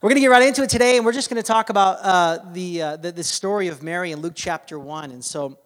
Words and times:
We're 0.02 0.08
going 0.08 0.16
to 0.16 0.22
get 0.22 0.30
right 0.30 0.44
into 0.44 0.64
it 0.64 0.70
today, 0.70 0.96
and 0.96 1.06
we're 1.06 1.12
just 1.12 1.30
going 1.30 1.44
to 1.44 1.46
talk 1.46 1.70
about 1.70 1.98
uh, 2.02 2.40
the, 2.54 2.82
uh, 2.82 2.96
the, 2.96 3.12
the 3.12 3.26
story 3.26 3.68
of 3.68 3.84
Mary 3.84 4.14
in 4.14 4.22
Luke 4.22 4.36
chapter 4.38 4.80
1. 4.80 5.12
And 5.12 5.22
so, 5.22 5.60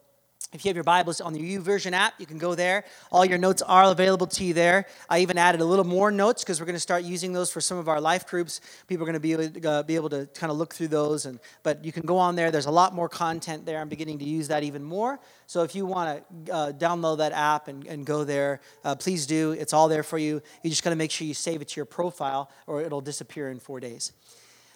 if 0.52 0.66
you 0.66 0.68
have 0.68 0.76
your 0.76 0.84
Bibles 0.84 1.22
on 1.22 1.32
the 1.32 1.40
YouVersion 1.40 1.92
app, 1.92 2.12
you 2.18 2.26
can 2.26 2.36
go 2.36 2.54
there. 2.54 2.84
All 3.10 3.24
your 3.24 3.38
notes 3.38 3.62
are 3.62 3.84
available 3.84 4.26
to 4.26 4.44
you 4.44 4.52
there. 4.52 4.84
I 5.08 5.20
even 5.20 5.38
added 5.38 5.62
a 5.62 5.64
little 5.64 5.84
more 5.84 6.10
notes 6.10 6.44
because 6.44 6.60
we're 6.60 6.66
going 6.66 6.76
to 6.76 6.80
start 6.80 7.04
using 7.04 7.32
those 7.32 7.50
for 7.50 7.62
some 7.62 7.78
of 7.78 7.88
our 7.88 8.02
life 8.02 8.26
groups. 8.26 8.60
People 8.86 9.04
are 9.04 9.06
going 9.06 9.14
to 9.14 9.20
be 9.20 9.32
able 9.32 9.48
to, 9.48 9.70
uh, 9.70 9.82
be 9.82 9.94
able 9.94 10.10
to 10.10 10.26
kind 10.34 10.50
of 10.50 10.58
look 10.58 10.74
through 10.74 10.88
those. 10.88 11.24
And, 11.24 11.40
but 11.62 11.82
you 11.82 11.90
can 11.90 12.04
go 12.04 12.18
on 12.18 12.36
there. 12.36 12.50
There's 12.50 12.66
a 12.66 12.70
lot 12.70 12.94
more 12.94 13.08
content 13.08 13.64
there. 13.64 13.80
I'm 13.80 13.88
beginning 13.88 14.18
to 14.18 14.26
use 14.26 14.48
that 14.48 14.62
even 14.62 14.84
more. 14.84 15.18
So 15.46 15.62
if 15.62 15.74
you 15.74 15.86
want 15.86 16.22
to 16.46 16.52
uh, 16.52 16.72
download 16.72 17.18
that 17.18 17.32
app 17.32 17.68
and, 17.68 17.86
and 17.86 18.04
go 18.04 18.22
there, 18.22 18.60
uh, 18.84 18.94
please 18.94 19.26
do. 19.26 19.52
It's 19.52 19.72
all 19.72 19.88
there 19.88 20.02
for 20.02 20.18
you. 20.18 20.42
You 20.62 20.68
just 20.68 20.84
got 20.84 20.90
to 20.90 20.96
make 20.96 21.10
sure 21.10 21.26
you 21.26 21.34
save 21.34 21.62
it 21.62 21.68
to 21.68 21.76
your 21.76 21.86
profile 21.86 22.50
or 22.66 22.82
it'll 22.82 23.00
disappear 23.00 23.48
in 23.48 23.58
four 23.58 23.80
days. 23.80 24.12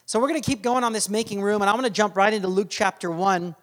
So 0.06 0.20
we're 0.20 0.28
going 0.28 0.40
to 0.40 0.46
keep 0.46 0.62
going 0.62 0.84
on 0.84 0.92
this 0.92 1.10
making 1.10 1.42
room, 1.42 1.62
and 1.62 1.68
I'm 1.68 1.74
going 1.74 1.84
to 1.84 1.90
jump 1.90 2.16
right 2.16 2.32
into 2.32 2.46
Luke 2.46 2.68
chapter 2.70 3.10
1 3.10 3.56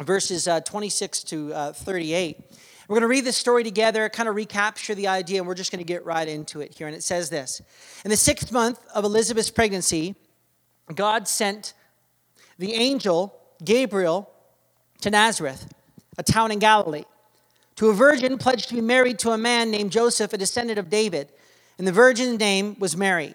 verses 0.00 0.48
uh, 0.48 0.60
26 0.60 1.24
to 1.24 1.52
uh, 1.52 1.72
38. 1.72 2.44
We're 2.88 2.94
going 2.94 3.02
to 3.02 3.08
read 3.08 3.24
this 3.26 3.36
story 3.36 3.64
together, 3.64 4.08
kind 4.08 4.28
of 4.28 4.34
recapture 4.34 4.94
the 4.94 5.08
idea, 5.08 5.40
and 5.40 5.46
we're 5.46 5.54
just 5.54 5.70
going 5.70 5.80
to 5.80 5.84
get 5.84 6.06
right 6.06 6.26
into 6.26 6.62
it 6.62 6.74
here. 6.74 6.86
And 6.86 6.96
it 6.96 7.02
says 7.02 7.28
this 7.28 7.60
In 8.04 8.10
the 8.10 8.16
sixth 8.16 8.50
month 8.50 8.80
of 8.94 9.04
Elizabeth's 9.04 9.50
pregnancy, 9.50 10.14
God 10.94 11.28
sent 11.28 11.74
the 12.58 12.74
angel 12.74 13.38
Gabriel 13.62 14.30
to 15.02 15.10
Nazareth, 15.10 15.70
a 16.16 16.22
town 16.22 16.50
in 16.50 16.58
Galilee, 16.58 17.04
to 17.76 17.90
a 17.90 17.92
virgin 17.92 18.38
pledged 18.38 18.68
to 18.70 18.74
be 18.74 18.80
married 18.80 19.18
to 19.20 19.30
a 19.30 19.38
man 19.38 19.70
named 19.70 19.92
Joseph, 19.92 20.32
a 20.32 20.38
descendant 20.38 20.78
of 20.78 20.88
David. 20.88 21.30
And 21.76 21.86
the 21.86 21.92
virgin's 21.92 22.38
name 22.38 22.76
was 22.78 22.96
Mary. 22.96 23.34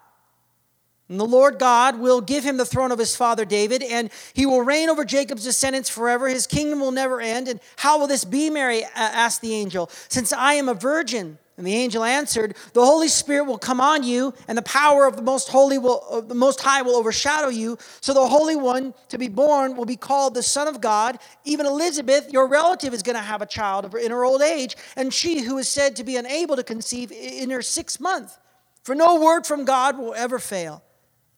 And 1.11 1.19
the 1.19 1.25
Lord 1.25 1.59
God 1.59 1.99
will 1.99 2.21
give 2.21 2.45
him 2.45 2.55
the 2.55 2.63
throne 2.63 2.89
of 2.89 2.97
his 2.97 3.17
father 3.17 3.43
David, 3.43 3.83
and 3.83 4.09
he 4.33 4.45
will 4.45 4.61
reign 4.61 4.87
over 4.87 5.03
Jacob's 5.03 5.43
descendants 5.43 5.89
forever. 5.89 6.29
His 6.29 6.47
kingdom 6.47 6.79
will 6.79 6.93
never 6.93 7.19
end. 7.19 7.49
And 7.49 7.59
how 7.75 7.99
will 7.99 8.07
this 8.07 8.23
be, 8.23 8.49
Mary 8.49 8.85
asked 8.95 9.41
the 9.41 9.53
angel, 9.53 9.89
since 10.07 10.31
I 10.31 10.53
am 10.53 10.69
a 10.69 10.73
virgin? 10.73 11.37
And 11.57 11.67
the 11.67 11.75
angel 11.75 12.05
answered, 12.05 12.55
The 12.71 12.85
Holy 12.85 13.09
Spirit 13.09 13.43
will 13.43 13.57
come 13.57 13.81
on 13.81 14.03
you, 14.03 14.33
and 14.47 14.57
the 14.57 14.61
power 14.61 15.05
of 15.05 15.17
the 15.17 15.21
Most 15.21 15.49
Holy 15.49 15.77
will, 15.77 16.23
the 16.25 16.33
Most 16.33 16.61
High 16.61 16.81
will 16.81 16.95
overshadow 16.95 17.49
you. 17.49 17.77
So 17.99 18.13
the 18.13 18.25
Holy 18.25 18.55
One 18.55 18.93
to 19.09 19.17
be 19.17 19.27
born 19.27 19.75
will 19.75 19.83
be 19.83 19.97
called 19.97 20.33
the 20.33 20.41
Son 20.41 20.69
of 20.69 20.79
God. 20.79 21.19
Even 21.43 21.65
Elizabeth, 21.65 22.31
your 22.31 22.47
relative, 22.47 22.93
is 22.93 23.03
going 23.03 23.17
to 23.17 23.21
have 23.21 23.41
a 23.41 23.45
child 23.45 23.93
in 23.95 24.11
her 24.11 24.23
old 24.23 24.41
age, 24.41 24.77
and 24.95 25.13
she 25.13 25.41
who 25.41 25.57
is 25.57 25.67
said 25.67 25.97
to 25.97 26.05
be 26.05 26.15
unable 26.15 26.55
to 26.55 26.63
conceive 26.63 27.11
in 27.11 27.49
her 27.49 27.61
sixth 27.61 27.99
month. 27.99 28.37
For 28.85 28.95
no 28.95 29.19
word 29.19 29.45
from 29.45 29.65
God 29.65 29.97
will 29.97 30.13
ever 30.13 30.39
fail. 30.39 30.81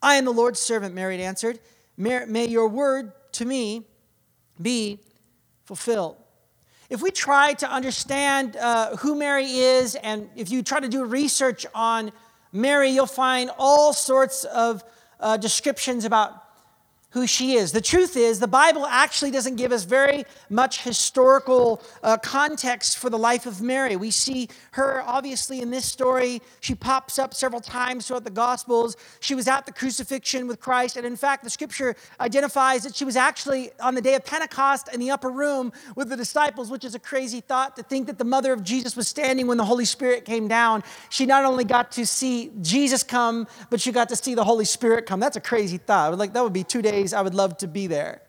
I 0.04 0.16
am 0.16 0.26
the 0.26 0.34
Lord's 0.34 0.60
servant, 0.60 0.94
Mary 0.94 1.24
answered. 1.24 1.60
May 1.96 2.46
your 2.46 2.68
word 2.68 3.14
to 3.34 3.46
me 3.46 3.88
be 4.62 5.00
fulfilled. 5.64 6.18
If 6.90 7.02
we 7.02 7.10
try 7.10 7.54
to 7.54 7.72
understand 7.72 8.58
uh, 8.58 8.98
who 8.98 9.16
Mary 9.16 9.46
is, 9.46 9.96
and 9.96 10.30
if 10.36 10.52
you 10.52 10.62
try 10.62 10.82
to 10.82 10.90
do 10.90 11.06
research 11.06 11.66
on 11.74 12.12
Mary, 12.52 12.90
you'll 12.90 13.06
find 13.06 13.50
all 13.58 13.94
sorts 13.94 14.44
of 14.44 14.84
uh, 15.22 15.38
descriptions 15.38 16.04
about 16.04 16.43
who 17.14 17.28
she 17.28 17.54
is. 17.54 17.72
The 17.72 17.82
truth 17.82 18.18
is, 18.18 18.40
the 18.40 18.48
Bible 18.48 18.88
actually 18.88 19.30
doesn't 19.30 19.56
give 19.56 19.72
us 19.72 19.84
very 19.84 20.26
much 20.50 20.82
historical 20.82 21.82
uh, 22.02 22.18
context 22.18 22.98
for 22.98 23.12
the 23.12 23.20
life 23.20 23.46
of 23.46 23.62
Mary. 23.62 23.96
We 23.96 24.10
see 24.10 24.50
her, 24.72 25.04
obviously, 25.06 25.62
in 25.62 25.70
this 25.70 25.86
story. 25.86 26.42
She 26.60 26.74
pops 26.74 27.20
up 27.20 27.36
several 27.36 27.62
times 27.62 28.08
throughout 28.08 28.24
the 28.24 28.32
Gospels. 28.32 28.98
She 29.20 29.36
was 29.36 29.48
at 29.48 29.68
the 29.68 29.72
crucifixion 29.72 30.48
with 30.48 30.60
Christ. 30.60 30.98
And 30.98 31.06
in 31.06 31.16
fact, 31.16 31.44
the 31.44 31.52
scripture 31.52 31.96
identifies 32.20 32.82
that 32.82 32.96
she 32.96 33.06
was 33.06 33.16
actually 33.16 33.70
on 33.80 33.94
the 33.94 34.02
day 34.02 34.16
of 34.16 34.26
Pentecost 34.26 34.92
in 34.92 35.00
the 35.00 35.12
upper 35.12 35.30
room 35.30 35.72
with 35.96 36.10
the 36.10 36.18
disciples, 36.18 36.72
which 36.72 36.84
is 36.84 36.96
a 36.96 37.00
crazy 37.00 37.42
thought 37.42 37.76
to 37.76 37.84
think 37.84 38.08
that 38.08 38.18
the 38.18 38.26
mother 38.26 38.52
of 38.54 38.64
Jesus 38.64 38.96
was 38.96 39.08
standing 39.08 39.46
when 39.46 39.58
the 39.58 39.66
Holy 39.66 39.86
Spirit 39.86 40.26
came 40.26 40.48
down. 40.48 40.84
She 41.10 41.28
not 41.28 41.46
only 41.46 41.64
got 41.64 41.92
to 41.92 42.08
see 42.08 42.52
Jesus 42.62 43.04
come, 43.04 43.48
but 43.70 43.80
she 43.80 43.92
got 43.92 44.10
to 44.10 44.16
see 44.16 44.34
the 44.34 44.44
Holy 44.44 44.66
Spirit 44.66 45.06
come. 45.06 45.20
That's 45.20 45.38
a 45.38 45.42
crazy 45.42 45.78
thought. 45.78 46.18
Like, 46.18 46.34
that 46.34 46.44
would 46.44 46.54
be 46.54 46.64
two 46.64 46.82
days 46.82 47.03
I 47.12 47.22
would 47.22 47.34
love 47.34 47.58
to 47.58 47.68
be 47.68 47.88
there. 47.88 48.22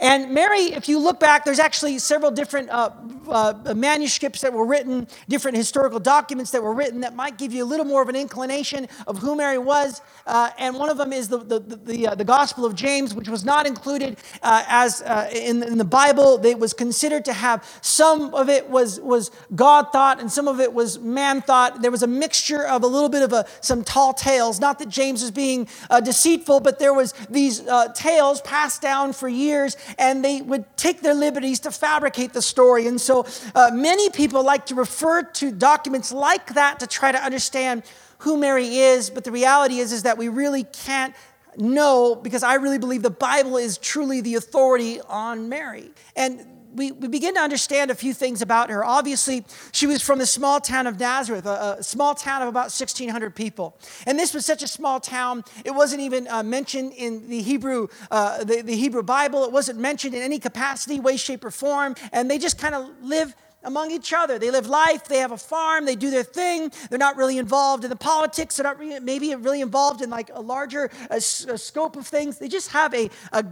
And 0.00 0.32
Mary, 0.32 0.72
if 0.72 0.88
you 0.88 0.98
look 0.98 1.20
back, 1.20 1.44
there's 1.44 1.58
actually 1.58 1.98
several 1.98 2.30
different 2.30 2.70
uh, 2.70 2.90
uh, 3.28 3.74
manuscripts 3.76 4.40
that 4.40 4.50
were 4.50 4.64
written, 4.64 5.06
different 5.28 5.58
historical 5.58 6.00
documents 6.00 6.50
that 6.52 6.62
were 6.62 6.72
written 6.72 7.02
that 7.02 7.14
might 7.14 7.36
give 7.36 7.52
you 7.52 7.62
a 7.62 7.66
little 7.66 7.84
more 7.84 8.00
of 8.00 8.08
an 8.08 8.16
inclination 8.16 8.88
of 9.06 9.18
who 9.18 9.36
Mary 9.36 9.58
was. 9.58 10.00
Uh, 10.26 10.50
and 10.58 10.74
one 10.74 10.88
of 10.88 10.96
them 10.96 11.12
is 11.12 11.28
the, 11.28 11.38
the, 11.38 11.60
the, 11.60 12.08
uh, 12.08 12.14
the, 12.14 12.24
Gospel 12.24 12.64
of 12.64 12.74
James, 12.74 13.12
which 13.12 13.28
was 13.28 13.44
not 13.44 13.66
included 13.66 14.16
uh, 14.42 14.64
as 14.68 15.02
uh, 15.02 15.28
in, 15.34 15.62
in, 15.62 15.76
the 15.76 15.84
Bible. 15.84 16.44
It 16.46 16.58
was 16.58 16.72
considered 16.72 17.24
to 17.26 17.32
have 17.32 17.68
some 17.82 18.32
of 18.34 18.48
it 18.48 18.70
was, 18.70 19.00
was 19.00 19.30
God 19.54 19.88
thought 19.92 20.20
and 20.20 20.30
some 20.30 20.48
of 20.48 20.60
it 20.60 20.72
was 20.72 20.98
man 20.98 21.42
thought. 21.42 21.82
There 21.82 21.90
was 21.90 22.02
a 22.02 22.06
mixture 22.06 22.66
of 22.66 22.84
a 22.84 22.86
little 22.86 23.08
bit 23.08 23.22
of 23.22 23.32
a, 23.32 23.46
some 23.60 23.84
tall 23.84 24.14
tales. 24.14 24.60
Not 24.60 24.78
that 24.78 24.88
James 24.88 25.20
was 25.22 25.32
being 25.32 25.68
deceitful, 26.02 26.60
but 26.60 26.78
there 26.78 26.94
was 26.94 27.12
these 27.28 27.62
tales 27.94 28.40
passed 28.42 28.80
down 28.80 29.12
for 29.12 29.28
years 29.28 29.76
and 29.98 30.24
they 30.24 30.42
would 30.42 30.64
take 30.76 31.00
their 31.02 31.14
liberties 31.14 31.60
to 31.60 31.70
fabricate 31.70 32.32
the 32.32 32.42
story. 32.42 32.86
And 32.86 33.00
so 33.00 33.26
uh, 33.54 33.70
many 33.72 34.10
people 34.10 34.44
like 34.44 34.66
to 34.66 34.74
refer 34.74 35.22
to 35.22 35.50
documents 35.50 36.12
like 36.12 36.54
that 36.54 36.80
to 36.80 36.86
try 36.86 37.12
to 37.12 37.18
understand 37.18 37.82
who 38.18 38.36
Mary 38.36 38.76
is, 38.76 39.08
but 39.10 39.24
the 39.24 39.32
reality 39.32 39.78
is, 39.78 39.92
is 39.92 40.02
that 40.02 40.18
we 40.18 40.28
really 40.28 40.64
can't 40.64 41.14
know 41.56 42.14
because 42.14 42.42
I 42.42 42.54
really 42.54 42.78
believe 42.78 43.02
the 43.02 43.10
Bible 43.10 43.56
is 43.56 43.78
truly 43.78 44.20
the 44.20 44.34
authority 44.34 45.00
on 45.00 45.48
Mary. 45.48 45.90
And 46.14 46.46
we, 46.74 46.92
we 46.92 47.08
begin 47.08 47.34
to 47.34 47.40
understand 47.40 47.90
a 47.90 47.94
few 47.94 48.14
things 48.14 48.42
about 48.42 48.70
her. 48.70 48.84
Obviously, 48.84 49.44
she 49.72 49.86
was 49.86 50.02
from 50.02 50.18
the 50.18 50.26
small 50.26 50.60
town 50.60 50.86
of 50.86 50.98
Nazareth, 50.98 51.46
a, 51.46 51.76
a 51.78 51.82
small 51.82 52.14
town 52.14 52.42
of 52.42 52.48
about 52.48 52.64
1,600 52.64 53.34
people. 53.34 53.76
And 54.06 54.18
this 54.18 54.34
was 54.34 54.46
such 54.46 54.62
a 54.62 54.68
small 54.68 55.00
town, 55.00 55.44
it 55.64 55.72
wasn't 55.72 56.02
even 56.02 56.28
uh, 56.28 56.42
mentioned 56.42 56.92
in 56.96 57.28
the 57.28 57.42
Hebrew, 57.42 57.88
uh, 58.10 58.44
the, 58.44 58.62
the 58.62 58.76
Hebrew 58.76 59.02
Bible. 59.02 59.44
It 59.44 59.52
wasn't 59.52 59.78
mentioned 59.78 60.14
in 60.14 60.22
any 60.22 60.38
capacity, 60.38 61.00
way, 61.00 61.16
shape, 61.16 61.44
or 61.44 61.50
form. 61.50 61.94
And 62.12 62.30
they 62.30 62.38
just 62.38 62.58
kind 62.58 62.74
of 62.74 62.88
live 63.02 63.34
among 63.62 63.90
each 63.90 64.12
other. 64.12 64.38
They 64.38 64.50
live 64.50 64.66
life, 64.66 65.04
they 65.04 65.18
have 65.18 65.32
a 65.32 65.36
farm, 65.36 65.84
they 65.84 65.96
do 65.96 66.10
their 66.10 66.22
thing. 66.22 66.72
They're 66.88 66.98
not 66.98 67.16
really 67.16 67.38
involved 67.38 67.84
in 67.84 67.90
the 67.90 67.96
politics, 67.96 68.56
they're 68.56 68.64
not 68.64 68.78
really, 68.78 69.00
maybe 69.00 69.34
really 69.34 69.60
involved 69.60 70.02
in 70.02 70.10
like 70.10 70.30
a 70.32 70.40
larger 70.40 70.90
scope 71.18 71.96
of 71.96 72.06
things. 72.06 72.38
They 72.38 72.48
just 72.48 72.70
have 72.70 72.94
a, 72.94 73.10
a, 73.32 73.44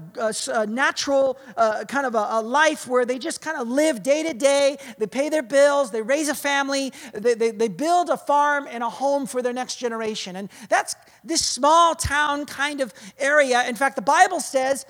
a 0.52 0.66
natural 0.66 1.38
uh, 1.56 1.84
kind 1.86 2.06
of 2.06 2.14
a, 2.14 2.38
life 2.38 2.86
where 2.86 3.04
they 3.04 3.18
just 3.18 3.40
kind 3.40 3.58
of 3.58 3.68
live 3.68 4.02
day 4.02 4.22
to 4.22 4.32
day. 4.32 4.78
They 4.96 5.06
pay 5.06 5.28
their 5.28 5.42
bills, 5.42 5.90
they 5.90 6.02
raise 6.02 6.28
a 6.28 6.34
family, 6.34 6.92
they, 7.12 7.34
they, 7.34 7.50
they 7.50 7.68
build 7.68 8.10
a 8.10 8.16
farm 8.16 8.66
and 8.70 8.82
a 8.82 8.88
home 8.88 9.26
for 9.26 9.42
their 9.42 9.52
next 9.52 9.76
generation. 9.76 10.36
And 10.36 10.48
that's 10.68 10.94
this 11.24 11.44
small 11.44 11.94
town 11.94 12.46
kind 12.46 12.80
of 12.80 12.94
area. 13.18 13.66
In 13.68 13.74
fact, 13.74 13.96
the 13.96 14.02
Bible 14.02 14.40
says 14.40 14.86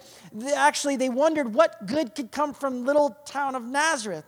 actually 0.55 0.97
they 0.97 1.09
wondered 1.09 1.55
what 1.55 1.87
good 1.87 2.15
could 2.15 2.31
come 2.31 2.53
from 2.55 2.85
little 2.85 3.17
town 3.25 3.55
of 3.55 3.63
Nazareth. 3.65 4.25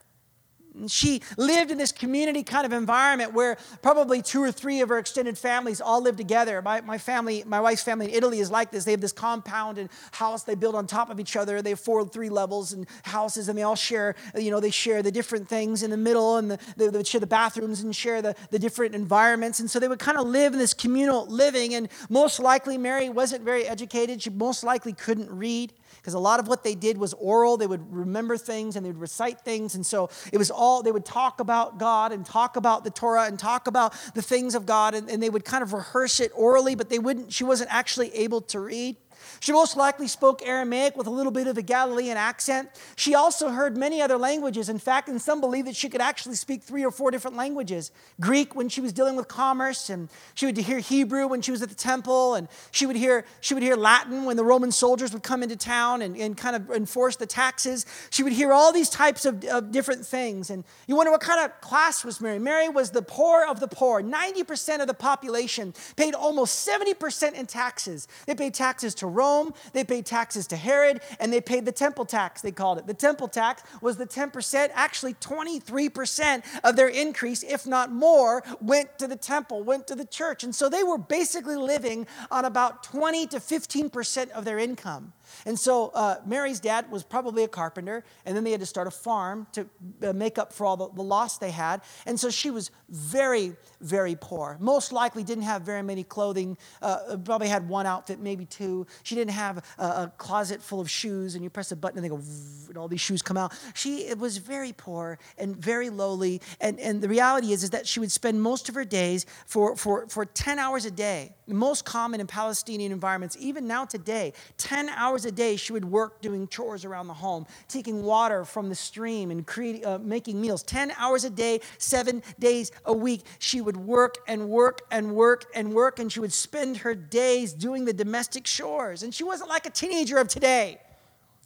She 0.88 1.22
lived 1.36 1.70
in 1.70 1.78
this 1.78 1.92
community 1.92 2.42
kind 2.42 2.66
of 2.66 2.72
environment 2.72 3.32
where 3.32 3.56
probably 3.82 4.22
two 4.22 4.42
or 4.42 4.52
three 4.52 4.80
of 4.80 4.88
her 4.88 4.98
extended 4.98 5.38
families 5.38 5.80
all 5.80 6.02
live 6.02 6.16
together. 6.16 6.62
My, 6.62 6.80
my 6.80 6.98
family, 6.98 7.44
my 7.46 7.60
wife's 7.60 7.82
family 7.82 8.06
in 8.06 8.14
Italy 8.14 8.40
is 8.40 8.50
like 8.50 8.70
this. 8.70 8.84
They 8.84 8.92
have 8.92 9.00
this 9.00 9.12
compound 9.12 9.78
and 9.78 9.90
house 10.12 10.44
they 10.44 10.54
build 10.54 10.74
on 10.74 10.86
top 10.86 11.10
of 11.10 11.20
each 11.20 11.36
other. 11.36 11.62
They 11.62 11.70
have 11.70 11.80
four, 11.80 12.06
three 12.08 12.28
levels 12.28 12.72
and 12.72 12.86
houses, 13.02 13.48
and 13.48 13.58
they 13.58 13.62
all 13.62 13.76
share, 13.76 14.14
you 14.36 14.50
know, 14.50 14.60
they 14.60 14.70
share 14.70 15.02
the 15.02 15.12
different 15.12 15.48
things 15.48 15.82
in 15.82 15.90
the 15.90 15.96
middle 15.96 16.36
and 16.36 16.52
the, 16.52 16.58
they, 16.76 16.88
they 16.88 17.04
share 17.04 17.20
the 17.20 17.26
bathrooms 17.26 17.80
and 17.80 17.94
share 17.94 18.22
the, 18.22 18.34
the 18.50 18.58
different 18.58 18.94
environments. 18.94 19.60
And 19.60 19.70
so 19.70 19.78
they 19.78 19.88
would 19.88 19.98
kind 19.98 20.18
of 20.18 20.26
live 20.26 20.52
in 20.52 20.58
this 20.58 20.74
communal 20.74 21.26
living. 21.26 21.74
And 21.74 21.88
most 22.08 22.40
likely, 22.40 22.78
Mary 22.78 23.08
wasn't 23.08 23.44
very 23.44 23.66
educated. 23.66 24.22
She 24.22 24.30
most 24.30 24.64
likely 24.64 24.92
couldn't 24.92 25.30
read. 25.30 25.72
Because 26.00 26.14
a 26.14 26.18
lot 26.18 26.40
of 26.40 26.48
what 26.48 26.64
they 26.64 26.74
did 26.74 26.96
was 26.96 27.12
oral. 27.14 27.56
They 27.56 27.66
would 27.66 27.92
remember 27.92 28.36
things 28.36 28.76
and 28.76 28.84
they 28.84 28.90
would 28.90 29.00
recite 29.00 29.40
things. 29.40 29.74
And 29.74 29.84
so 29.84 30.08
it 30.32 30.38
was 30.38 30.50
all, 30.50 30.82
they 30.82 30.92
would 30.92 31.04
talk 31.04 31.40
about 31.40 31.78
God 31.78 32.12
and 32.12 32.24
talk 32.24 32.56
about 32.56 32.84
the 32.84 32.90
Torah 32.90 33.24
and 33.24 33.38
talk 33.38 33.66
about 33.66 33.94
the 34.14 34.22
things 34.22 34.54
of 34.54 34.66
God. 34.66 34.94
And, 34.94 35.10
and 35.10 35.22
they 35.22 35.30
would 35.30 35.44
kind 35.44 35.62
of 35.62 35.72
rehearse 35.72 36.20
it 36.20 36.32
orally, 36.34 36.74
but 36.74 36.88
they 36.88 36.98
wouldn't, 36.98 37.32
she 37.32 37.44
wasn't 37.44 37.72
actually 37.72 38.14
able 38.14 38.40
to 38.42 38.60
read. 38.60 38.96
She 39.40 39.52
most 39.52 39.74
likely 39.74 40.06
spoke 40.06 40.46
Aramaic 40.46 40.98
with 40.98 41.06
a 41.06 41.10
little 41.10 41.32
bit 41.32 41.46
of 41.46 41.56
a 41.56 41.62
Galilean 41.62 42.18
accent. 42.18 42.68
She 42.94 43.14
also 43.14 43.48
heard 43.48 43.74
many 43.74 44.02
other 44.02 44.18
languages. 44.18 44.68
In 44.68 44.78
fact, 44.78 45.08
and 45.08 45.20
some 45.20 45.40
believe 45.40 45.64
that 45.64 45.74
she 45.74 45.88
could 45.88 46.02
actually 46.02 46.34
speak 46.34 46.62
three 46.62 46.84
or 46.84 46.90
four 46.90 47.10
different 47.10 47.38
languages 47.38 47.90
Greek 48.20 48.54
when 48.54 48.68
she 48.68 48.82
was 48.82 48.92
dealing 48.92 49.16
with 49.16 49.28
commerce, 49.28 49.88
and 49.88 50.10
she 50.34 50.44
would 50.44 50.58
hear 50.58 50.78
Hebrew 50.78 51.26
when 51.26 51.40
she 51.40 51.50
was 51.50 51.62
at 51.62 51.70
the 51.70 51.74
temple, 51.74 52.34
and 52.34 52.48
she 52.70 52.84
would 52.84 52.96
hear, 52.96 53.24
she 53.40 53.54
would 53.54 53.62
hear 53.62 53.76
Latin 53.76 54.26
when 54.26 54.36
the 54.36 54.44
Roman 54.44 54.70
soldiers 54.70 55.10
would 55.14 55.22
come 55.22 55.42
into 55.42 55.56
town 55.56 56.02
and, 56.02 56.16
and 56.18 56.36
kind 56.36 56.54
of 56.54 56.70
enforce 56.70 57.16
the 57.16 57.26
taxes. 57.26 57.86
She 58.10 58.22
would 58.22 58.34
hear 58.34 58.52
all 58.52 58.72
these 58.72 58.90
types 58.90 59.24
of, 59.24 59.42
of 59.46 59.72
different 59.72 60.04
things. 60.04 60.50
And 60.50 60.64
you 60.86 60.96
wonder 60.96 61.12
what 61.12 61.22
kind 61.22 61.42
of 61.42 61.58
class 61.62 62.04
was 62.04 62.20
Mary? 62.20 62.38
Mary 62.38 62.68
was 62.68 62.90
the 62.90 63.02
poor 63.02 63.46
of 63.46 63.58
the 63.58 63.68
poor. 63.68 64.02
90% 64.02 64.82
of 64.82 64.86
the 64.86 64.92
population 64.92 65.72
paid 65.96 66.14
almost 66.14 66.68
70% 66.68 67.32
in 67.32 67.46
taxes. 67.46 68.06
They 68.26 68.34
paid 68.34 68.52
taxes 68.52 68.94
to 68.96 69.06
Rome. 69.06 69.29
Rome, 69.30 69.54
they 69.72 69.84
paid 69.84 70.06
taxes 70.06 70.46
to 70.48 70.56
Herod, 70.56 71.00
and 71.18 71.32
they 71.32 71.40
paid 71.40 71.64
the 71.64 71.72
temple 71.72 72.04
tax, 72.04 72.40
they 72.40 72.52
called 72.52 72.78
it. 72.78 72.86
The 72.86 72.94
temple 72.94 73.28
tax 73.28 73.62
was 73.80 73.96
the 73.96 74.06
10%, 74.06 74.70
actually 74.74 75.14
23% 75.14 76.42
of 76.64 76.76
their 76.76 76.88
increase, 76.88 77.42
if 77.42 77.66
not 77.66 77.92
more, 77.92 78.42
went 78.60 78.98
to 78.98 79.06
the 79.06 79.16
temple, 79.16 79.62
went 79.62 79.86
to 79.86 79.94
the 79.94 80.04
church. 80.04 80.44
And 80.44 80.54
so 80.54 80.68
they 80.68 80.82
were 80.82 80.98
basically 80.98 81.56
living 81.56 82.06
on 82.30 82.44
about 82.44 82.82
20 82.82 83.26
to 83.28 83.38
15% 83.38 84.30
of 84.30 84.44
their 84.44 84.58
income. 84.58 85.12
And 85.46 85.58
so 85.58 85.88
uh, 85.94 86.16
Mary's 86.26 86.60
dad 86.60 86.90
was 86.90 87.02
probably 87.02 87.44
a 87.44 87.48
carpenter, 87.48 88.04
and 88.24 88.36
then 88.36 88.44
they 88.44 88.50
had 88.50 88.60
to 88.60 88.66
start 88.66 88.86
a 88.86 88.90
farm 88.90 89.46
to 89.52 89.68
uh, 90.02 90.12
make 90.12 90.38
up 90.38 90.52
for 90.52 90.66
all 90.66 90.76
the, 90.76 90.88
the 90.90 91.02
loss 91.02 91.38
they 91.38 91.50
had. 91.50 91.82
And 92.06 92.18
so 92.18 92.30
she 92.30 92.50
was 92.50 92.70
very, 92.88 93.54
very 93.80 94.16
poor. 94.20 94.56
Most 94.60 94.92
likely 94.92 95.22
didn't 95.22 95.44
have 95.44 95.62
very 95.62 95.82
many 95.82 96.02
clothing, 96.02 96.58
uh, 96.82 97.16
probably 97.24 97.48
had 97.48 97.68
one 97.68 97.86
outfit, 97.86 98.20
maybe 98.20 98.44
two. 98.44 98.86
She 99.02 99.14
didn't 99.14 99.32
have 99.32 99.64
a, 99.78 99.82
a, 99.82 100.12
closet 100.18 100.60
full 100.62 100.80
of 100.80 100.90
shoes, 100.90 101.34
and 101.34 101.44
you 101.44 101.50
press 101.50 101.72
a 101.72 101.76
button 101.76 101.98
and 101.98 102.04
they 102.04 102.08
go, 102.08 102.20
and 102.68 102.76
all 102.76 102.88
these 102.88 103.00
shoes 103.00 103.22
come 103.22 103.36
out. 103.36 103.52
She 103.74 104.12
was 104.14 104.38
very 104.38 104.72
poor 104.72 105.18
and 105.38 105.56
very 105.56 105.90
lowly. 105.90 106.40
And, 106.60 106.78
and 106.80 107.00
the 107.00 107.08
reality 107.08 107.52
is, 107.52 107.62
is 107.62 107.70
that 107.70 107.86
she 107.86 108.00
would 108.00 108.12
spend 108.12 108.42
most 108.42 108.68
of 108.68 108.74
her 108.74 108.84
days 108.84 109.26
for, 109.46 109.76
for, 109.76 110.08
for 110.08 110.24
10 110.24 110.58
hours 110.58 110.84
a 110.84 110.90
day, 110.90 111.34
most 111.46 111.84
common 111.84 112.20
in 112.20 112.26
Palestinian 112.26 112.92
environments, 112.92 113.36
even 113.38 113.66
now 113.66 113.84
today, 113.84 114.32
10 114.58 114.88
hours 114.90 115.19
a 115.24 115.30
a 115.30 115.32
day, 115.32 115.56
she 115.56 115.72
would 115.72 115.84
work 115.84 116.20
doing 116.20 116.46
chores 116.48 116.84
around 116.84 117.06
the 117.06 117.14
home, 117.14 117.46
taking 117.68 118.02
water 118.02 118.44
from 118.44 118.68
the 118.68 118.74
stream 118.74 119.30
and 119.30 119.46
creating, 119.46 119.86
uh, 119.86 119.98
making 119.98 120.40
meals. 120.40 120.62
10 120.62 120.92
hours 120.98 121.24
a 121.24 121.30
day, 121.30 121.60
seven 121.78 122.22
days 122.38 122.72
a 122.84 122.92
week. 122.92 123.22
She 123.38 123.60
would 123.60 123.76
work 123.76 124.16
and 124.26 124.48
work 124.48 124.82
and 124.90 125.14
work 125.14 125.46
and 125.54 125.72
work, 125.72 125.98
and 125.98 126.12
she 126.12 126.20
would 126.20 126.32
spend 126.32 126.78
her 126.78 126.94
days 126.94 127.52
doing 127.52 127.84
the 127.84 127.92
domestic 127.92 128.44
chores. 128.44 129.02
And 129.02 129.14
she 129.14 129.24
wasn't 129.24 129.48
like 129.48 129.64
a 129.66 129.70
teenager 129.70 130.18
of 130.18 130.28
today. 130.28 130.80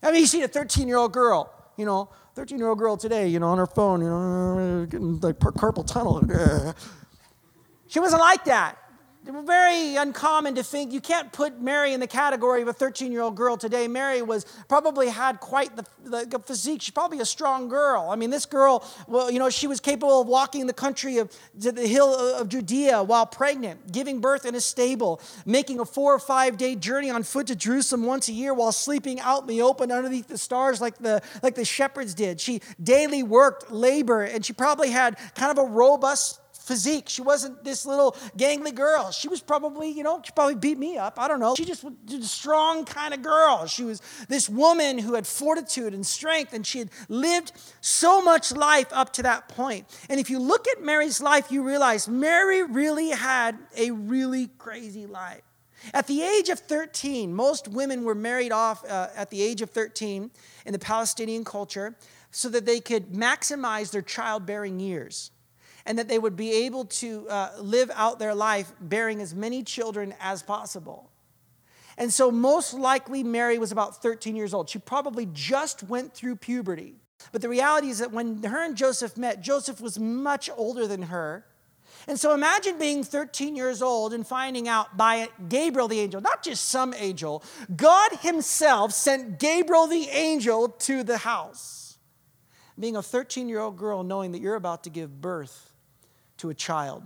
I 0.03 0.11
mean, 0.11 0.20
you 0.20 0.27
see 0.27 0.43
a 0.43 0.49
13 0.49 0.88
year 0.88 0.97
old 0.97 1.12
girl, 1.12 1.53
you 1.77 1.85
know, 1.85 2.09
13 2.35 2.59
year 2.59 2.69
old 2.69 2.79
girl 2.79 2.97
today, 2.97 3.29
you 3.29 3.38
know, 3.38 3.49
on 3.49 3.59
her 3.59 3.67
phone, 3.67 4.00
you 4.00 4.09
know, 4.09 4.87
getting 4.87 5.20
like 5.20 5.38
carpal 5.38 5.87
tunnel. 5.87 6.23
She 7.87 8.00
wasn't 8.00 8.23
like 8.23 8.47
that 8.47 8.77
very 9.44 9.97
uncommon 9.97 10.55
to 10.55 10.62
think 10.62 10.93
you 10.93 11.00
can't 11.00 11.32
put 11.32 11.61
Mary 11.61 11.93
in 11.93 12.00
the 12.00 12.06
category 12.06 12.62
of 12.62 12.69
a 12.69 12.73
13 12.73 13.12
year 13.12 13.23
old 13.23 13.37
girl 13.37 13.56
today. 13.56 13.88
Mary 13.88 14.23
was 14.23 14.44
probably 14.69 15.09
had 15.09 15.41
quite 15.41 15.75
the, 15.76 15.85
the, 16.05 16.38
physique. 16.38 16.82
She's 16.82 16.93
probably 16.93 17.21
a 17.21 17.25
strong 17.25 17.69
girl. 17.69 18.09
I 18.11 18.17
mean, 18.17 18.31
this 18.31 18.47
girl, 18.47 18.85
well, 19.06 19.31
you 19.31 19.38
know, 19.38 19.50
she 19.50 19.67
was 19.67 19.81
capable 19.81 20.21
of 20.21 20.29
walking 20.29 20.67
the 20.67 20.73
country 20.73 21.19
of 21.19 21.32
the 21.55 21.87
hill 21.87 22.15
of 22.15 22.49
Judea 22.49 23.03
while 23.03 23.26
pregnant, 23.26 23.93
giving 23.93 24.21
birth 24.21 24.44
in 24.44 24.55
a 24.55 24.61
stable, 24.61 25.21
making 25.47 25.81
a 25.81 25.85
four 25.85 26.15
or 26.15 26.19
five 26.19 26.56
day 26.56 26.75
journey 26.75 27.11
on 27.11 27.23
foot 27.23 27.47
to 27.47 27.56
Jerusalem 27.56 28.05
once 28.05 28.29
a 28.29 28.32
year 28.32 28.53
while 28.53 28.73
sleeping 28.73 29.20
out 29.20 29.43
in 29.43 29.49
the 29.49 29.62
open 29.62 29.91
underneath 29.91 30.29
the 30.29 30.38
stars 30.38 30.81
like 30.81 30.99
the 30.99 31.23
like 31.43 31.55
the 31.55 31.65
shepherds 31.65 32.15
did. 32.15 32.41
She 32.41 32.61
daily 32.82 33.23
worked 33.23 33.70
labor, 33.70 34.23
and 34.23 34.44
she 34.44 34.53
probably 34.53 34.91
had 34.91 35.17
kind 35.35 35.50
of 35.50 35.59
a 35.59 35.67
robust 35.67 36.41
physique. 36.65 37.09
She 37.09 37.23
wasn't 37.23 37.63
this 37.63 37.85
little 37.85 38.13
gangly 38.37 38.75
girl. 38.75 39.11
She 39.11 39.29
was 39.29 39.41
probably, 39.41 39.91
you 39.91 40.03
know, 40.03 40.21
she 40.25 40.33
probably 40.33 40.55
beat 40.55 40.79
me 40.79 40.97
up. 40.97 41.19
I 41.19 41.29
don't 41.29 41.41
know. 41.41 41.55
She 41.55 41.65
just 41.65 41.85
was 41.85 41.95
a 42.13 42.23
strong 42.23 42.85
kind 42.85 43.13
of 43.13 43.23
girl. 43.23 43.67
She 43.67 43.85
was 43.85 44.01
this 44.29 44.49
woman 44.49 44.99
who 44.99 45.15
had 45.15 45.27
fortitude 45.27 45.93
and 45.95 46.07
strength, 46.07 46.53
and 46.55 46.67
she 46.67 46.79
had 46.79 46.91
lived 47.09 47.53
so 47.81 48.23
much 48.23 48.53
life 48.53 48.89
up 48.93 49.13
to 49.15 49.23
that 49.23 49.49
point. 49.49 49.87
And 50.09 50.19
if 50.19 50.31
you 50.31 50.39
look 50.39 50.67
at 50.69 50.83
Mary's 50.83 51.21
life, 51.21 51.53
you 51.53 51.63
realize 51.63 52.09
Mary 52.09 52.63
really 52.63 53.11
had 53.11 53.59
a 53.77 53.91
really 53.91 54.49
crazy 54.59 55.07
life. 55.07 55.43
At 55.93 56.07
the 56.07 56.23
age 56.23 56.49
of 56.49 56.59
13, 56.61 57.35
most 57.35 57.69
women 57.69 58.05
were 58.05 58.15
married 58.15 58.53
off 58.53 58.83
uh, 58.89 59.09
at 59.15 59.29
the 59.29 59.43
age 59.43 59.61
of 59.61 59.69
13 59.69 60.31
in 60.65 60.73
the 60.73 60.79
Palestinian 60.79 61.45
culture 61.45 61.95
so 62.31 62.49
that 62.49 62.65
they 62.65 62.81
could 62.81 63.13
maximize 63.13 63.91
their 63.91 64.01
childbearing 64.01 64.81
years 64.81 65.31
and 65.87 65.99
that 65.99 66.09
they 66.09 66.19
would 66.19 66.37
be 66.37 66.53
able 66.65 66.87
to 66.87 67.29
uh, 67.29 67.51
live 67.61 67.91
out 67.95 68.19
their 68.19 68.35
life 68.35 68.73
bearing 68.81 69.21
as 69.21 69.35
many 69.35 69.63
children 69.63 70.15
as 70.21 70.43
possible. 70.43 71.11
And 71.97 72.13
so, 72.13 72.31
most 72.31 72.75
likely, 72.75 73.23
Mary 73.23 73.59
was 73.59 73.71
about 73.71 74.03
13 74.03 74.35
years 74.35 74.53
old. 74.53 74.69
She 74.69 74.79
probably 74.79 75.29
just 75.33 75.83
went 75.85 76.13
through 76.13 76.37
puberty. 76.37 76.97
But 77.31 77.41
the 77.41 77.49
reality 77.49 77.89
is 77.89 77.99
that 77.99 78.11
when 78.11 78.43
her 78.43 78.65
and 78.65 78.77
Joseph 78.77 79.17
met, 79.17 79.43
Joseph 79.43 79.81
was 79.81 79.99
much 79.99 80.51
older 80.57 80.87
than 80.87 81.03
her. 81.03 81.47
And 82.07 82.19
so 82.19 82.35
imagine 82.35 82.79
being 82.79 83.03
13 83.03 83.57
years 83.57 83.81
old 83.81 84.13
and 84.13 84.27
finding 84.27 84.69
out 84.69 84.97
by 84.97 85.29
Gabriel 85.49 85.89
the 85.89 86.01
angel, 86.01 86.21
not 86.21 86.43
just 86.43 86.67
some 86.67 86.93
angel, 86.95 87.43
God 87.75 88.13
Himself 88.21 88.93
sent 88.93 89.39
Gabriel 89.39 89.87
the 89.87 90.09
angel 90.09 90.69
to 90.69 91.03
the 91.03 91.19
house. 91.19 91.97
Being 92.79 92.97
a 92.97 93.03
13 93.03 93.49
year 93.49 93.61
old 93.61 93.79
girl, 93.79 94.03
knowing 94.03 94.33
that 94.33 94.41
you're 94.41 94.57
about 94.57 94.85
to 94.85 94.91
give 94.91 95.21
birth 95.21 95.74
to 96.39 96.51
a 96.51 96.55
child 96.55 97.03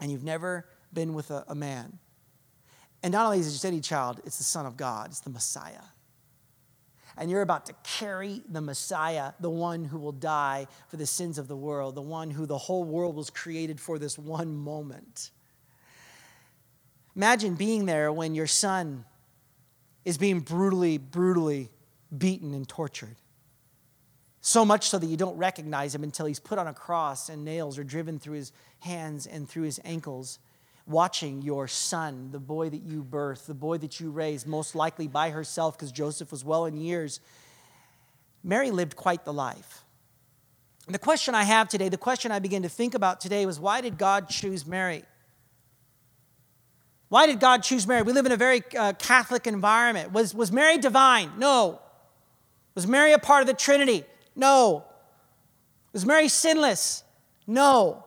and 0.00 0.10
you've 0.10 0.24
never 0.24 0.66
been 0.92 1.14
with 1.14 1.30
a, 1.30 1.44
a 1.48 1.54
man. 1.54 1.98
And 3.02 3.12
not 3.12 3.26
only 3.26 3.38
is 3.38 3.48
it 3.48 3.52
just 3.52 3.64
any 3.64 3.80
child, 3.80 4.20
it's 4.24 4.38
the 4.38 4.44
Son 4.44 4.66
of 4.66 4.76
God, 4.76 5.10
it's 5.10 5.20
the 5.20 5.30
Messiah. 5.30 5.82
And 7.16 7.30
you're 7.30 7.42
about 7.42 7.66
to 7.66 7.74
carry 7.82 8.42
the 8.48 8.60
Messiah, 8.60 9.32
the 9.40 9.50
one 9.50 9.84
who 9.84 9.98
will 9.98 10.12
die 10.12 10.66
for 10.88 10.96
the 10.96 11.06
sins 11.06 11.38
of 11.38 11.48
the 11.48 11.56
world, 11.56 11.94
the 11.94 12.02
one 12.02 12.30
who 12.30 12.46
the 12.46 12.56
whole 12.56 12.84
world 12.84 13.16
was 13.16 13.30
created 13.30 13.80
for 13.80 13.98
this 13.98 14.18
one 14.18 14.56
moment. 14.56 15.30
Imagine 17.16 17.54
being 17.54 17.86
there 17.86 18.12
when 18.12 18.34
your 18.34 18.46
son 18.46 19.04
is 20.04 20.16
being 20.16 20.40
brutally, 20.40 20.96
brutally 20.96 21.68
beaten 22.16 22.54
and 22.54 22.66
tortured. 22.66 23.16
So 24.40 24.64
much 24.64 24.88
so 24.88 24.98
that 24.98 25.06
you 25.06 25.16
don't 25.16 25.36
recognize 25.36 25.94
him 25.94 26.02
until 26.02 26.26
he's 26.26 26.40
put 26.40 26.58
on 26.58 26.66
a 26.66 26.72
cross 26.72 27.28
and 27.28 27.44
nails 27.44 27.78
are 27.78 27.84
driven 27.84 28.18
through 28.18 28.36
his 28.36 28.52
hands 28.80 29.26
and 29.26 29.48
through 29.48 29.64
his 29.64 29.80
ankles. 29.84 30.38
Watching 30.86 31.42
your 31.42 31.68
son, 31.68 32.30
the 32.32 32.40
boy 32.40 32.70
that 32.70 32.82
you 32.82 33.04
birthed, 33.04 33.46
the 33.46 33.54
boy 33.54 33.78
that 33.78 34.00
you 34.00 34.10
raised, 34.10 34.46
most 34.46 34.74
likely 34.74 35.06
by 35.06 35.30
herself 35.30 35.76
because 35.76 35.92
Joseph 35.92 36.30
was 36.30 36.44
well 36.44 36.64
in 36.64 36.76
years. 36.76 37.20
Mary 38.42 38.70
lived 38.70 38.96
quite 38.96 39.24
the 39.24 39.32
life. 39.32 39.84
And 40.86 40.94
the 40.94 40.98
question 40.98 41.34
I 41.34 41.44
have 41.44 41.68
today, 41.68 41.90
the 41.90 41.98
question 41.98 42.32
I 42.32 42.38
begin 42.38 42.62
to 42.62 42.68
think 42.68 42.94
about 42.94 43.20
today 43.20 43.44
was 43.44 43.60
why 43.60 43.82
did 43.82 43.98
God 43.98 44.28
choose 44.28 44.66
Mary? 44.66 45.04
Why 47.10 47.26
did 47.26 47.40
God 47.40 47.62
choose 47.62 47.86
Mary? 47.86 48.02
We 48.02 48.12
live 48.12 48.24
in 48.24 48.32
a 48.32 48.36
very 48.36 48.62
uh, 48.76 48.94
Catholic 48.94 49.46
environment. 49.46 50.12
Was, 50.12 50.34
was 50.34 50.50
Mary 50.50 50.78
divine? 50.78 51.32
No. 51.36 51.80
Was 52.74 52.86
Mary 52.86 53.12
a 53.12 53.18
part 53.18 53.42
of 53.42 53.46
the 53.46 53.54
Trinity? 53.54 54.04
No. 54.34 54.84
Was 55.92 56.06
Mary 56.06 56.28
sinless? 56.28 57.04
No. 57.46 58.04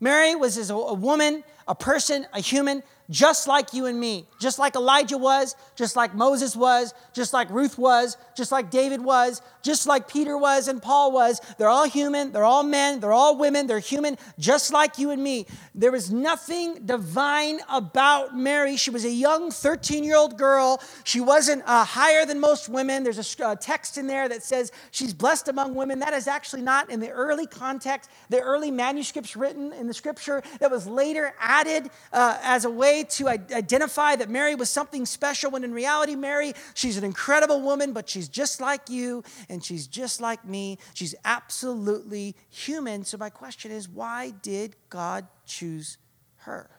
Mary 0.00 0.34
was 0.34 0.70
a 0.70 0.94
woman, 0.94 1.44
a 1.68 1.74
person, 1.74 2.26
a 2.32 2.40
human 2.40 2.82
just 3.10 3.48
like 3.48 3.74
you 3.74 3.86
and 3.86 3.98
me, 3.98 4.26
just 4.40 4.58
like 4.58 4.74
Elijah 4.74 5.16
was, 5.16 5.56
just 5.76 5.96
like 5.96 6.14
Moses 6.14 6.54
was, 6.54 6.92
just 7.14 7.32
like 7.32 7.48
Ruth 7.50 7.78
was, 7.78 8.16
just 8.36 8.52
like 8.52 8.70
David 8.70 9.02
was, 9.02 9.42
just 9.62 9.86
like 9.86 10.08
Peter 10.08 10.36
was 10.36 10.68
and 10.68 10.82
Paul 10.82 11.12
was. 11.12 11.40
They're 11.58 11.68
all 11.68 11.88
human, 11.88 12.32
they're 12.32 12.44
all 12.44 12.62
men, 12.62 13.00
they're 13.00 13.12
all 13.12 13.38
women, 13.38 13.66
they're 13.66 13.78
human, 13.78 14.18
just 14.38 14.72
like 14.72 14.98
you 14.98 15.10
and 15.10 15.22
me. 15.22 15.46
There 15.74 15.92
was 15.92 16.10
nothing 16.10 16.84
divine 16.84 17.60
about 17.70 18.36
Mary. 18.36 18.76
She 18.76 18.90
was 18.90 19.04
a 19.04 19.10
young 19.10 19.50
13 19.50 20.04
year 20.04 20.16
old 20.16 20.36
girl. 20.36 20.82
She 21.04 21.20
wasn't 21.20 21.62
uh, 21.66 21.84
higher 21.84 22.26
than 22.26 22.40
most 22.40 22.68
women. 22.68 23.02
There's 23.02 23.18
a 23.40 23.46
uh, 23.46 23.56
text 23.56 23.96
in 23.96 24.06
there 24.06 24.28
that 24.28 24.42
says 24.42 24.72
she's 24.90 25.14
blessed 25.14 25.48
among 25.48 25.74
women. 25.74 26.00
That 26.00 26.12
is 26.12 26.28
actually 26.28 26.62
not 26.62 26.90
in 26.90 27.00
the 27.00 27.10
early 27.10 27.46
context, 27.46 28.10
the 28.28 28.40
early 28.40 28.70
manuscripts 28.70 29.36
written 29.36 29.72
in 29.72 29.86
the 29.86 29.94
scripture 29.94 30.42
that 30.60 30.70
was 30.70 30.86
later 30.86 31.34
added 31.40 31.90
uh, 32.12 32.38
as 32.42 32.64
a 32.64 32.70
way 32.70 32.90
way 32.90 33.04
to 33.04 33.28
identify 33.28 34.16
that 34.16 34.29
Mary 34.30 34.54
was 34.54 34.70
something 34.70 35.04
special 35.06 35.50
when 35.50 35.64
in 35.64 35.72
reality, 35.72 36.14
Mary, 36.14 36.54
she's 36.74 36.96
an 36.96 37.04
incredible 37.04 37.60
woman, 37.60 37.92
but 37.92 38.08
she's 38.08 38.28
just 38.28 38.60
like 38.60 38.88
you 38.88 39.22
and 39.48 39.64
she's 39.64 39.86
just 39.86 40.20
like 40.20 40.44
me. 40.44 40.78
She's 40.94 41.14
absolutely 41.24 42.36
human. 42.48 43.04
So, 43.04 43.18
my 43.18 43.30
question 43.30 43.70
is 43.70 43.88
why 43.88 44.30
did 44.42 44.76
God 44.88 45.26
choose 45.46 45.98
her? 46.38 46.70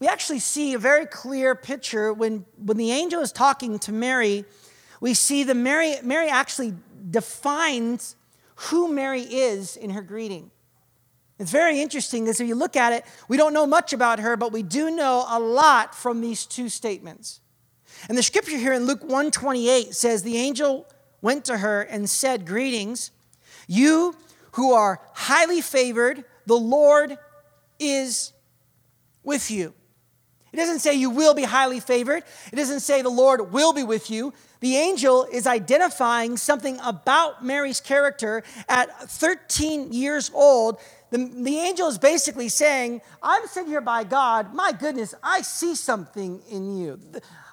We 0.00 0.06
actually 0.06 0.38
see 0.38 0.74
a 0.74 0.78
very 0.78 1.06
clear 1.06 1.54
picture 1.54 2.12
when, 2.12 2.46
when 2.56 2.76
the 2.76 2.92
angel 2.92 3.20
is 3.20 3.32
talking 3.32 3.78
to 3.80 3.92
Mary. 3.92 4.44
We 5.00 5.14
see 5.14 5.44
that 5.44 5.54
Mary, 5.54 5.96
Mary 6.02 6.28
actually 6.28 6.74
defines 7.10 8.14
who 8.54 8.92
Mary 8.92 9.22
is 9.22 9.76
in 9.76 9.90
her 9.90 10.02
greeting. 10.02 10.50
It's 11.38 11.52
very 11.52 11.80
interesting 11.80 12.24
because 12.24 12.40
if 12.40 12.48
you 12.48 12.54
look 12.54 12.76
at 12.76 12.92
it, 12.92 13.04
we 13.28 13.36
don't 13.36 13.52
know 13.52 13.66
much 13.66 13.92
about 13.92 14.18
her, 14.18 14.36
but 14.36 14.52
we 14.52 14.62
do 14.62 14.90
know 14.90 15.24
a 15.28 15.38
lot 15.38 15.94
from 15.94 16.20
these 16.20 16.44
two 16.44 16.68
statements. 16.68 17.40
And 18.08 18.18
the 18.18 18.22
scripture 18.22 18.58
here 18.58 18.72
in 18.72 18.86
Luke 18.86 19.02
128 19.02 19.94
says, 19.94 20.22
The 20.22 20.36
angel 20.36 20.86
went 21.22 21.44
to 21.46 21.58
her 21.58 21.82
and 21.82 22.10
said, 22.10 22.46
Greetings, 22.46 23.12
you 23.66 24.16
who 24.52 24.72
are 24.72 25.00
highly 25.14 25.60
favored, 25.60 26.24
the 26.46 26.56
Lord 26.56 27.16
is 27.78 28.32
with 29.22 29.50
you. 29.50 29.74
It 30.52 30.56
doesn't 30.56 30.78
say 30.80 30.94
you 30.94 31.10
will 31.10 31.34
be 31.34 31.44
highly 31.44 31.78
favored. 31.78 32.24
It 32.52 32.56
doesn't 32.56 32.80
say 32.80 33.02
the 33.02 33.10
Lord 33.10 33.52
will 33.52 33.72
be 33.72 33.84
with 33.84 34.10
you. 34.10 34.32
The 34.60 34.76
angel 34.76 35.26
is 35.30 35.46
identifying 35.46 36.36
something 36.36 36.80
about 36.82 37.44
Mary's 37.44 37.80
character 37.80 38.42
at 38.68 39.10
13 39.10 39.92
years 39.92 40.30
old. 40.34 40.80
The, 41.10 41.18
the 41.18 41.58
angel 41.58 41.88
is 41.88 41.98
basically 41.98 42.48
saying, 42.48 43.00
I'm 43.22 43.46
sent 43.46 43.68
here 43.68 43.80
by 43.80 44.04
God. 44.04 44.52
My 44.54 44.72
goodness, 44.72 45.14
I 45.22 45.42
see 45.42 45.74
something 45.74 46.42
in 46.50 46.76
you. 46.76 47.00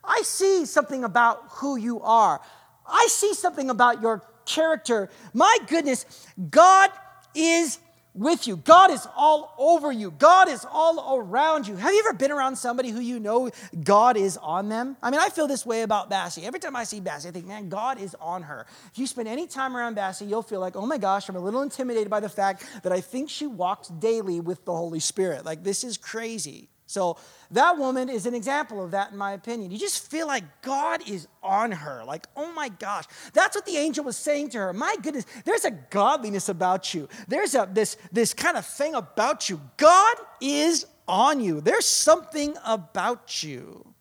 I 0.03 0.21
see 0.23 0.65
something 0.65 1.03
about 1.03 1.43
who 1.49 1.77
you 1.77 2.01
are. 2.01 2.41
I 2.85 3.07
see 3.09 3.33
something 3.33 3.69
about 3.69 4.01
your 4.01 4.21
character. 4.45 5.09
My 5.33 5.57
goodness, 5.67 6.05
God 6.49 6.91
is 7.33 7.79
with 8.15 8.47
you. 8.47 8.57
God 8.57 8.91
is 8.91 9.07
all 9.15 9.53
over 9.57 9.91
you. 9.91 10.11
God 10.11 10.49
is 10.49 10.65
all 10.71 11.17
around 11.17 11.67
you. 11.67 11.75
Have 11.75 11.93
you 11.93 12.03
ever 12.07 12.17
been 12.17 12.31
around 12.31 12.55
somebody 12.55 12.89
who 12.89 12.99
you 12.99 13.19
know 13.19 13.49
God 13.83 14.17
is 14.17 14.37
on 14.37 14.69
them? 14.69 14.95
I 15.03 15.11
mean, 15.11 15.19
I 15.19 15.29
feel 15.29 15.47
this 15.47 15.65
way 15.65 15.81
about 15.81 16.09
Bassie. 16.09 16.43
Every 16.43 16.59
time 16.59 16.75
I 16.75 16.85
see 16.85 17.01
Bassie, 17.01 17.27
I 17.27 17.31
think, 17.31 17.45
man, 17.45 17.69
God 17.69 17.99
is 17.99 18.15
on 18.21 18.43
her. 18.43 18.65
If 18.91 18.97
you 18.97 19.05
spend 19.05 19.27
any 19.27 19.47
time 19.47 19.75
around 19.75 19.97
Bassie, 19.97 20.27
you'll 20.27 20.43
feel 20.43 20.59
like, 20.59 20.75
oh 20.75 20.85
my 20.85 20.97
gosh, 20.97 21.27
I'm 21.29 21.35
a 21.35 21.39
little 21.39 21.61
intimidated 21.61 22.09
by 22.09 22.21
the 22.21 22.29
fact 22.29 22.65
that 22.83 22.91
I 22.91 23.01
think 23.01 23.29
she 23.29 23.47
walks 23.47 23.89
daily 23.89 24.39
with 24.39 24.65
the 24.65 24.73
Holy 24.73 24.99
Spirit. 24.99 25.45
Like, 25.45 25.63
this 25.63 25.83
is 25.83 25.97
crazy. 25.97 26.69
So 26.95 27.17
that 27.51 27.77
woman 27.77 28.07
is 28.07 28.25
an 28.25 28.33
example 28.33 28.81
of 28.81 28.91
that, 28.91 29.11
in 29.11 29.17
my 29.17 29.33
opinion. 29.33 29.69
You 29.69 29.77
just 29.77 30.09
feel 30.09 30.27
like 30.27 30.45
God 30.61 31.01
is 31.05 31.27
on 31.43 31.73
her. 31.73 32.05
Like, 32.05 32.25
oh 32.37 32.53
my 32.53 32.69
gosh. 32.69 33.03
That's 33.33 33.53
what 33.53 33.65
the 33.65 33.75
angel 33.75 34.05
was 34.05 34.15
saying 34.15 34.51
to 34.51 34.59
her. 34.59 34.71
My 34.71 34.95
goodness, 35.03 35.25
there's 35.43 35.65
a 35.65 35.71
godliness 35.71 36.47
about 36.47 36.93
you. 36.93 37.09
There's 37.27 37.53
a 37.53 37.69
this, 37.69 37.97
this 38.13 38.33
kind 38.33 38.55
of 38.55 38.65
thing 38.65 38.95
about 38.95 39.49
you. 39.49 39.59
God 39.75 40.15
is 40.39 40.85
on 41.05 41.41
you. 41.41 41.59
There's 41.59 41.85
something 41.85 42.55
about 42.65 43.43
you. 43.43 43.93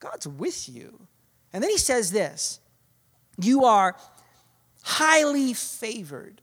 God's 0.00 0.26
with 0.26 0.68
you. 0.68 1.06
And 1.52 1.62
then 1.62 1.70
he 1.70 1.78
says 1.78 2.10
this 2.10 2.58
You 3.38 3.64
are 3.64 3.94
highly 4.82 5.52
favored. 5.52 6.42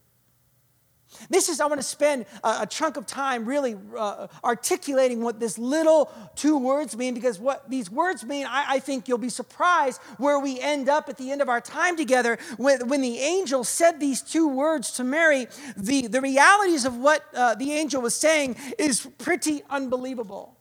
This 1.29 1.49
is, 1.49 1.59
I 1.59 1.65
want 1.65 1.79
to 1.79 1.87
spend 1.87 2.25
a, 2.43 2.59
a 2.61 2.67
chunk 2.67 2.97
of 2.97 3.05
time 3.05 3.45
really 3.45 3.75
uh, 3.97 4.27
articulating 4.43 5.21
what 5.21 5.39
this 5.39 5.57
little 5.57 6.11
two 6.35 6.57
words 6.57 6.95
mean 6.95 7.13
because 7.13 7.39
what 7.39 7.69
these 7.69 7.89
words 7.89 8.23
mean, 8.25 8.45
I, 8.45 8.65
I, 8.75 8.79
think 8.79 9.07
you'll 9.07 9.17
be 9.17 9.29
surprised 9.29 10.01
where 10.17 10.39
we 10.39 10.59
end 10.59 10.89
up 10.89 11.09
at 11.09 11.17
the 11.17 11.31
end 11.31 11.41
of 11.41 11.49
our 11.49 11.61
time 11.61 11.97
together. 11.97 12.37
When, 12.57 12.87
when 12.87 13.01
the 13.01 13.17
angel 13.19 13.63
said 13.63 13.99
these 13.99 14.21
two 14.21 14.47
words 14.47 14.91
to 14.93 15.03
Mary, 15.03 15.47
the, 15.75 16.07
the 16.07 16.21
realities 16.21 16.85
of 16.85 16.97
what 16.97 17.23
uh, 17.33 17.55
the 17.55 17.73
angel 17.73 18.01
was 18.01 18.15
saying 18.15 18.55
is 18.77 19.07
pretty 19.17 19.63
unbelievable. 19.69 20.57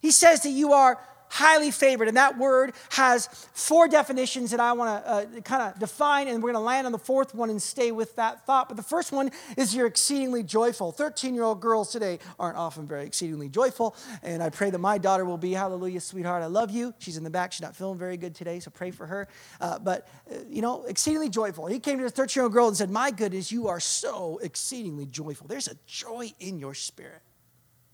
He 0.00 0.10
says 0.10 0.42
that 0.42 0.50
you 0.50 0.72
are 0.72 1.00
highly 1.28 1.70
favored. 1.70 2.08
And 2.08 2.16
that 2.16 2.38
word 2.38 2.72
has 2.90 3.26
four 3.52 3.88
definitions 3.88 4.50
that 4.50 4.60
I 4.60 4.72
want 4.72 5.04
to 5.04 5.10
uh, 5.10 5.40
kind 5.42 5.62
of 5.62 5.78
define, 5.78 6.28
and 6.28 6.42
we're 6.42 6.52
going 6.52 6.62
to 6.62 6.66
land 6.66 6.86
on 6.86 6.92
the 6.92 6.98
fourth 6.98 7.34
one 7.34 7.50
and 7.50 7.60
stay 7.60 7.92
with 7.92 8.16
that 8.16 8.46
thought. 8.46 8.68
But 8.68 8.76
the 8.76 8.82
first 8.82 9.12
one 9.12 9.30
is 9.56 9.74
you're 9.74 9.86
exceedingly 9.86 10.42
joyful. 10.42 10.92
13 10.92 11.34
year 11.34 11.44
old 11.44 11.60
girls 11.60 11.90
today 11.90 12.18
aren't 12.38 12.56
often 12.56 12.86
very 12.86 13.06
exceedingly 13.06 13.48
joyful, 13.48 13.96
and 14.22 14.42
I 14.42 14.50
pray 14.50 14.70
that 14.70 14.78
my 14.78 14.98
daughter 14.98 15.24
will 15.24 15.38
be. 15.38 15.52
Hallelujah, 15.52 16.00
sweetheart, 16.00 16.42
I 16.42 16.46
love 16.46 16.70
you. 16.70 16.94
She's 16.98 17.16
in 17.16 17.24
the 17.24 17.30
back, 17.30 17.52
she's 17.52 17.62
not 17.62 17.76
feeling 17.76 17.98
very 17.98 18.16
good 18.16 18.34
today, 18.34 18.60
so 18.60 18.70
pray 18.70 18.90
for 18.90 19.06
her. 19.06 19.28
Uh, 19.60 19.78
but, 19.78 20.08
uh, 20.30 20.36
you 20.48 20.62
know, 20.62 20.84
exceedingly 20.84 21.28
joyful. 21.28 21.66
He 21.66 21.78
came 21.78 21.98
to 21.98 22.04
this 22.04 22.12
13 22.12 22.40
year 22.40 22.44
old 22.44 22.52
girl 22.52 22.68
and 22.68 22.76
said, 22.76 22.90
My 22.90 23.10
goodness, 23.10 23.52
you 23.52 23.68
are 23.68 23.80
so 23.80 24.38
exceedingly 24.42 25.06
joyful. 25.06 25.46
There's 25.46 25.68
a 25.68 25.76
joy 25.86 26.32
in 26.40 26.58
your 26.58 26.74
spirit. 26.74 27.22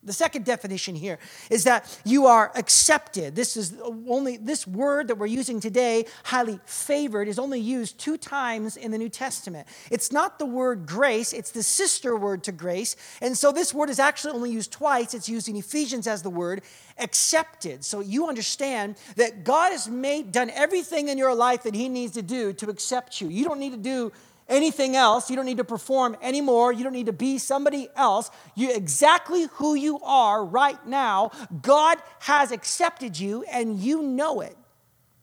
The 0.05 0.13
second 0.13 0.45
definition 0.45 0.97
here 0.97 1.21
is 1.49 1.63
that 1.65 2.01
you 2.05 2.27
are 2.27 2.51
accepted. 2.57 3.37
This 3.37 3.57
is 3.57 3.77
only 4.09 4.37
this 4.37 4.67
word 4.67 5.07
that 5.07 5.17
we're 5.17 5.27
using 5.27 5.61
today, 5.61 6.07
highly 6.25 6.59
favored, 6.67 7.29
is 7.29 7.39
only 7.39 7.61
used 7.61 7.99
two 7.99 8.17
times 8.17 8.77
in 8.77 8.91
the 8.91 8.99
New 8.99 9.09
Testament. 9.09 9.69
It's 9.93 10.11
not 10.11 10.41
the 10.41 10.47
word 10.47 10.87
grace, 10.87 11.33
it's 11.33 11.53
the 11.53 11.63
sister 11.63 12.17
word 12.17 12.43
to 12.45 12.53
grace. 12.53 12.97
And 13.21 13.39
so 13.39 13.53
this 13.53 13.73
word 13.73 13.91
is 13.91 14.01
actually 14.01 14.33
only 14.33 14.51
used 14.51 14.73
twice. 14.73 15.15
It's 15.15 15.29
used 15.29 15.49
in 15.49 15.55
Ephesians 15.55 16.09
as 16.09 16.23
the 16.23 16.31
word 16.31 16.63
accepted. 16.99 17.85
So 17.85 18.01
you 18.01 18.27
understand 18.29 18.97
that 19.15 19.45
God 19.45 19.71
has 19.71 19.89
made 19.89 20.33
done 20.33 20.51
everything 20.51 21.11
in 21.11 21.19
your 21.19 21.35
life 21.35 21.63
that 21.63 21.77
he 21.77 21.89
needs 21.89 22.15
to 22.15 22.23
do 22.23 22.53
to 22.55 22.69
accept 22.69 23.21
you. 23.21 23.29
You 23.29 23.45
don't 23.45 23.61
need 23.61 23.73
to 23.73 23.77
do 23.77 24.11
anything 24.53 24.95
else. 24.95 25.31
You 25.31 25.37
don't 25.37 25.47
need 25.47 25.57
to 25.57 25.65
perform 25.65 26.17
anymore. 26.23 26.73
You 26.73 26.85
don't 26.85 26.93
need 26.93 27.07
to 27.07 27.13
be 27.13 27.39
somebody 27.39 27.89
else. 27.97 28.31
You 28.55 28.73
exactly 28.73 29.49
who 29.55 29.75
you 29.75 29.99
are 30.01 30.45
right 30.45 30.85
now. 30.87 31.33
God 31.63 31.99
has 32.21 32.53
accepted 32.53 33.19
you 33.19 33.45
and 33.51 33.79
you 33.79 34.03
know 34.03 34.41
it. 34.41 34.57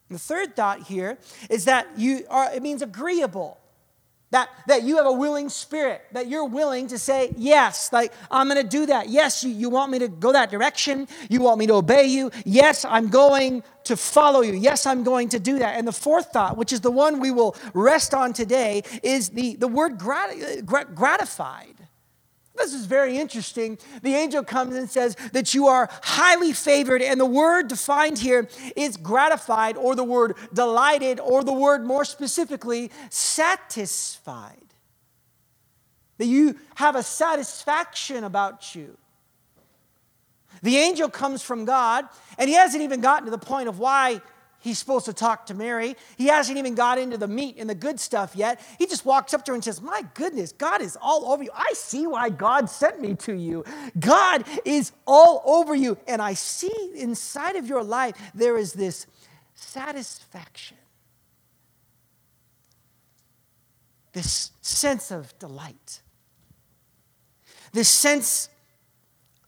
The 0.09 0.19
third 0.19 0.55
thought 0.55 0.83
here 0.83 1.19
is 1.49 1.65
that 1.65 1.87
you 1.95 2.25
are 2.29 2.51
it 2.51 2.63
means 2.63 2.81
agreeable. 2.81 3.59
That, 4.31 4.49
that 4.67 4.83
you 4.83 4.97
have 4.97 5.07
a 5.07 5.11
willing 5.13 5.49
spirit, 5.49 6.03
that 6.11 6.27
you're 6.27 6.45
willing 6.45 6.87
to 6.87 6.99
say, 6.99 7.33
Yes, 7.37 7.91
like 7.93 8.13
I'm 8.29 8.47
gonna 8.47 8.63
do 8.63 8.85
that. 8.87 9.09
Yes, 9.09 9.43
you, 9.43 9.51
you 9.51 9.69
want 9.69 9.91
me 9.91 9.99
to 9.99 10.07
go 10.07 10.33
that 10.33 10.51
direction. 10.51 11.07
You 11.29 11.41
want 11.41 11.59
me 11.59 11.67
to 11.67 11.73
obey 11.75 12.05
you. 12.05 12.31
Yes, 12.45 12.85
I'm 12.85 13.09
going 13.09 13.63
to 13.85 13.97
follow 13.97 14.41
you. 14.41 14.53
Yes, 14.53 14.85
I'm 14.85 15.03
going 15.03 15.29
to 15.29 15.39
do 15.39 15.59
that. 15.59 15.77
And 15.77 15.87
the 15.87 15.91
fourth 15.93 16.27
thought, 16.31 16.57
which 16.57 16.73
is 16.73 16.81
the 16.81 16.91
one 16.91 17.19
we 17.19 17.31
will 17.31 17.55
rest 17.73 18.13
on 18.13 18.33
today, 18.33 18.83
is 19.03 19.29
the, 19.29 19.55
the 19.55 19.67
word 19.67 19.97
grat- 19.97 20.65
gratified. 20.95 21.78
This 22.59 22.73
is 22.73 22.85
very 22.85 23.17
interesting. 23.17 23.79
The 24.01 24.13
angel 24.13 24.43
comes 24.43 24.75
and 24.75 24.89
says 24.89 25.15
that 25.31 25.53
you 25.53 25.67
are 25.67 25.89
highly 26.03 26.51
favored, 26.51 27.01
and 27.01 27.19
the 27.19 27.25
word 27.25 27.69
defined 27.69 28.19
here 28.19 28.49
is 28.75 28.97
gratified, 28.97 29.77
or 29.77 29.95
the 29.95 30.03
word 30.03 30.35
delighted, 30.53 31.21
or 31.21 31.41
the 31.43 31.53
word 31.53 31.85
more 31.85 32.03
specifically, 32.03 32.91
satisfied. 33.09 34.57
That 36.17 36.25
you 36.25 36.57
have 36.75 36.97
a 36.97 37.03
satisfaction 37.03 38.25
about 38.25 38.75
you. 38.75 38.97
The 40.61 40.77
angel 40.77 41.09
comes 41.09 41.41
from 41.41 41.63
God, 41.63 42.09
and 42.37 42.49
he 42.49 42.55
hasn't 42.55 42.83
even 42.83 42.99
gotten 42.99 43.23
to 43.23 43.31
the 43.31 43.37
point 43.37 43.69
of 43.69 43.79
why 43.79 44.21
he's 44.59 44.77
supposed 44.77 45.05
to 45.05 45.13
talk 45.13 45.45
to 45.47 45.53
Mary. 45.53 45.95
He 46.17 46.27
hasn't 46.27 46.57
even 46.57 46.75
got 46.75 46.97
into 46.97 47.17
the 47.17 47.27
meat 47.27 47.55
and 47.57 47.69
the 47.69 47.75
good 47.75 47.99
stuff 47.99 48.35
yet. 48.35 48.59
He 48.77 48.85
just 48.85 49.05
walks 49.05 49.33
up 49.33 49.45
to 49.45 49.51
her 49.51 49.55
and 49.55 49.63
says, 49.63 49.81
My 49.81 50.03
goodness, 50.13 50.51
God 50.51 50.81
is 50.81 50.97
all 51.01 51.31
over 51.31 51.43
you. 51.43 51.51
I 51.53 51.73
see 51.73 52.07
why 52.07 52.29
God 52.29 52.69
sent 52.69 53.01
me 53.01 53.15
to 53.15 53.33
you. 53.33 53.63
God 53.99 54.45
is 54.65 54.91
all 55.07 55.41
over 55.45 55.75
you. 55.75 55.97
And 56.07 56.21
I 56.21 56.33
see 56.33 56.91
inside 56.95 57.55
of 57.55 57.67
your 57.67 57.83
life 57.83 58.15
there 58.33 58.57
is 58.57 58.73
this 58.73 59.07
satisfaction, 59.55 60.77
this 64.13 64.51
sense 64.61 65.11
of 65.11 65.37
delight, 65.39 66.01
this 67.73 67.89
sense 67.89 68.49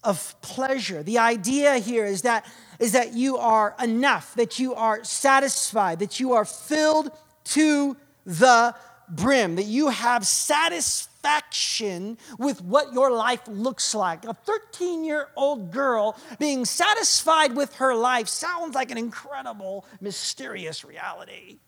of 0.03 0.35
pleasure. 0.41 1.03
The 1.03 1.19
idea 1.19 1.77
here 1.77 2.05
is 2.05 2.23
that, 2.23 2.45
is 2.81 2.93
that 2.93 3.13
you 3.13 3.37
are 3.37 3.75
enough, 3.81 4.33
that 4.33 4.59
you 4.59 4.73
are 4.73 5.03
satisfied, 5.03 5.99
that 5.99 6.19
you 6.19 6.33
are 6.33 6.43
filled 6.43 7.11
to 7.43 7.95
the 8.25 8.75
brim, 9.07 9.55
that 9.55 9.65
you 9.65 9.89
have 9.89 10.25
satisfaction 10.25 12.17
with 12.39 12.61
what 12.63 12.91
your 12.91 13.11
life 13.11 13.41
looks 13.47 13.93
like. 13.93 14.25
A 14.25 14.33
13 14.33 15.03
year 15.03 15.27
old 15.35 15.71
girl 15.71 16.17
being 16.39 16.65
satisfied 16.65 17.55
with 17.55 17.75
her 17.75 17.93
life 17.93 18.27
sounds 18.27 18.73
like 18.73 18.89
an 18.89 18.97
incredible, 18.97 19.85
mysterious 20.01 20.83
reality. 20.83 21.59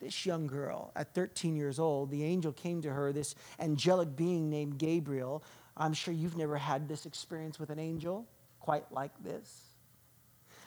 This 0.00 0.26
young 0.26 0.48
girl, 0.48 0.90
at 0.96 1.14
13 1.14 1.54
years 1.54 1.78
old, 1.78 2.10
the 2.10 2.24
angel 2.24 2.52
came 2.52 2.82
to 2.82 2.90
her, 2.90 3.12
this 3.12 3.36
angelic 3.60 4.16
being 4.16 4.50
named 4.50 4.76
Gabriel, 4.76 5.44
I'm 5.76 5.92
sure 5.92 6.12
you've 6.12 6.36
never 6.36 6.56
had 6.56 6.88
this 6.88 7.06
experience 7.06 7.60
with 7.60 7.70
an 7.70 7.78
angel 7.78 8.26
quite 8.58 8.90
like 8.90 9.12
this. 9.22 9.71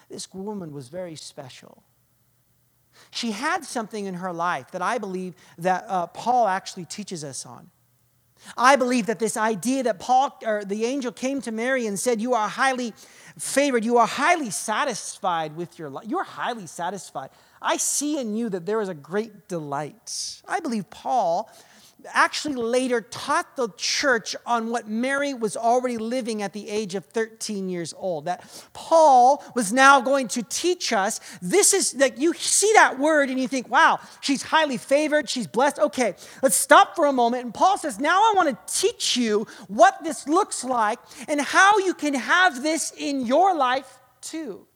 This 0.09 0.33
woman 0.33 0.71
was 0.71 0.87
very 0.87 1.15
special. 1.15 1.83
She 3.11 3.31
had 3.31 3.65
something 3.65 4.05
in 4.05 4.15
her 4.15 4.31
life 4.31 4.71
that 4.71 4.81
I 4.81 4.97
believe 4.97 5.35
that 5.57 5.85
uh, 5.87 6.07
Paul 6.07 6.47
actually 6.47 6.85
teaches 6.85 7.23
us 7.23 7.45
on. 7.45 7.69
I 8.57 8.75
believe 8.75 9.07
that 9.07 9.19
this 9.19 9.37
idea 9.37 9.83
that 9.83 9.99
Paul 9.99 10.37
or 10.45 10.63
the 10.63 10.85
angel 10.85 11.11
came 11.11 11.41
to 11.41 11.51
Mary 11.51 11.87
and 11.87 11.99
said, 11.99 12.21
You 12.21 12.33
are 12.33 12.47
highly 12.47 12.93
favored, 13.37 13.83
you 13.83 13.97
are 13.97 14.07
highly 14.07 14.49
satisfied 14.49 15.55
with 15.55 15.79
your 15.79 15.89
life. 15.89 16.05
You're 16.07 16.23
highly 16.23 16.67
satisfied. 16.67 17.29
I 17.61 17.77
see 17.77 18.19
in 18.19 18.35
you 18.35 18.49
that 18.49 18.65
there 18.65 18.81
is 18.81 18.89
a 18.89 18.93
great 18.93 19.47
delight. 19.47 20.41
I 20.47 20.59
believe 20.59 20.89
Paul 20.89 21.49
actually 22.11 22.55
later 22.55 23.01
taught 23.01 23.55
the 23.55 23.69
church 23.77 24.35
on 24.45 24.69
what 24.69 24.87
Mary 24.87 25.33
was 25.33 25.57
already 25.57 25.97
living 25.97 26.41
at 26.41 26.53
the 26.53 26.69
age 26.69 26.95
of 26.95 27.05
13 27.05 27.69
years 27.69 27.93
old. 27.97 28.25
That 28.25 28.43
Paul 28.73 29.43
was 29.55 29.71
now 29.73 30.01
going 30.01 30.27
to 30.29 30.43
teach 30.43 30.93
us. 30.93 31.19
This 31.41 31.73
is 31.73 31.95
like 31.95 32.19
you 32.19 32.33
see 32.33 32.71
that 32.75 32.99
word 32.99 33.29
and 33.29 33.39
you 33.39 33.47
think, 33.47 33.69
wow, 33.69 33.99
she's 34.21 34.43
highly 34.43 34.77
favored, 34.77 35.29
she's 35.29 35.47
blessed. 35.47 35.79
Okay, 35.79 36.15
let's 36.41 36.55
stop 36.55 36.95
for 36.95 37.05
a 37.05 37.13
moment. 37.13 37.43
And 37.43 37.53
Paul 37.53 37.77
says, 37.77 37.99
now 37.99 38.17
I 38.17 38.33
want 38.35 38.49
to 38.49 38.73
teach 38.79 39.17
you 39.17 39.47
what 39.67 40.03
this 40.03 40.27
looks 40.27 40.63
like 40.63 40.99
and 41.27 41.41
how 41.41 41.77
you 41.79 41.93
can 41.93 42.13
have 42.13 42.63
this 42.63 42.93
in 42.97 43.25
your 43.25 43.55
life 43.55 43.99
too. 44.21 44.67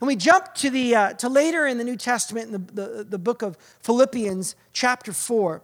And 0.00 0.06
we 0.06 0.16
jump 0.16 0.54
to 0.54 0.70
the 0.70 0.94
uh, 0.94 1.12
to 1.14 1.28
later 1.28 1.66
in 1.66 1.78
the 1.78 1.84
New 1.84 1.96
Testament 1.96 2.46
in 2.46 2.52
the, 2.52 2.72
the, 2.72 3.04
the 3.04 3.18
book 3.18 3.42
of 3.42 3.58
Philippians, 3.80 4.56
chapter 4.72 5.12
4 5.12 5.62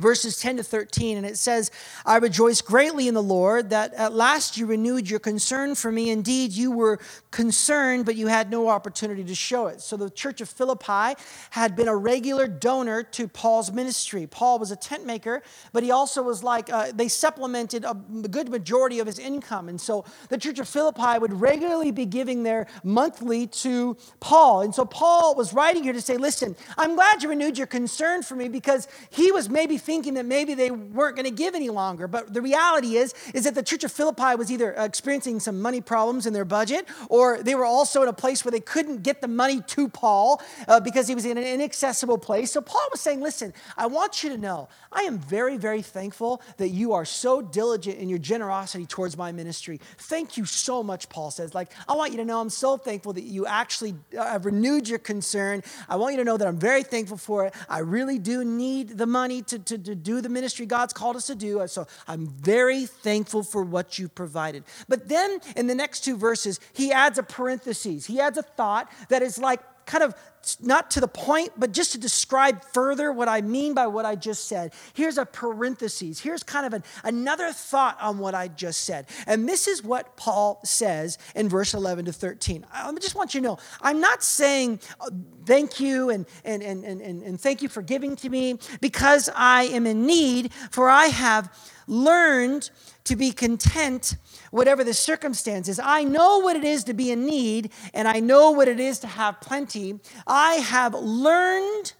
verses 0.00 0.38
10 0.38 0.56
to 0.58 0.62
13, 0.62 1.16
and 1.16 1.26
it 1.26 1.36
says, 1.36 1.70
I 2.04 2.16
rejoice 2.16 2.60
greatly 2.60 3.08
in 3.08 3.14
the 3.14 3.22
Lord 3.22 3.70
that 3.70 3.94
at 3.94 4.12
last 4.12 4.56
you 4.56 4.66
renewed 4.66 5.08
your 5.08 5.20
concern 5.20 5.74
for 5.74 5.92
me. 5.92 6.10
Indeed, 6.10 6.52
you 6.52 6.70
were 6.70 6.98
concerned, 7.30 8.06
but 8.06 8.16
you 8.16 8.26
had 8.26 8.50
no 8.50 8.68
opportunity 8.68 9.24
to 9.24 9.34
show 9.34 9.66
it. 9.66 9.80
So 9.80 9.96
the 9.96 10.10
church 10.10 10.40
of 10.40 10.48
Philippi 10.48 11.20
had 11.50 11.76
been 11.76 11.88
a 11.88 11.96
regular 11.96 12.46
donor 12.46 13.02
to 13.02 13.28
Paul's 13.28 13.72
ministry. 13.72 14.26
Paul 14.26 14.58
was 14.58 14.70
a 14.70 14.76
tent 14.76 15.06
maker, 15.06 15.42
but 15.72 15.82
he 15.82 15.90
also 15.90 16.22
was 16.22 16.42
like, 16.42 16.72
uh, 16.72 16.92
they 16.94 17.08
supplemented 17.08 17.84
a 17.84 17.94
good 18.28 18.48
majority 18.48 18.98
of 18.98 19.06
his 19.06 19.18
income. 19.18 19.68
And 19.68 19.80
so 19.80 20.04
the 20.28 20.38
church 20.38 20.58
of 20.58 20.68
Philippi 20.68 21.18
would 21.18 21.32
regularly 21.32 21.90
be 21.90 22.06
giving 22.06 22.42
their 22.42 22.66
monthly 22.82 23.46
to 23.46 23.96
Paul. 24.20 24.62
And 24.62 24.74
so 24.74 24.84
Paul 24.84 25.34
was 25.34 25.52
writing 25.52 25.82
here 25.82 25.92
to 25.92 26.00
say, 26.00 26.16
listen, 26.16 26.56
I'm 26.76 26.94
glad 26.94 27.22
you 27.22 27.28
renewed 27.28 27.58
your 27.58 27.66
concern 27.66 28.22
for 28.22 28.34
me 28.34 28.48
because 28.48 28.88
he 29.10 29.32
was 29.32 29.48
maybe 29.48 29.78
thinking 29.90 30.14
that 30.14 30.24
maybe 30.24 30.54
they 30.54 30.70
weren't 30.70 31.16
going 31.16 31.24
to 31.24 31.38
give 31.44 31.56
any 31.56 31.68
longer. 31.68 32.06
But 32.06 32.32
the 32.32 32.40
reality 32.40 32.96
is, 32.96 33.12
is 33.34 33.42
that 33.42 33.56
the 33.56 33.62
church 33.70 33.82
of 33.82 33.90
Philippi 33.90 34.36
was 34.36 34.48
either 34.54 34.70
experiencing 34.74 35.40
some 35.40 35.60
money 35.60 35.80
problems 35.80 36.26
in 36.26 36.32
their 36.32 36.44
budget, 36.44 36.86
or 37.08 37.42
they 37.42 37.56
were 37.56 37.64
also 37.64 38.00
in 38.04 38.08
a 38.08 38.12
place 38.12 38.44
where 38.44 38.52
they 38.52 38.60
couldn't 38.60 39.02
get 39.02 39.20
the 39.20 39.26
money 39.26 39.60
to 39.74 39.88
Paul 39.88 40.40
uh, 40.68 40.78
because 40.78 41.08
he 41.08 41.14
was 41.16 41.24
in 41.24 41.36
an 41.36 41.44
inaccessible 41.44 42.18
place. 42.18 42.52
So 42.52 42.60
Paul 42.60 42.86
was 42.92 43.00
saying, 43.00 43.20
listen, 43.20 43.52
I 43.76 43.86
want 43.88 44.22
you 44.22 44.30
to 44.30 44.38
know, 44.38 44.68
I 44.92 45.02
am 45.02 45.18
very, 45.18 45.56
very 45.56 45.82
thankful 45.82 46.40
that 46.58 46.68
you 46.68 46.92
are 46.92 47.04
so 47.04 47.42
diligent 47.42 47.98
in 47.98 48.08
your 48.08 48.20
generosity 48.20 48.86
towards 48.86 49.16
my 49.16 49.32
ministry. 49.32 49.80
Thank 49.98 50.36
you 50.36 50.44
so 50.44 50.84
much, 50.84 51.08
Paul 51.08 51.32
says. 51.32 51.52
Like, 51.52 51.72
I 51.88 51.94
want 51.94 52.12
you 52.12 52.18
to 52.18 52.24
know 52.24 52.40
I'm 52.40 52.50
so 52.50 52.76
thankful 52.76 53.12
that 53.14 53.24
you 53.24 53.44
actually 53.46 53.94
uh, 54.16 54.24
have 54.24 54.46
renewed 54.46 54.88
your 54.88 55.00
concern. 55.00 55.64
I 55.88 55.96
want 55.96 56.12
you 56.14 56.18
to 56.18 56.24
know 56.24 56.36
that 56.36 56.46
I'm 56.46 56.58
very 56.58 56.84
thankful 56.84 57.16
for 57.16 57.46
it. 57.46 57.54
I 57.68 57.80
really 57.80 58.20
do 58.20 58.44
need 58.44 58.96
the 58.96 59.06
money 59.06 59.42
to, 59.50 59.58
to, 59.70 59.78
to 59.78 59.94
do 59.94 60.20
the 60.20 60.28
ministry 60.28 60.66
God's 60.66 60.92
called 60.92 61.16
us 61.16 61.26
to 61.26 61.34
do. 61.34 61.66
So 61.66 61.86
I'm 62.06 62.26
very 62.26 62.86
thankful 62.86 63.42
for 63.42 63.62
what 63.62 63.98
you 63.98 64.08
provided. 64.08 64.64
But 64.88 65.08
then 65.08 65.40
in 65.56 65.66
the 65.66 65.74
next 65.74 66.04
two 66.04 66.16
verses, 66.16 66.60
he 66.72 66.92
adds 66.92 67.18
a 67.18 67.22
parenthesis. 67.22 68.06
He 68.06 68.20
adds 68.20 68.38
a 68.38 68.42
thought 68.42 68.90
that 69.08 69.22
is 69.22 69.38
like 69.38 69.60
kind 69.86 70.04
of 70.04 70.14
not 70.60 70.90
to 70.92 71.00
the 71.00 71.08
point, 71.08 71.52
but 71.56 71.72
just 71.72 71.92
to 71.92 71.98
describe 71.98 72.64
further 72.64 73.12
what 73.12 73.28
I 73.28 73.40
mean 73.40 73.74
by 73.74 73.86
what 73.86 74.04
I 74.04 74.14
just 74.14 74.48
said. 74.48 74.72
Here's 74.94 75.18
a 75.18 75.26
parenthesis. 75.26 76.20
Here's 76.20 76.42
kind 76.42 76.66
of 76.66 76.72
an, 76.72 76.84
another 77.04 77.52
thought 77.52 77.98
on 78.00 78.18
what 78.18 78.34
I 78.34 78.48
just 78.48 78.84
said. 78.84 79.06
And 79.26 79.48
this 79.48 79.68
is 79.68 79.84
what 79.84 80.16
Paul 80.16 80.60
says 80.64 81.18
in 81.34 81.48
verse 81.48 81.74
11 81.74 82.06
to 82.06 82.12
13. 82.12 82.66
I 82.72 82.92
just 83.00 83.14
want 83.14 83.34
you 83.34 83.40
to 83.40 83.46
know 83.46 83.58
I'm 83.80 84.00
not 84.00 84.22
saying 84.22 84.80
uh, 85.00 85.10
thank 85.44 85.80
you 85.80 86.10
and, 86.10 86.26
and, 86.44 86.62
and, 86.62 86.84
and, 86.84 87.22
and 87.22 87.40
thank 87.40 87.62
you 87.62 87.68
for 87.68 87.82
giving 87.82 88.16
to 88.16 88.28
me 88.28 88.58
because 88.80 89.28
I 89.34 89.64
am 89.64 89.86
in 89.86 90.06
need, 90.06 90.52
for 90.70 90.88
I 90.88 91.06
have 91.06 91.52
learned 91.86 92.70
to 93.04 93.16
be 93.16 93.32
content 93.32 94.16
whatever 94.50 94.84
the 94.84 94.94
circumstances. 94.94 95.80
I 95.82 96.04
know 96.04 96.38
what 96.38 96.54
it 96.54 96.64
is 96.64 96.84
to 96.84 96.94
be 96.94 97.10
in 97.10 97.26
need, 97.26 97.72
and 97.94 98.06
I 98.06 98.20
know 98.20 98.52
what 98.52 98.68
it 98.68 98.78
is 98.78 99.00
to 99.00 99.06
have 99.06 99.40
plenty. 99.40 99.98
I 100.30 100.54
have 100.54 100.94
learned 100.94 101.92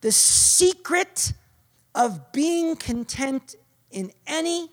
the 0.00 0.12
secret 0.12 1.32
of 1.96 2.30
being 2.30 2.76
content 2.76 3.56
in 3.90 4.12
any 4.24 4.70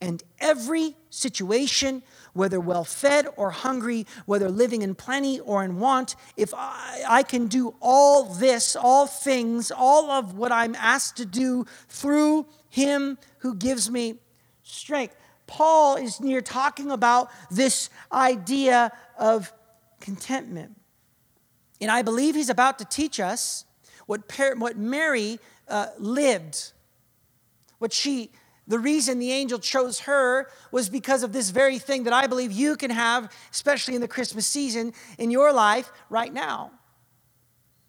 and 0.00 0.22
every 0.40 0.96
situation, 1.10 2.02
whether 2.32 2.58
well 2.58 2.84
fed 2.84 3.28
or 3.36 3.50
hungry, 3.50 4.06
whether 4.24 4.48
living 4.48 4.80
in 4.80 4.94
plenty 4.94 5.40
or 5.40 5.62
in 5.62 5.78
want. 5.78 6.16
If 6.38 6.54
I, 6.56 7.02
I, 7.06 7.22
can 7.22 7.48
do 7.48 7.74
all 7.82 8.24
this, 8.24 8.76
all 8.76 9.06
things, 9.06 9.70
all 9.70 10.10
of 10.10 10.34
what 10.34 10.52
I'm 10.52 10.74
asked 10.76 11.18
to 11.18 11.26
do 11.26 11.66
through 11.88 12.46
Him 12.70 13.18
who 13.40 13.54
gives 13.54 13.90
me 13.90 14.14
strength. 14.62 15.16
Paul 15.46 15.96
is 15.96 16.18
near 16.18 16.40
talking 16.40 16.90
about 16.90 17.30
this 17.50 17.90
idea 18.10 18.90
of 19.18 19.52
contentment. 20.00 20.81
And 21.82 21.90
I 21.90 22.02
believe 22.02 22.36
he's 22.36 22.48
about 22.48 22.78
to 22.78 22.84
teach 22.84 23.18
us 23.18 23.64
what, 24.06 24.20
what 24.56 24.78
Mary 24.78 25.40
uh, 25.66 25.88
lived. 25.98 26.72
What 27.78 27.92
she, 27.92 28.30
the 28.68 28.78
reason 28.78 29.18
the 29.18 29.32
angel 29.32 29.58
chose 29.58 30.00
her 30.00 30.48
was 30.70 30.88
because 30.88 31.24
of 31.24 31.32
this 31.32 31.50
very 31.50 31.80
thing 31.80 32.04
that 32.04 32.12
I 32.12 32.28
believe 32.28 32.52
you 32.52 32.76
can 32.76 32.92
have, 32.92 33.32
especially 33.50 33.96
in 33.96 34.00
the 34.00 34.06
Christmas 34.06 34.46
season, 34.46 34.92
in 35.18 35.32
your 35.32 35.52
life 35.52 35.90
right 36.08 36.32
now. 36.32 36.70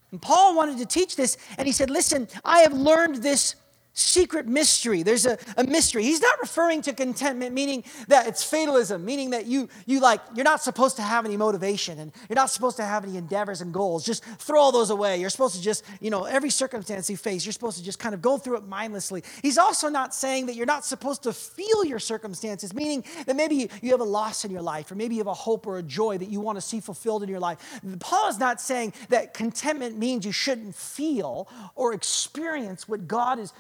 And 0.10 0.20
Paul 0.20 0.56
wanted 0.56 0.80
to 0.80 0.88
teach 0.88 1.16
this, 1.16 1.38
and 1.58 1.68
he 1.68 1.72
said, 1.72 1.92
Listen, 1.92 2.28
I 2.44 2.62
have 2.62 2.74
learned 2.74 3.18
this 3.18 3.56
secret 3.94 4.48
mystery. 4.48 5.04
There's 5.04 5.26
a, 5.26 5.38
a 5.56 5.64
mystery. 5.64 6.04
He's 6.04 6.22
not 6.22 6.40
referring 6.42 6.82
to 6.84 6.94
contentment, 6.94 7.54
meaning 7.54 7.84
that 8.08 8.28
it's 8.28 8.44
fatalism, 8.44 9.06
meaning 9.06 9.30
that 9.30 9.46
you, 9.46 9.70
you 9.86 10.00
like, 10.00 10.20
you're 10.36 10.44
not 10.44 10.62
supposed 10.62 10.96
to 10.96 11.04
have 11.04 11.26
any 11.26 11.38
motivation 11.38 12.00
and 12.00 12.12
you're 12.28 12.36
not 12.36 12.50
supposed 12.50 12.78
to 12.78 12.84
have 12.84 13.04
any 13.04 13.18
endeavors 13.18 13.62
and 13.62 13.72
goals. 13.72 14.04
Just 14.04 14.24
throw 14.24 14.60
all 14.60 14.72
those 14.72 14.90
away. 14.90 15.18
You're 15.20 15.30
supposed 15.30 15.56
to 15.56 15.62
just, 15.62 15.84
you 16.02 16.10
know, 16.10 16.24
every 16.24 16.50
circumstance 16.50 17.10
you 17.10 17.18
face, 17.18 17.46
you're 17.46 17.54
supposed 17.54 17.78
to 17.78 17.84
just 17.84 18.00
kind 18.00 18.16
of 18.16 18.22
go 18.22 18.38
through 18.38 18.58
it 18.58 18.68
mindlessly. 18.68 19.24
He's 19.44 19.60
also 19.60 19.90
not 19.90 20.16
saying 20.16 20.48
that 20.48 20.56
you're 20.56 20.66
not 20.66 20.86
supposed 20.86 21.24
to 21.24 21.34
feel 21.34 21.86
your 21.86 22.00
circumstances, 22.00 22.74
meaning 22.74 23.04
that 23.28 23.36
maybe 23.36 23.70
you 23.82 23.92
have 23.92 24.02
a 24.02 24.06
loss 24.06 24.44
in 24.44 24.52
your 24.52 24.62
life 24.64 24.92
or 24.92 24.96
maybe 24.96 25.16
you 25.16 25.20
have 25.20 25.28
a 25.28 25.34
hope 25.34 25.68
or 25.68 25.78
a 25.78 25.84
joy 25.84 26.18
that 26.18 26.30
you 26.30 26.40
want 26.40 26.58
to 26.58 26.62
see 26.62 26.80
fulfilled 26.80 27.22
in 27.22 27.30
your 27.30 27.40
life. 27.40 27.80
Paul 28.00 28.28
is 28.30 28.40
not 28.40 28.60
saying 28.60 28.94
that 29.10 29.36
contentment 29.36 29.98
means 29.98 30.26
you 30.26 30.32
shouldn't 30.32 30.76
feel 30.76 31.48
or 31.76 31.94
experience 31.94 32.88
what 32.88 33.08
God 33.08 33.38
is 33.38 33.54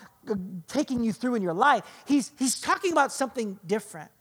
taking 0.67 1.03
you 1.03 1.13
through 1.13 1.35
in 1.35 1.41
your 1.41 1.53
life. 1.53 1.83
He's, 2.05 2.31
he's 2.37 2.59
talking 2.59 2.91
about 2.91 3.11
something 3.11 3.59
different. 3.65 4.11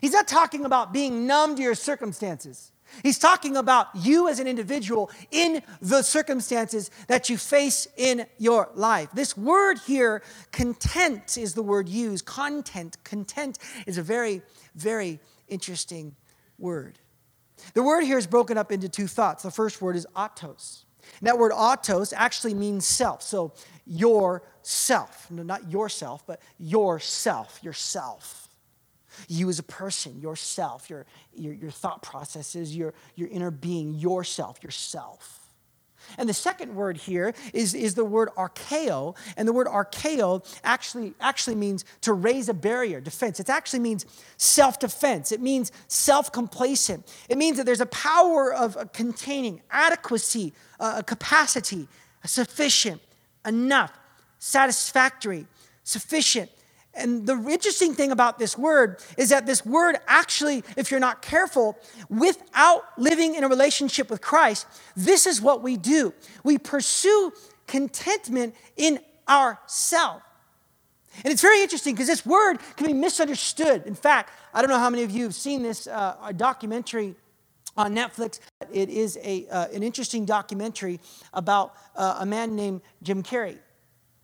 He's 0.00 0.12
not 0.12 0.28
talking 0.28 0.64
about 0.64 0.92
being 0.92 1.26
numb 1.26 1.56
to 1.56 1.62
your 1.62 1.74
circumstances. 1.74 2.72
He's 3.02 3.18
talking 3.18 3.56
about 3.56 3.88
you 3.94 4.28
as 4.28 4.40
an 4.40 4.46
individual 4.46 5.10
in 5.30 5.62
the 5.80 6.02
circumstances 6.02 6.90
that 7.06 7.28
you 7.28 7.38
face 7.38 7.86
in 7.96 8.26
your 8.38 8.70
life. 8.74 9.10
This 9.12 9.36
word 9.36 9.78
here, 9.86 10.22
content, 10.52 11.38
is 11.38 11.54
the 11.54 11.62
word 11.62 11.88
used. 11.88 12.24
Content, 12.24 12.96
content 13.04 13.58
is 13.86 13.98
a 13.98 14.02
very, 14.02 14.42
very 14.74 15.20
interesting 15.48 16.16
word. 16.58 16.98
The 17.74 17.82
word 17.82 18.04
here 18.04 18.18
is 18.18 18.26
broken 18.26 18.58
up 18.58 18.72
into 18.72 18.88
two 18.88 19.06
thoughts. 19.06 19.42
The 19.42 19.50
first 19.50 19.80
word 19.80 19.96
is 19.96 20.06
autos. 20.16 20.84
And 21.18 21.28
that 21.28 21.38
word 21.38 21.52
autos 21.54 22.12
actually 22.12 22.54
means 22.54 22.86
self. 22.86 23.22
So 23.22 23.52
yourself, 24.60 25.30
no, 25.30 25.42
not 25.42 25.70
yourself, 25.70 26.24
but 26.26 26.40
yourself, 26.58 27.60
yourself. 27.62 28.48
You 29.28 29.48
as 29.48 29.58
a 29.58 29.64
person, 29.64 30.20
yourself, 30.20 30.88
your, 30.88 31.06
your, 31.34 31.52
your 31.52 31.70
thought 31.70 32.02
processes, 32.02 32.76
your, 32.76 32.94
your 33.16 33.28
inner 33.28 33.50
being, 33.50 33.94
yourself, 33.94 34.62
yourself. 34.62 35.40
And 36.16 36.28
the 36.28 36.34
second 36.34 36.74
word 36.74 36.96
here 36.96 37.34
is, 37.52 37.74
is 37.74 37.94
the 37.94 38.04
word 38.04 38.30
arkeo. 38.36 39.16
And 39.36 39.46
the 39.46 39.52
word 39.52 39.66
arkeo 39.66 40.44
actually, 40.64 41.14
actually 41.20 41.56
means 41.56 41.84
to 42.02 42.12
raise 42.12 42.48
a 42.48 42.54
barrier, 42.54 43.00
defense. 43.00 43.40
It 43.40 43.50
actually 43.50 43.80
means 43.80 44.06
self 44.36 44.78
defense, 44.78 45.32
it 45.32 45.40
means 45.40 45.72
self 45.88 46.32
complacent. 46.32 47.12
It 47.28 47.36
means 47.36 47.56
that 47.56 47.66
there's 47.66 47.80
a 47.80 47.86
power 47.86 48.52
of 48.52 48.92
containing, 48.92 49.60
adequacy, 49.70 50.52
uh, 50.78 50.96
a 50.98 51.02
capacity, 51.02 51.88
a 52.24 52.28
sufficient, 52.28 53.00
enough, 53.46 53.92
satisfactory, 54.40 55.46
sufficient. 55.84 56.50
And 56.92 57.24
the 57.24 57.34
interesting 57.48 57.94
thing 57.94 58.10
about 58.10 58.40
this 58.40 58.58
word 58.58 59.00
is 59.16 59.28
that 59.28 59.46
this 59.46 59.64
word 59.64 59.98
actually, 60.08 60.64
if 60.76 60.90
you're 60.90 60.98
not 60.98 61.22
careful, 61.22 61.78
without 62.08 62.82
living 62.98 63.36
in 63.36 63.44
a 63.44 63.48
relationship 63.48 64.10
with 64.10 64.20
Christ, 64.20 64.66
this 64.96 65.24
is 65.24 65.40
what 65.40 65.62
we 65.62 65.76
do. 65.76 66.12
We 66.42 66.58
pursue 66.58 67.32
contentment 67.68 68.56
in 68.76 68.98
ourselves. 69.28 70.24
And 71.22 71.32
it's 71.32 71.42
very 71.42 71.62
interesting 71.62 71.94
because 71.94 72.08
this 72.08 72.26
word 72.26 72.58
can 72.76 72.86
be 72.86 72.92
misunderstood. 72.92 73.84
In 73.86 73.94
fact, 73.94 74.32
I 74.52 74.60
don't 74.60 74.70
know 74.70 74.78
how 74.78 74.90
many 74.90 75.02
of 75.02 75.10
you 75.10 75.24
have 75.24 75.34
seen 75.34 75.62
this 75.62 75.86
uh, 75.86 76.32
documentary 76.36 77.14
on 77.76 77.94
Netflix. 77.94 78.40
It 78.72 78.88
is 78.88 79.18
a, 79.22 79.46
uh, 79.48 79.68
an 79.68 79.82
interesting 79.82 80.24
documentary 80.24 80.98
about 81.32 81.74
uh, 81.94 82.18
a 82.20 82.26
man 82.26 82.56
named 82.56 82.80
Jim 83.02 83.22
Carrey. 83.22 83.58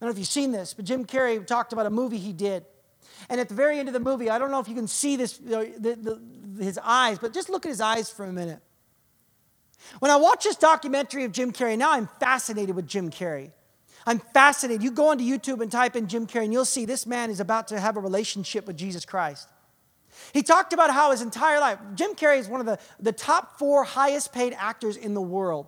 I 0.00 0.04
don't 0.04 0.08
know 0.08 0.12
if 0.12 0.18
you've 0.18 0.28
seen 0.28 0.52
this, 0.52 0.74
but 0.74 0.84
Jim 0.84 1.04
Carrey 1.06 1.44
talked 1.46 1.72
about 1.72 1.86
a 1.86 1.90
movie 1.90 2.18
he 2.18 2.32
did. 2.32 2.64
And 3.30 3.40
at 3.40 3.48
the 3.48 3.54
very 3.54 3.78
end 3.78 3.88
of 3.88 3.94
the 3.94 4.00
movie, 4.00 4.28
I 4.28 4.38
don't 4.38 4.50
know 4.50 4.60
if 4.60 4.68
you 4.68 4.74
can 4.74 4.86
see 4.86 5.16
this, 5.16 5.40
you 5.42 5.50
know, 5.50 5.64
the, 5.64 5.94
the, 5.94 6.64
his 6.64 6.78
eyes, 6.82 7.18
but 7.18 7.32
just 7.32 7.48
look 7.48 7.64
at 7.64 7.70
his 7.70 7.80
eyes 7.80 8.10
for 8.10 8.24
a 8.24 8.32
minute. 8.32 8.60
When 10.00 10.10
I 10.10 10.16
watch 10.16 10.44
this 10.44 10.56
documentary 10.56 11.24
of 11.24 11.32
Jim 11.32 11.52
Carrey, 11.52 11.78
now 11.78 11.92
I'm 11.92 12.08
fascinated 12.20 12.76
with 12.76 12.86
Jim 12.86 13.10
Carrey. 13.10 13.52
I'm 14.06 14.20
fascinated. 14.34 14.82
You 14.82 14.90
go 14.90 15.08
onto 15.08 15.24
YouTube 15.24 15.60
and 15.62 15.72
type 15.72 15.96
in 15.96 16.08
Jim 16.08 16.26
Carrey, 16.26 16.44
and 16.44 16.52
you'll 16.52 16.64
see 16.64 16.84
this 16.84 17.06
man 17.06 17.30
is 17.30 17.40
about 17.40 17.68
to 17.68 17.80
have 17.80 17.96
a 17.96 18.00
relationship 18.00 18.66
with 18.66 18.76
Jesus 18.76 19.04
Christ. 19.04 19.48
He 20.32 20.42
talked 20.42 20.72
about 20.72 20.92
how 20.92 21.10
his 21.10 21.22
entire 21.22 21.60
life, 21.60 21.78
Jim 21.94 22.14
Carrey 22.14 22.38
is 22.38 22.48
one 22.48 22.60
of 22.60 22.66
the, 22.66 22.78
the 23.00 23.12
top 23.12 23.58
four 23.58 23.84
highest 23.84 24.32
paid 24.32 24.54
actors 24.58 24.96
in 24.96 25.14
the 25.14 25.20
world. 25.20 25.66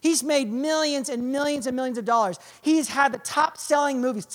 He's 0.00 0.22
made 0.22 0.50
millions 0.50 1.08
and 1.08 1.32
millions 1.32 1.66
and 1.66 1.74
millions 1.76 1.98
of 1.98 2.04
dollars. 2.04 2.38
He's 2.62 2.88
had 2.88 3.12
the 3.12 3.18
top 3.18 3.58
selling 3.58 4.00
movies. 4.00 4.26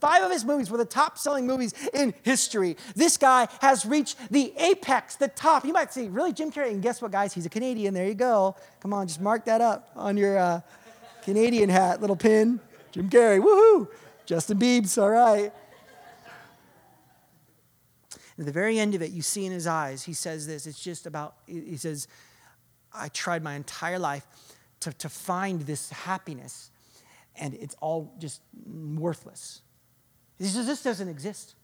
Five 0.00 0.22
of 0.22 0.30
his 0.30 0.44
movies 0.44 0.70
were 0.70 0.78
the 0.78 0.84
top 0.84 1.18
selling 1.18 1.46
movies 1.46 1.74
in 1.94 2.14
history. 2.22 2.76
This 2.94 3.16
guy 3.16 3.48
has 3.60 3.84
reached 3.84 4.16
the 4.30 4.52
apex, 4.58 5.16
the 5.16 5.28
top. 5.28 5.64
You 5.64 5.72
might 5.72 5.92
say, 5.92 6.08
really, 6.08 6.32
Jim 6.32 6.50
Carrey? 6.50 6.70
And 6.70 6.82
guess 6.82 7.02
what, 7.02 7.12
guys? 7.12 7.32
He's 7.32 7.46
a 7.46 7.50
Canadian. 7.50 7.94
There 7.94 8.06
you 8.06 8.14
go. 8.14 8.56
Come 8.80 8.92
on, 8.92 9.06
just 9.06 9.20
mark 9.20 9.44
that 9.44 9.60
up 9.60 9.90
on 9.96 10.16
your 10.16 10.38
uh, 10.38 10.60
Canadian 11.22 11.68
hat, 11.68 12.00
little 12.00 12.16
pin. 12.16 12.60
Jim 12.92 13.08
Carrey, 13.08 13.40
woohoo! 13.40 13.88
Justin 14.26 14.58
Biebs, 14.58 15.00
all 15.00 15.10
right. 15.10 15.52
At 18.38 18.46
the 18.46 18.52
very 18.52 18.78
end 18.78 18.94
of 18.94 19.02
it, 19.02 19.10
you 19.10 19.20
see 19.20 19.44
in 19.44 19.52
his 19.52 19.66
eyes, 19.66 20.02
he 20.02 20.14
says 20.14 20.46
this. 20.46 20.66
It's 20.66 20.82
just 20.82 21.06
about, 21.06 21.34
he 21.46 21.76
says, 21.76 22.08
I 22.92 23.08
tried 23.08 23.42
my 23.42 23.54
entire 23.54 23.98
life 23.98 24.26
to, 24.80 24.92
to 24.92 25.08
find 25.08 25.62
this 25.62 25.90
happiness, 25.90 26.70
and 27.36 27.54
it's 27.54 27.76
all 27.80 28.12
just 28.18 28.40
worthless. 28.66 29.62
Says, 30.40 30.66
This 30.66 30.82
doesn't 30.82 31.08
exist. 31.08 31.54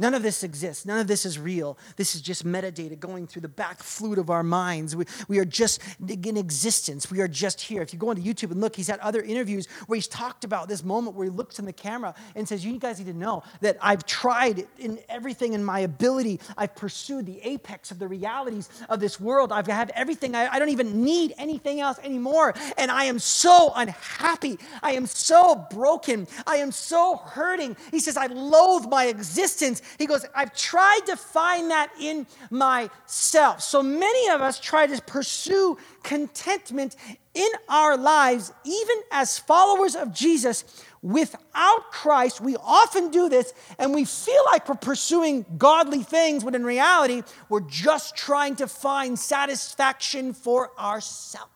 None 0.00 0.14
of 0.14 0.22
this 0.22 0.44
exists. 0.44 0.86
None 0.86 1.00
of 1.00 1.08
this 1.08 1.26
is 1.26 1.40
real. 1.40 1.76
This 1.96 2.14
is 2.14 2.20
just 2.20 2.46
metadata 2.46 2.98
going 2.98 3.26
through 3.26 3.42
the 3.42 3.48
back 3.48 3.82
flute 3.82 4.18
of 4.18 4.30
our 4.30 4.44
minds. 4.44 4.94
We, 4.94 5.06
we 5.26 5.38
are 5.40 5.44
just 5.44 5.82
in 6.06 6.36
existence. 6.36 7.10
We 7.10 7.20
are 7.20 7.26
just 7.26 7.60
here. 7.60 7.82
If 7.82 7.92
you 7.92 7.98
go 7.98 8.10
onto 8.10 8.22
YouTube 8.22 8.52
and 8.52 8.60
look, 8.60 8.76
he's 8.76 8.86
had 8.86 9.00
other 9.00 9.20
interviews 9.20 9.66
where 9.86 9.96
he's 9.96 10.06
talked 10.06 10.44
about 10.44 10.68
this 10.68 10.84
moment 10.84 11.16
where 11.16 11.24
he 11.24 11.30
looks 11.30 11.58
in 11.58 11.64
the 11.64 11.72
camera 11.72 12.14
and 12.36 12.46
says, 12.46 12.64
You 12.64 12.78
guys 12.78 13.00
need 13.00 13.10
to 13.10 13.18
know 13.18 13.42
that 13.60 13.76
I've 13.82 14.06
tried 14.06 14.68
in 14.78 15.00
everything 15.08 15.54
in 15.54 15.64
my 15.64 15.80
ability. 15.80 16.38
I've 16.56 16.76
pursued 16.76 17.26
the 17.26 17.40
apex 17.42 17.90
of 17.90 17.98
the 17.98 18.06
realities 18.06 18.68
of 18.88 19.00
this 19.00 19.18
world. 19.18 19.50
I've 19.50 19.66
had 19.66 19.90
everything. 19.96 20.36
I, 20.36 20.54
I 20.54 20.58
don't 20.60 20.68
even 20.68 21.02
need 21.02 21.34
anything 21.38 21.80
else 21.80 21.98
anymore. 22.04 22.54
And 22.76 22.92
I 22.92 23.04
am 23.04 23.18
so 23.18 23.72
unhappy. 23.74 24.60
I 24.80 24.92
am 24.92 25.06
so 25.06 25.66
broken. 25.72 26.28
I 26.46 26.58
am 26.58 26.70
so 26.70 27.16
hurting. 27.16 27.76
He 27.90 27.98
says, 27.98 28.16
I 28.16 28.26
loathe 28.26 28.86
my 28.88 29.06
existence. 29.06 29.82
He 29.98 30.06
goes, 30.06 30.26
I've 30.34 30.54
tried 30.54 31.00
to 31.06 31.16
find 31.16 31.70
that 31.70 31.90
in 32.00 32.26
myself. 32.50 33.62
So 33.62 33.82
many 33.82 34.30
of 34.30 34.40
us 34.40 34.60
try 34.60 34.86
to 34.86 35.02
pursue 35.02 35.78
contentment 36.02 36.96
in 37.34 37.48
our 37.68 37.96
lives, 37.96 38.52
even 38.64 38.96
as 39.10 39.38
followers 39.38 39.94
of 39.94 40.12
Jesus. 40.12 40.64
Without 41.00 41.92
Christ, 41.92 42.40
we 42.40 42.56
often 42.56 43.10
do 43.10 43.28
this 43.28 43.52
and 43.78 43.94
we 43.94 44.04
feel 44.04 44.42
like 44.46 44.68
we're 44.68 44.74
pursuing 44.74 45.46
godly 45.56 46.02
things, 46.02 46.44
when 46.44 46.54
in 46.54 46.64
reality, 46.64 47.22
we're 47.48 47.60
just 47.60 48.16
trying 48.16 48.56
to 48.56 48.66
find 48.66 49.18
satisfaction 49.18 50.34
for 50.34 50.72
ourselves. 50.78 51.48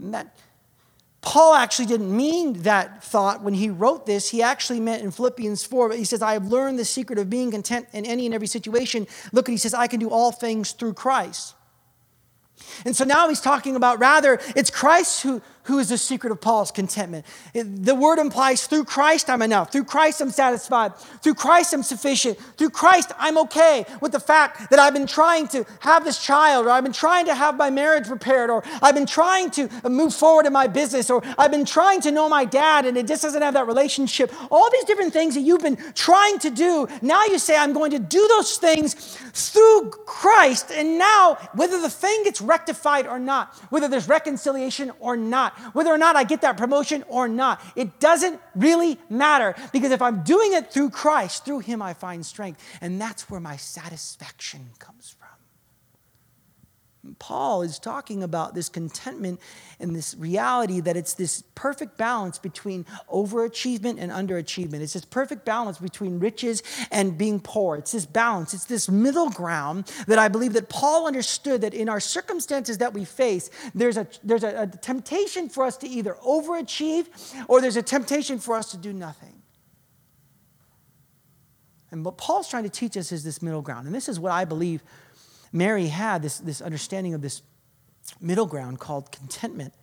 And 0.00 0.14
that 0.14 0.36
Paul 1.22 1.54
actually 1.54 1.86
didn't 1.86 2.14
mean 2.14 2.62
that 2.62 3.04
thought 3.04 3.42
when 3.42 3.52
he 3.52 3.68
wrote 3.68 4.06
this. 4.06 4.30
He 4.30 4.42
actually 4.42 4.80
meant 4.80 5.02
in 5.02 5.10
Philippians 5.10 5.64
4, 5.64 5.90
but 5.90 5.98
he 5.98 6.04
says, 6.04 6.22
I 6.22 6.32
have 6.32 6.46
learned 6.46 6.78
the 6.78 6.84
secret 6.84 7.18
of 7.18 7.28
being 7.28 7.50
content 7.50 7.88
in 7.92 8.06
any 8.06 8.24
and 8.24 8.34
every 8.34 8.46
situation. 8.46 9.06
Look, 9.32 9.46
he 9.46 9.58
says, 9.58 9.74
I 9.74 9.86
can 9.86 10.00
do 10.00 10.08
all 10.08 10.32
things 10.32 10.72
through 10.72 10.94
Christ. 10.94 11.54
And 12.84 12.96
so 12.96 13.04
now 13.04 13.28
he's 13.28 13.40
talking 13.40 13.76
about 13.76 13.98
rather, 13.98 14.40
it's 14.56 14.70
Christ 14.70 15.22
who, 15.22 15.42
who 15.70 15.78
is 15.78 15.88
the 15.88 15.96
secret 15.96 16.32
of 16.32 16.40
Paul's 16.40 16.70
contentment. 16.70 17.24
The 17.54 17.94
word 17.94 18.18
implies 18.18 18.66
through 18.66 18.84
Christ 18.84 19.30
I'm 19.30 19.40
enough. 19.40 19.70
Through 19.72 19.84
Christ 19.84 20.20
I'm 20.20 20.30
satisfied. 20.30 20.96
Through 21.22 21.34
Christ 21.34 21.72
I'm 21.72 21.82
sufficient. 21.82 22.38
Through 22.58 22.70
Christ 22.70 23.12
I'm 23.18 23.38
okay 23.38 23.86
with 24.00 24.12
the 24.12 24.20
fact 24.20 24.70
that 24.70 24.78
I've 24.78 24.92
been 24.92 25.06
trying 25.06 25.46
to 25.48 25.64
have 25.78 26.04
this 26.04 26.22
child, 26.22 26.66
or 26.66 26.70
I've 26.70 26.82
been 26.82 26.92
trying 26.92 27.26
to 27.26 27.34
have 27.34 27.56
my 27.56 27.70
marriage 27.70 28.08
repaired, 28.08 28.50
or 28.50 28.64
I've 28.82 28.94
been 28.94 29.06
trying 29.06 29.50
to 29.52 29.68
move 29.88 30.12
forward 30.12 30.44
in 30.44 30.52
my 30.52 30.66
business, 30.66 31.08
or 31.08 31.22
I've 31.38 31.52
been 31.52 31.64
trying 31.64 32.00
to 32.02 32.10
know 32.10 32.28
my 32.28 32.44
dad 32.44 32.84
and 32.84 32.96
it 32.96 33.06
just 33.06 33.22
doesn't 33.22 33.40
have 33.40 33.54
that 33.54 33.68
relationship. 33.68 34.32
All 34.50 34.70
these 34.70 34.84
different 34.84 35.12
things 35.12 35.34
that 35.36 35.42
you've 35.42 35.62
been 35.62 35.78
trying 35.94 36.40
to 36.40 36.50
do, 36.50 36.88
now 37.00 37.24
you 37.26 37.38
say, 37.38 37.56
I'm 37.56 37.72
going 37.72 37.92
to 37.92 38.00
do 38.00 38.26
those 38.28 38.56
things 38.56 38.94
through 39.32 39.90
Christ. 40.04 40.72
And 40.72 40.98
now, 40.98 41.38
whether 41.54 41.80
the 41.80 41.90
thing 41.90 42.24
gets 42.24 42.40
rectified 42.40 43.06
or 43.06 43.20
not, 43.20 43.54
whether 43.70 43.86
there's 43.86 44.08
reconciliation 44.08 44.90
or 44.98 45.16
not, 45.16 45.52
whether 45.72 45.90
or 45.90 45.98
not 45.98 46.16
I 46.16 46.24
get 46.24 46.42
that 46.42 46.56
promotion 46.56 47.04
or 47.08 47.28
not. 47.28 47.62
It 47.76 48.00
doesn't 48.00 48.40
really 48.54 48.98
matter 49.08 49.54
because 49.72 49.92
if 49.92 50.02
I'm 50.02 50.22
doing 50.22 50.52
it 50.52 50.72
through 50.72 50.90
Christ, 50.90 51.44
through 51.44 51.60
Him 51.60 51.80
I 51.82 51.94
find 51.94 52.24
strength. 52.24 52.62
And 52.80 53.00
that's 53.00 53.30
where 53.30 53.40
my 53.40 53.56
satisfaction 53.56 54.70
comes 54.78 55.14
from. 55.18 55.29
Paul 57.18 57.62
is 57.62 57.78
talking 57.78 58.22
about 58.22 58.54
this 58.54 58.68
contentment 58.68 59.40
and 59.78 59.96
this 59.96 60.14
reality 60.16 60.80
that 60.80 60.98
it's 60.98 61.14
this 61.14 61.42
perfect 61.54 61.96
balance 61.96 62.38
between 62.38 62.84
overachievement 63.10 63.96
and 63.98 64.12
underachievement. 64.12 64.80
It's 64.80 64.92
this 64.92 65.06
perfect 65.06 65.46
balance 65.46 65.78
between 65.78 66.18
riches 66.18 66.62
and 66.90 67.16
being 67.16 67.40
poor. 67.40 67.76
It's 67.76 67.92
this 67.92 68.04
balance, 68.04 68.52
it's 68.52 68.66
this 68.66 68.90
middle 68.90 69.30
ground 69.30 69.90
that 70.08 70.18
I 70.18 70.28
believe 70.28 70.52
that 70.52 70.68
Paul 70.68 71.06
understood 71.06 71.62
that 71.62 71.72
in 71.72 71.88
our 71.88 72.00
circumstances 72.00 72.78
that 72.78 72.92
we 72.92 73.06
face, 73.06 73.48
there's 73.74 73.96
a, 73.96 74.06
there's 74.22 74.44
a, 74.44 74.62
a 74.62 74.66
temptation 74.66 75.48
for 75.48 75.64
us 75.64 75.78
to 75.78 75.88
either 75.88 76.14
overachieve 76.26 77.06
or 77.48 77.62
there's 77.62 77.76
a 77.76 77.82
temptation 77.82 78.38
for 78.38 78.56
us 78.56 78.70
to 78.72 78.76
do 78.76 78.92
nothing. 78.92 79.40
And 81.90 82.04
what 82.04 82.18
Paul's 82.18 82.48
trying 82.48 82.64
to 82.64 82.70
teach 82.70 82.96
us 82.96 83.10
is 83.10 83.24
this 83.24 83.42
middle 83.42 83.62
ground. 83.62 83.86
And 83.86 83.94
this 83.94 84.08
is 84.08 84.20
what 84.20 84.32
I 84.32 84.44
believe 84.44 84.82
Mary 85.52 85.88
had 85.88 86.22
this, 86.22 86.38
this 86.38 86.60
understanding 86.60 87.14
of 87.14 87.22
this 87.22 87.42
middle 88.20 88.46
ground 88.46 88.78
called 88.78 89.10
contentment. 89.10 89.74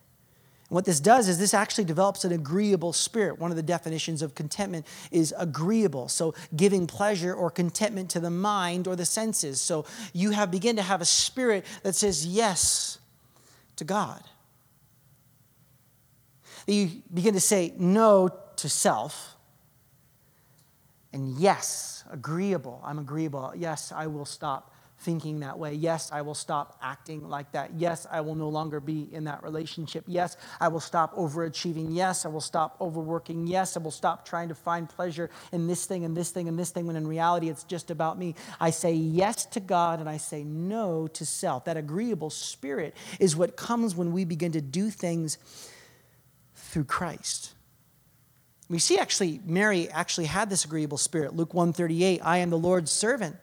And 0.68 0.74
what 0.74 0.84
this 0.84 1.00
does 1.00 1.28
is 1.28 1.38
this 1.38 1.54
actually 1.54 1.84
develops 1.84 2.24
an 2.24 2.32
agreeable 2.32 2.92
spirit. 2.92 3.38
One 3.38 3.50
of 3.50 3.56
the 3.56 3.62
definitions 3.62 4.20
of 4.20 4.34
contentment 4.34 4.86
is 5.10 5.34
agreeable. 5.36 6.08
So 6.08 6.34
giving 6.54 6.86
pleasure 6.86 7.32
or 7.32 7.50
contentment 7.50 8.10
to 8.10 8.20
the 8.20 8.30
mind 8.30 8.86
or 8.86 8.94
the 8.94 9.06
senses. 9.06 9.60
So 9.60 9.86
you 10.12 10.32
have 10.32 10.50
begin 10.50 10.76
to 10.76 10.82
have 10.82 11.00
a 11.00 11.06
spirit 11.06 11.64
that 11.82 11.94
says 11.94 12.26
yes 12.26 12.98
to 13.76 13.84
God. 13.84 14.22
That 16.66 16.72
You 16.72 17.02
begin 17.12 17.34
to 17.34 17.40
say 17.40 17.72
no 17.78 18.28
to 18.56 18.68
self. 18.68 19.36
And 21.14 21.38
yes, 21.38 22.04
agreeable. 22.10 22.82
I'm 22.84 22.98
agreeable. 22.98 23.54
Yes, 23.56 23.90
I 23.90 24.06
will 24.06 24.26
stop 24.26 24.74
thinking 24.98 25.40
that 25.40 25.58
way. 25.58 25.74
Yes, 25.74 26.10
I 26.12 26.22
will 26.22 26.34
stop 26.34 26.76
acting 26.82 27.28
like 27.28 27.52
that. 27.52 27.72
Yes, 27.74 28.06
I 28.10 28.20
will 28.20 28.34
no 28.34 28.48
longer 28.48 28.80
be 28.80 29.08
in 29.12 29.24
that 29.24 29.42
relationship. 29.44 30.04
Yes, 30.08 30.36
I 30.60 30.68
will 30.68 30.80
stop 30.80 31.14
overachieving. 31.14 31.88
Yes, 31.90 32.26
I 32.26 32.28
will 32.28 32.40
stop 32.40 32.76
overworking. 32.80 33.46
Yes, 33.46 33.76
I 33.76 33.80
will 33.80 33.92
stop 33.92 34.26
trying 34.26 34.48
to 34.48 34.56
find 34.56 34.88
pleasure 34.88 35.30
in 35.52 35.68
this 35.68 35.86
thing 35.86 36.04
and 36.04 36.16
this 36.16 36.30
thing 36.30 36.48
and 36.48 36.58
this 36.58 36.70
thing 36.70 36.86
when 36.86 36.96
in 36.96 37.06
reality 37.06 37.48
it's 37.48 37.62
just 37.62 37.92
about 37.92 38.18
me. 38.18 38.34
I 38.60 38.70
say 38.70 38.92
yes 38.92 39.46
to 39.46 39.60
God 39.60 40.00
and 40.00 40.08
I 40.08 40.16
say 40.16 40.42
no 40.42 41.06
to 41.08 41.24
self. 41.24 41.64
That 41.66 41.76
agreeable 41.76 42.30
spirit 42.30 42.96
is 43.20 43.36
what 43.36 43.56
comes 43.56 43.94
when 43.94 44.12
we 44.12 44.24
begin 44.24 44.52
to 44.52 44.60
do 44.60 44.90
things 44.90 45.38
through 46.56 46.84
Christ. 46.84 47.54
We 48.68 48.80
see 48.80 48.98
actually 48.98 49.40
Mary 49.46 49.88
actually 49.88 50.26
had 50.26 50.50
this 50.50 50.64
agreeable 50.64 50.98
spirit. 50.98 51.36
Luke 51.36 51.54
138, 51.54 52.20
I 52.22 52.38
am 52.38 52.50
the 52.50 52.58
Lord's 52.58 52.90
servant. 52.90 53.36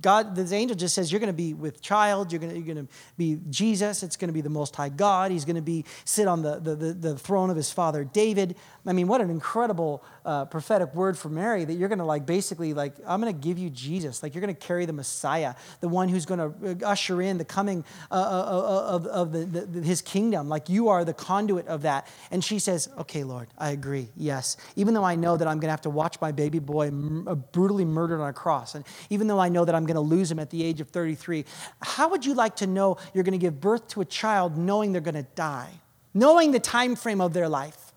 God, 0.00 0.36
this 0.36 0.52
angel 0.52 0.76
just 0.76 0.94
says, 0.94 1.10
You're 1.10 1.20
going 1.20 1.32
to 1.32 1.36
be 1.36 1.54
with 1.54 1.80
child. 1.80 2.30
You're 2.30 2.40
going 2.40 2.52
to, 2.52 2.60
you're 2.60 2.74
to 2.76 2.88
be 3.16 3.40
Jesus. 3.50 4.02
It's 4.02 4.16
going 4.16 4.28
to 4.28 4.32
be 4.32 4.40
the 4.40 4.50
Most 4.50 4.76
High 4.76 4.88
God. 4.88 5.30
He's 5.30 5.44
going 5.44 5.56
to 5.56 5.62
be 5.62 5.84
sit 6.04 6.28
on 6.28 6.42
the, 6.42 6.60
the, 6.60 6.76
the, 6.76 6.92
the 6.92 7.18
throne 7.18 7.50
of 7.50 7.56
his 7.56 7.72
father 7.72 8.04
David. 8.04 8.56
I 8.86 8.92
mean, 8.92 9.08
what 9.08 9.20
an 9.20 9.30
incredible 9.30 10.04
uh, 10.24 10.44
prophetic 10.44 10.94
word 10.94 11.18
for 11.18 11.28
Mary 11.28 11.64
that 11.64 11.74
you're 11.74 11.88
going 11.88 11.98
to 11.98 12.04
like 12.04 12.24
basically 12.24 12.72
like 12.72 12.94
I'm 13.06 13.20
going 13.20 13.34
to 13.34 13.40
give 13.40 13.58
you 13.58 13.68
Jesus. 13.70 14.22
Like 14.22 14.34
you're 14.34 14.42
going 14.42 14.54
to 14.54 14.60
carry 14.60 14.86
the 14.86 14.92
Messiah, 14.92 15.54
the 15.80 15.88
one 15.88 16.08
who's 16.08 16.24
going 16.24 16.38
to 16.38 16.86
uh, 16.86 16.88
usher 16.88 17.20
in 17.20 17.38
the 17.38 17.44
coming 17.44 17.84
uh, 18.10 18.14
uh, 18.14 18.18
uh, 18.18 18.94
of, 18.94 19.06
of 19.06 19.32
the, 19.32 19.44
the, 19.44 19.82
his 19.82 20.02
kingdom. 20.02 20.48
Like 20.48 20.68
you 20.68 20.88
are 20.88 21.04
the 21.04 21.14
conduit 21.14 21.66
of 21.66 21.82
that. 21.82 22.06
And 22.30 22.44
she 22.44 22.58
says, 22.58 22.88
Okay, 22.98 23.24
Lord, 23.24 23.48
I 23.58 23.70
agree. 23.70 24.08
Yes. 24.16 24.56
Even 24.76 24.94
though 24.94 25.04
I 25.04 25.16
know 25.16 25.36
that 25.36 25.48
I'm 25.48 25.58
going 25.58 25.68
to 25.68 25.72
have 25.72 25.80
to 25.82 25.90
watch 25.90 26.20
my 26.20 26.30
baby 26.30 26.60
boy 26.60 26.90
brutally 26.90 27.84
murdered 27.84 28.20
on 28.20 28.28
a 28.28 28.32
cross, 28.32 28.76
and 28.76 28.84
even 29.10 29.26
though 29.26 29.40
I 29.40 29.48
know 29.48 29.55
that 29.64 29.74
I'm 29.74 29.86
going 29.86 29.96
to 29.96 30.00
lose 30.00 30.30
him 30.30 30.38
at 30.38 30.50
the 30.50 30.62
age 30.62 30.80
of 30.80 30.88
33, 30.88 31.44
how 31.82 32.08
would 32.10 32.24
you 32.24 32.34
like 32.34 32.56
to 32.56 32.66
know 32.66 32.98
you're 33.14 33.24
going 33.24 33.38
to 33.38 33.38
give 33.38 33.60
birth 33.60 33.88
to 33.88 34.00
a 34.00 34.04
child 34.04 34.56
knowing 34.56 34.92
they're 34.92 35.00
going 35.00 35.14
to 35.14 35.26
die, 35.34 35.70
knowing 36.14 36.52
the 36.52 36.60
time 36.60 36.96
frame 36.96 37.20
of 37.20 37.32
their 37.32 37.48
life? 37.48 37.92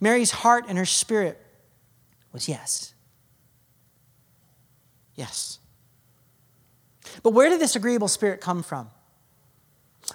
Mary's 0.00 0.30
heart 0.30 0.64
and 0.68 0.78
her 0.78 0.86
spirit 0.86 1.40
was 2.32 2.48
yes. 2.48 2.94
Yes. 5.14 5.58
But 7.22 7.30
where 7.30 7.48
did 7.48 7.60
this 7.60 7.74
agreeable 7.74 8.08
spirit 8.08 8.40
come 8.40 8.62
from? 8.62 8.90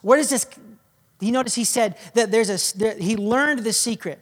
Where 0.02 0.18
does 0.18 0.30
this? 0.30 0.48
You 1.20 1.32
notice 1.32 1.56
he 1.56 1.66
said 1.66 1.98
that 2.14 2.32
there's 2.32 2.50
a, 2.50 2.78
there, 2.78 2.98
he 2.98 3.16
learned 3.16 3.60
the 3.60 3.74
secret. 3.74 4.20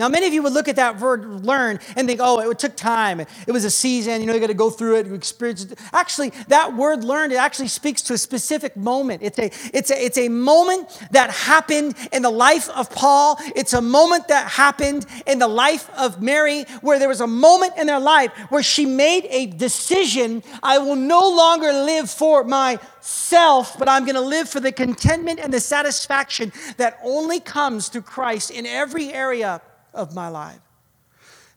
Now, 0.00 0.08
many 0.08 0.26
of 0.26 0.32
you 0.32 0.42
would 0.44 0.54
look 0.54 0.66
at 0.66 0.76
that 0.76 0.98
word 0.98 1.44
learn 1.44 1.78
and 1.94 2.08
think, 2.08 2.20
oh, 2.22 2.40
it 2.40 2.58
took 2.58 2.74
time. 2.74 3.20
It 3.20 3.52
was 3.52 3.66
a 3.66 3.70
season. 3.70 4.22
You 4.22 4.26
know, 4.26 4.32
you 4.32 4.40
got 4.40 4.46
to 4.46 4.54
go 4.54 4.70
through 4.70 4.96
it, 4.96 5.12
experience 5.12 5.62
it. 5.64 5.78
Actually, 5.92 6.30
that 6.48 6.74
word 6.74 7.04
learned, 7.04 7.34
it 7.34 7.36
actually 7.36 7.68
speaks 7.68 8.00
to 8.02 8.14
a 8.14 8.18
specific 8.18 8.78
moment. 8.78 9.22
It's 9.22 9.38
a, 9.38 9.50
it's, 9.76 9.90
a, 9.90 10.02
it's 10.02 10.16
a 10.16 10.30
moment 10.30 10.88
that 11.10 11.28
happened 11.28 11.96
in 12.12 12.22
the 12.22 12.30
life 12.30 12.70
of 12.70 12.88
Paul. 12.90 13.36
It's 13.54 13.74
a 13.74 13.82
moment 13.82 14.28
that 14.28 14.48
happened 14.48 15.04
in 15.26 15.38
the 15.38 15.48
life 15.48 15.90
of 15.98 16.22
Mary, 16.22 16.62
where 16.80 16.98
there 16.98 17.06
was 17.06 17.20
a 17.20 17.26
moment 17.26 17.74
in 17.76 17.86
their 17.86 18.00
life 18.00 18.32
where 18.48 18.62
she 18.62 18.86
made 18.86 19.26
a 19.28 19.48
decision 19.48 20.42
I 20.62 20.78
will 20.78 20.96
no 20.96 21.28
longer 21.28 21.74
live 21.74 22.08
for 22.08 22.42
myself, 22.42 23.78
but 23.78 23.86
I'm 23.86 24.06
going 24.06 24.14
to 24.14 24.22
live 24.22 24.48
for 24.48 24.60
the 24.60 24.72
contentment 24.72 25.40
and 25.40 25.52
the 25.52 25.60
satisfaction 25.60 26.54
that 26.78 26.98
only 27.04 27.38
comes 27.38 27.88
through 27.90 28.02
Christ 28.02 28.50
in 28.50 28.64
every 28.64 29.12
area 29.12 29.60
of 29.92 30.14
my 30.14 30.28
life. 30.28 30.60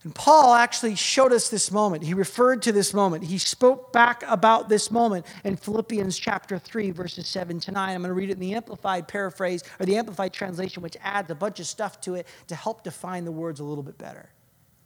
And 0.04 0.14
Paul 0.14 0.54
actually 0.54 0.96
showed 0.96 1.32
us 1.32 1.48
this 1.48 1.72
moment. 1.72 2.04
He 2.04 2.12
referred 2.12 2.60
to 2.62 2.72
this 2.72 2.92
moment. 2.92 3.24
He 3.24 3.38
spoke 3.38 3.90
back 3.90 4.22
about 4.28 4.68
this 4.68 4.90
moment 4.90 5.24
in 5.44 5.56
Philippians 5.56 6.18
chapter 6.18 6.58
3, 6.58 6.90
verses 6.90 7.26
7 7.26 7.58
to 7.60 7.72
9. 7.72 7.94
I'm 7.94 8.02
going 8.02 8.10
to 8.10 8.14
read 8.14 8.28
it 8.28 8.34
in 8.34 8.38
the 8.38 8.54
Amplified 8.54 9.08
paraphrase 9.08 9.64
or 9.80 9.86
the 9.86 9.96
Amplified 9.96 10.34
translation, 10.34 10.82
which 10.82 10.98
adds 11.02 11.30
a 11.30 11.34
bunch 11.34 11.58
of 11.58 11.66
stuff 11.66 12.02
to 12.02 12.16
it 12.16 12.26
to 12.48 12.54
help 12.54 12.84
define 12.84 13.24
the 13.24 13.32
words 13.32 13.60
a 13.60 13.64
little 13.64 13.82
bit 13.82 13.96
better. 13.96 14.28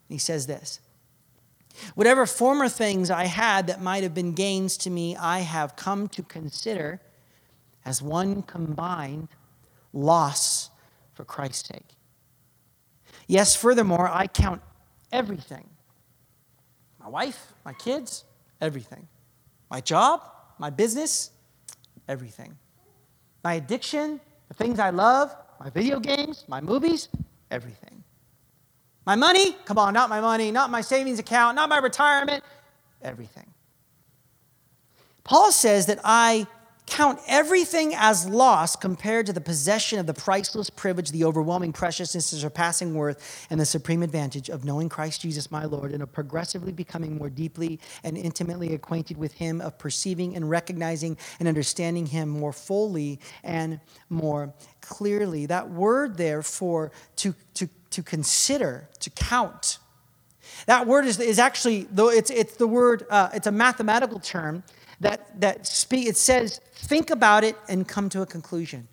He 0.08 0.18
says 0.18 0.46
this 0.46 0.78
Whatever 1.96 2.24
former 2.24 2.68
things 2.68 3.11
I 3.11 3.24
had 3.24 3.66
that 3.66 3.82
might 3.82 4.04
have 4.04 4.14
been 4.14 4.34
gains 4.34 4.76
to 4.78 4.90
me, 4.90 5.16
I 5.16 5.40
have 5.40 5.74
come 5.74 6.08
to 6.11 6.22
consider 6.22 7.00
as 7.84 8.00
one 8.00 8.42
combined 8.42 9.28
loss 9.92 10.70
for 11.14 11.24
Christ's 11.24 11.68
sake. 11.68 11.97
Yes, 13.29 13.55
furthermore, 13.55 14.11
I 14.12 14.27
count 14.27 14.62
everything 15.12 15.69
my 17.09 17.09
wife, 17.09 17.55
my 17.64 17.73
kids, 17.73 18.25
everything. 18.61 19.09
My 19.71 19.81
job, 19.81 20.23
my 20.59 20.69
business, 20.69 21.31
everything. 22.07 22.59
My 23.43 23.55
addiction, 23.55 24.21
the 24.49 24.55
things 24.55 24.79
I 24.79 24.91
love, 24.91 25.35
my 25.59 25.71
video 25.71 26.01
games, 26.01 26.45
my 26.49 26.61
movies, 26.61 27.09
everything. 27.51 28.05
My 29.07 29.17
money, 29.17 29.57
come 29.64 29.79
on, 29.79 29.95
not 29.95 30.11
my 30.11 30.21
money, 30.21 30.51
not 30.51 30.71
my 30.71 30.83
savings 30.83 31.19
account, 31.19 31.57
not 31.57 31.71
my 31.71 31.79
retirement, 31.79 32.45
everything. 33.01 33.47
Paul 35.25 35.51
says 35.51 35.87
that 35.87 36.01
I 36.05 36.47
count 36.88 37.20
everything 37.29 37.94
as 37.94 38.27
loss 38.27 38.74
compared 38.74 39.27
to 39.27 39.33
the 39.33 39.40
possession 39.40 39.98
of 39.98 40.07
the 40.07 40.14
priceless 40.14 40.70
privilege, 40.70 41.11
the 41.11 41.24
overwhelming 41.24 41.72
preciousness, 41.72 42.31
the 42.31 42.38
surpassing 42.38 42.94
worth, 42.94 43.46
and 43.51 43.61
the 43.61 43.66
supreme 43.66 44.03
advantage 44.03 44.48
of 44.48 44.64
knowing 44.64 44.88
Christ 44.88 45.20
Jesus 45.20 45.51
my 45.51 45.64
Lord 45.64 45.92
and 45.92 46.03
of 46.03 46.12
progressively 46.12 46.72
becoming 46.72 47.16
more 47.16 47.31
deeply 47.31 47.79
and 48.03 48.16
intimately 48.16 48.74
acquainted 48.74 49.16
with 49.16 49.33
Him, 49.35 49.61
of 49.61 49.79
perceiving 49.79 50.35
and 50.35 50.48
recognizing 50.48 51.16
and 51.38 51.46
understanding 51.46 52.07
Him 52.07 52.29
more 52.29 52.53
fully 52.53 53.20
and 53.44 53.81
more 54.09 54.53
clearly. 54.81 55.46
That 55.46 55.70
word 55.70 56.16
there 56.16 56.42
for 56.42 56.90
to, 57.16 57.35
to, 57.55 57.68
to 57.90 58.03
consider, 58.03 58.88
to 59.01 59.11
count. 59.11 59.79
That 60.66 60.87
word 60.87 61.05
is, 61.05 61.20
is 61.20 61.38
actually, 61.38 61.87
though 61.90 62.09
it's, 62.11 62.31
it's 62.31 62.57
the 62.57 62.66
word, 62.66 63.07
uh, 63.11 63.29
it's 63.35 63.46
a 63.46 63.53
mathematical 63.53 64.18
term 64.18 64.64
that, 65.00 65.40
that 65.40 65.66
speak, 65.66 66.06
it 66.06 66.16
says, 66.16 66.61
think 66.74 67.11
about 67.11 67.44
it 67.44 67.56
and 67.68 67.87
come 67.87 68.08
to 68.11 68.22
a 68.22 68.26
conclusion. 68.26 68.88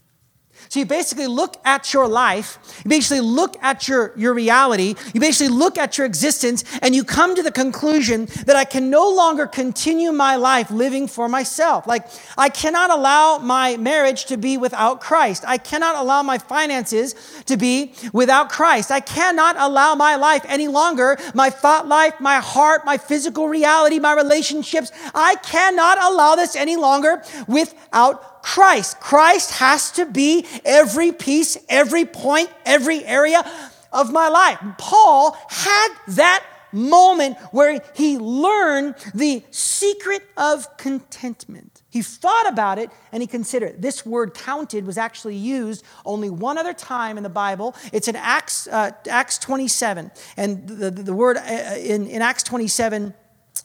So 0.70 0.80
you 0.80 0.86
basically 0.86 1.28
look 1.28 1.56
at 1.66 1.94
your 1.94 2.08
life, 2.08 2.60
you 2.84 2.90
basically 2.90 3.22
look 3.22 3.56
at 3.62 3.88
your, 3.88 4.14
your 4.16 4.34
reality, 4.34 4.96
you 5.14 5.22
basically 5.22 5.54
look 5.54 5.78
at 5.78 5.98
your 5.98 6.06
existence, 6.06 6.64
and 6.82 6.96
you 6.96 7.04
come 7.04 7.36
to 7.36 7.44
the 7.44 7.52
conclusion 7.52 8.26
that 8.46 8.56
I 8.56 8.66
can 8.66 8.90
no 8.90 9.10
longer 9.10 9.48
continue 9.48 10.12
my 10.12 10.36
life 10.36 10.72
living 10.72 11.08
for 11.08 11.30
myself. 11.30 11.88
Like, 11.88 12.08
I 12.38 12.50
cannot 12.50 12.92
allow 12.92 13.38
my 13.38 13.78
marriage 13.78 14.26
to 14.26 14.38
be 14.38 14.58
without 14.58 15.02
Christ. 15.02 15.44
I 15.48 15.58
cannot 15.58 15.96
allow 15.96 16.24
my 16.24 16.38
finances 16.38 17.16
to 17.46 17.58
be 17.58 17.94
without 18.14 18.50
Christ. 18.50 18.92
I 18.92 19.00
cannot 19.00 19.56
allow 19.58 19.96
my 19.96 20.16
life 20.16 20.44
any 20.48 20.68
longer, 20.68 21.18
my 21.34 21.50
thought 21.50 21.88
life, 21.88 22.20
my 22.20 22.40
heart, 22.40 22.86
my 22.86 22.98
physical 22.98 23.48
reality, 23.48 24.00
my 24.00 24.14
relationships. 24.14 24.92
I 25.14 25.36
cannot 25.36 25.98
allow 26.02 26.36
this 26.36 26.56
any 26.56 26.76
longer 26.76 27.24
without 27.48 28.35
Christ. 28.46 29.00
Christ 29.00 29.54
has 29.54 29.90
to 29.94 30.06
be 30.06 30.46
every 30.64 31.12
piece, 31.12 31.58
every 31.68 32.06
point, 32.06 32.52
every 32.64 33.04
area 33.04 33.44
of 33.92 34.14
my 34.14 34.30
life. 34.30 34.60
Paul 34.78 35.36
had 35.50 35.90
that 36.10 36.46
moment 36.72 37.38
where 37.52 37.82
he 37.96 38.20
learned 38.20 38.96
the 39.16 39.44
secret 39.50 40.22
of 40.38 40.78
contentment. 40.78 41.82
He 41.90 42.04
thought 42.04 42.48
about 42.48 42.78
it 42.78 42.92
and 43.12 43.24
he 43.24 43.28
considered 43.28 43.72
it. 43.72 43.82
This 43.82 44.06
word 44.06 44.36
counted 44.36 44.86
was 44.86 45.00
actually 45.00 45.38
used 45.38 45.84
only 46.06 46.30
one 46.30 46.60
other 46.60 46.74
time 46.74 47.18
in 47.18 47.24
the 47.24 47.30
Bible. 47.30 47.76
It's 47.92 48.08
in 48.08 48.16
Acts, 48.16 48.68
uh, 48.68 48.92
Acts 49.10 49.40
27. 49.40 50.12
And 50.38 50.68
the, 50.68 50.92
the, 50.92 51.02
the 51.02 51.14
word 51.14 51.38
uh, 51.38 51.76
in, 51.80 52.06
in 52.06 52.22
Acts 52.22 52.44
27, 52.44 53.12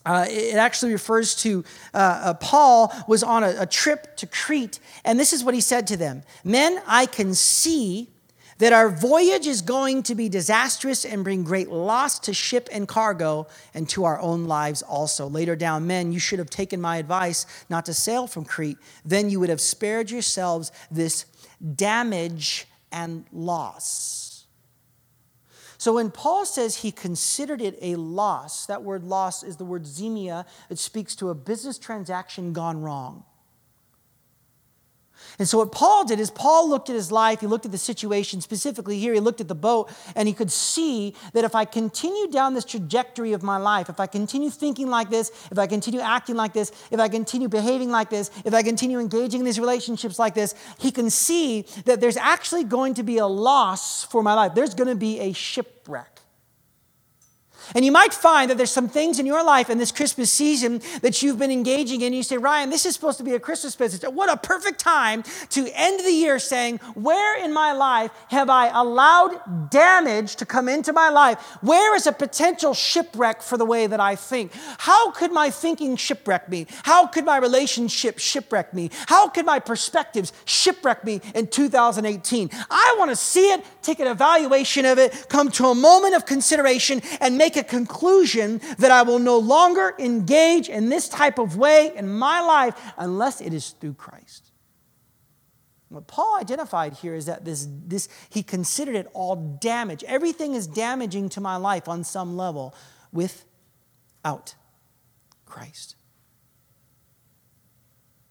uh, 0.06 0.26
it 0.28 0.56
actually 0.56 0.92
refers 0.92 1.34
to 1.36 1.64
uh, 1.92 1.96
uh, 1.98 2.34
Paul 2.34 2.92
was 3.06 3.22
on 3.22 3.44
a, 3.44 3.54
a 3.60 3.66
trip 3.66 4.16
to 4.16 4.26
Crete, 4.26 4.80
and 5.04 5.20
this 5.20 5.32
is 5.32 5.44
what 5.44 5.54
he 5.54 5.60
said 5.60 5.86
to 5.88 5.96
them 5.96 6.22
Men, 6.44 6.80
I 6.86 7.06
can 7.06 7.34
see 7.34 8.08
that 8.60 8.74
our 8.74 8.90
voyage 8.90 9.46
is 9.46 9.62
going 9.62 10.02
to 10.02 10.14
be 10.14 10.28
disastrous 10.28 11.06
and 11.06 11.24
bring 11.24 11.42
great 11.42 11.70
loss 11.70 12.18
to 12.18 12.34
ship 12.34 12.68
and 12.70 12.86
cargo 12.86 13.46
and 13.72 13.88
to 13.88 14.04
our 14.04 14.20
own 14.20 14.44
lives 14.44 14.82
also. 14.82 15.26
Later 15.26 15.56
down, 15.56 15.86
men, 15.86 16.12
you 16.12 16.18
should 16.18 16.38
have 16.38 16.50
taken 16.50 16.78
my 16.78 16.98
advice 16.98 17.46
not 17.70 17.86
to 17.86 17.94
sail 17.94 18.26
from 18.26 18.44
Crete. 18.44 18.76
Then 19.02 19.30
you 19.30 19.40
would 19.40 19.48
have 19.48 19.62
spared 19.62 20.10
yourselves 20.10 20.72
this 20.90 21.24
damage 21.74 22.66
and 22.92 23.24
loss. 23.32 24.29
So 25.80 25.94
when 25.94 26.10
Paul 26.10 26.44
says 26.44 26.76
he 26.76 26.92
considered 26.92 27.62
it 27.62 27.78
a 27.80 27.94
loss, 27.94 28.66
that 28.66 28.82
word 28.82 29.02
loss 29.02 29.42
is 29.42 29.56
the 29.56 29.64
word 29.64 29.84
zemia. 29.84 30.44
It 30.68 30.78
speaks 30.78 31.16
to 31.16 31.30
a 31.30 31.34
business 31.34 31.78
transaction 31.78 32.52
gone 32.52 32.82
wrong. 32.82 33.24
And 35.40 35.48
so, 35.48 35.56
what 35.56 35.72
Paul 35.72 36.04
did 36.04 36.20
is, 36.20 36.30
Paul 36.30 36.68
looked 36.68 36.90
at 36.90 36.94
his 36.94 37.10
life, 37.10 37.40
he 37.40 37.46
looked 37.46 37.64
at 37.64 37.72
the 37.72 37.78
situation 37.78 38.42
specifically 38.42 38.98
here, 38.98 39.14
he 39.14 39.20
looked 39.20 39.40
at 39.40 39.48
the 39.48 39.54
boat, 39.54 39.90
and 40.14 40.28
he 40.28 40.34
could 40.34 40.52
see 40.52 41.14
that 41.32 41.44
if 41.44 41.54
I 41.54 41.64
continue 41.64 42.28
down 42.28 42.52
this 42.52 42.66
trajectory 42.66 43.32
of 43.32 43.42
my 43.42 43.56
life, 43.56 43.88
if 43.88 43.98
I 43.98 44.06
continue 44.06 44.50
thinking 44.50 44.88
like 44.90 45.08
this, 45.08 45.30
if 45.50 45.58
I 45.58 45.66
continue 45.66 46.00
acting 46.00 46.36
like 46.36 46.52
this, 46.52 46.72
if 46.90 47.00
I 47.00 47.08
continue 47.08 47.48
behaving 47.48 47.90
like 47.90 48.10
this, 48.10 48.30
if 48.44 48.52
I 48.52 48.62
continue 48.62 49.00
engaging 49.00 49.40
in 49.40 49.46
these 49.46 49.58
relationships 49.58 50.18
like 50.18 50.34
this, 50.34 50.54
he 50.78 50.90
can 50.90 51.08
see 51.08 51.62
that 51.86 52.02
there's 52.02 52.18
actually 52.18 52.64
going 52.64 52.92
to 52.94 53.02
be 53.02 53.16
a 53.16 53.26
loss 53.26 54.04
for 54.04 54.22
my 54.22 54.34
life. 54.34 54.54
There's 54.54 54.74
going 54.74 54.88
to 54.90 54.94
be 54.94 55.20
a 55.20 55.32
shipwreck. 55.32 56.19
And 57.74 57.84
you 57.84 57.92
might 57.92 58.12
find 58.12 58.50
that 58.50 58.56
there's 58.56 58.70
some 58.70 58.88
things 58.88 59.18
in 59.18 59.26
your 59.26 59.44
life 59.44 59.70
in 59.70 59.78
this 59.78 59.92
Christmas 59.92 60.30
season 60.30 60.80
that 61.02 61.22
you've 61.22 61.38
been 61.38 61.50
engaging 61.50 62.00
in. 62.00 62.08
And 62.08 62.16
you 62.16 62.22
say, 62.22 62.38
Ryan, 62.38 62.70
this 62.70 62.84
is 62.84 62.94
supposed 62.94 63.18
to 63.18 63.24
be 63.24 63.34
a 63.34 63.40
Christmas 63.40 63.76
business. 63.76 64.10
What 64.10 64.28
a 64.28 64.36
perfect 64.36 64.80
time 64.80 65.22
to 65.50 65.68
end 65.74 66.00
the 66.00 66.10
year 66.10 66.38
saying, 66.38 66.78
Where 66.94 67.42
in 67.42 67.52
my 67.52 67.72
life 67.72 68.10
have 68.28 68.50
I 68.50 68.68
allowed 68.68 69.70
damage 69.70 70.36
to 70.36 70.46
come 70.46 70.68
into 70.68 70.92
my 70.92 71.08
life? 71.08 71.40
Where 71.60 71.94
is 71.94 72.06
a 72.06 72.12
potential 72.12 72.74
shipwreck 72.74 73.42
for 73.42 73.56
the 73.56 73.64
way 73.64 73.86
that 73.86 74.00
I 74.00 74.16
think? 74.16 74.52
How 74.78 75.12
could 75.12 75.32
my 75.32 75.50
thinking 75.50 75.96
shipwreck 75.96 76.48
me? 76.48 76.66
How 76.82 77.06
could 77.06 77.24
my 77.24 77.36
relationship 77.36 78.18
shipwreck 78.18 78.74
me? 78.74 78.90
How 79.06 79.28
could 79.28 79.46
my 79.46 79.60
perspectives 79.60 80.32
shipwreck 80.44 81.04
me 81.04 81.20
in 81.34 81.46
2018? 81.46 82.50
I 82.70 82.96
want 82.98 83.10
to 83.10 83.16
see 83.16 83.52
it, 83.52 83.64
take 83.82 84.00
an 84.00 84.08
evaluation 84.08 84.84
of 84.84 84.98
it, 84.98 85.26
come 85.28 85.50
to 85.52 85.66
a 85.66 85.74
moment 85.74 86.14
of 86.14 86.26
consideration, 86.26 87.02
and 87.20 87.38
make 87.38 87.56
a 87.56 87.59
conclusion 87.62 88.60
that 88.78 88.90
I 88.90 89.02
will 89.02 89.18
no 89.18 89.38
longer 89.38 89.94
engage 89.98 90.68
in 90.68 90.88
this 90.88 91.08
type 91.08 91.38
of 91.38 91.56
way 91.56 91.92
in 91.94 92.12
my 92.12 92.40
life 92.40 92.74
unless 92.96 93.40
it 93.40 93.52
is 93.52 93.70
through 93.70 93.94
Christ. 93.94 94.50
What 95.88 96.06
Paul 96.06 96.38
identified 96.38 96.94
here 96.94 97.14
is 97.14 97.26
that 97.26 97.44
this, 97.44 97.66
this 97.68 98.08
he 98.28 98.44
considered 98.44 98.94
it 98.94 99.08
all 99.12 99.34
damage. 99.60 100.04
Everything 100.04 100.54
is 100.54 100.68
damaging 100.68 101.28
to 101.30 101.40
my 101.40 101.56
life 101.56 101.88
on 101.88 102.04
some 102.04 102.36
level 102.36 102.74
without 103.12 104.54
Christ. 105.46 105.96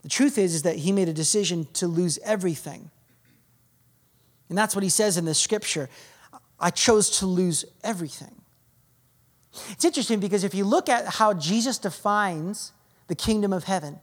The 0.04 0.10
truth 0.10 0.38
is, 0.38 0.56
is 0.56 0.62
that 0.62 0.78
he 0.78 0.94
made 0.94 1.10
a 1.10 1.14
decision 1.14 1.68
to 1.74 1.88
lose 1.88 2.18
everything. 2.24 2.90
And 4.48 4.58
that's 4.58 4.74
what 4.74 4.84
he 4.84 4.90
says 4.90 5.18
in 5.18 5.26
the 5.26 5.34
scripture. 5.34 5.90
I 6.60 6.70
chose 6.70 7.20
to 7.20 7.26
lose 7.26 7.66
everything. 7.84 8.39
It's 9.72 9.86
interesting 9.86 10.20
because 10.20 10.44
if 10.44 10.54
you 10.54 10.66
look 10.66 10.90
at 10.90 11.06
how 11.06 11.34
Jesus 11.34 11.78
defines 11.78 12.72
the 13.08 13.16
kingdom 13.16 13.52
of 13.54 13.64
heaven, 13.64 14.00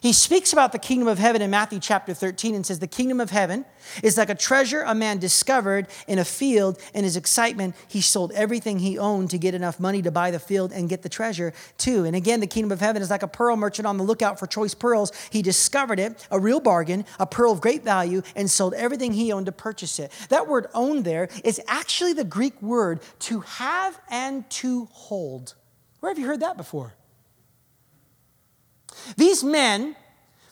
he 0.00 0.12
speaks 0.12 0.52
about 0.52 0.72
the 0.72 0.78
kingdom 0.78 1.08
of 1.08 1.18
heaven 1.18 1.42
in 1.42 1.50
Matthew 1.50 1.78
chapter 1.78 2.14
13 2.14 2.54
and 2.54 2.64
says, 2.64 2.78
The 2.78 2.86
kingdom 2.86 3.20
of 3.20 3.30
heaven 3.30 3.64
is 4.02 4.16
like 4.16 4.30
a 4.30 4.34
treasure 4.34 4.82
a 4.82 4.94
man 4.94 5.18
discovered 5.18 5.88
in 6.06 6.18
a 6.18 6.24
field. 6.24 6.78
In 6.94 7.04
his 7.04 7.16
excitement, 7.16 7.74
he 7.86 8.00
sold 8.00 8.32
everything 8.32 8.78
he 8.78 8.98
owned 8.98 9.30
to 9.30 9.38
get 9.38 9.54
enough 9.54 9.78
money 9.78 10.00
to 10.02 10.10
buy 10.10 10.30
the 10.30 10.38
field 10.38 10.72
and 10.72 10.88
get 10.88 11.02
the 11.02 11.08
treasure 11.08 11.52
too. 11.76 12.04
And 12.04 12.16
again, 12.16 12.40
the 12.40 12.46
kingdom 12.46 12.72
of 12.72 12.80
heaven 12.80 13.02
is 13.02 13.10
like 13.10 13.22
a 13.22 13.28
pearl 13.28 13.56
merchant 13.56 13.86
on 13.86 13.98
the 13.98 14.04
lookout 14.04 14.38
for 14.38 14.46
choice 14.46 14.74
pearls. 14.74 15.12
He 15.30 15.42
discovered 15.42 16.00
it, 16.00 16.26
a 16.30 16.38
real 16.38 16.60
bargain, 16.60 17.04
a 17.18 17.26
pearl 17.26 17.52
of 17.52 17.60
great 17.60 17.84
value, 17.84 18.22
and 18.34 18.50
sold 18.50 18.74
everything 18.74 19.12
he 19.12 19.32
owned 19.32 19.46
to 19.46 19.52
purchase 19.52 19.98
it. 19.98 20.12
That 20.30 20.48
word 20.48 20.66
own 20.74 21.02
there 21.02 21.28
is 21.44 21.60
actually 21.68 22.14
the 22.14 22.24
Greek 22.24 22.60
word 22.62 23.00
to 23.20 23.40
have 23.40 24.00
and 24.10 24.48
to 24.50 24.86
hold. 24.92 25.54
Where 26.00 26.10
have 26.10 26.18
you 26.18 26.26
heard 26.26 26.40
that 26.40 26.56
before? 26.56 26.94
These 29.16 29.44
men 29.44 29.96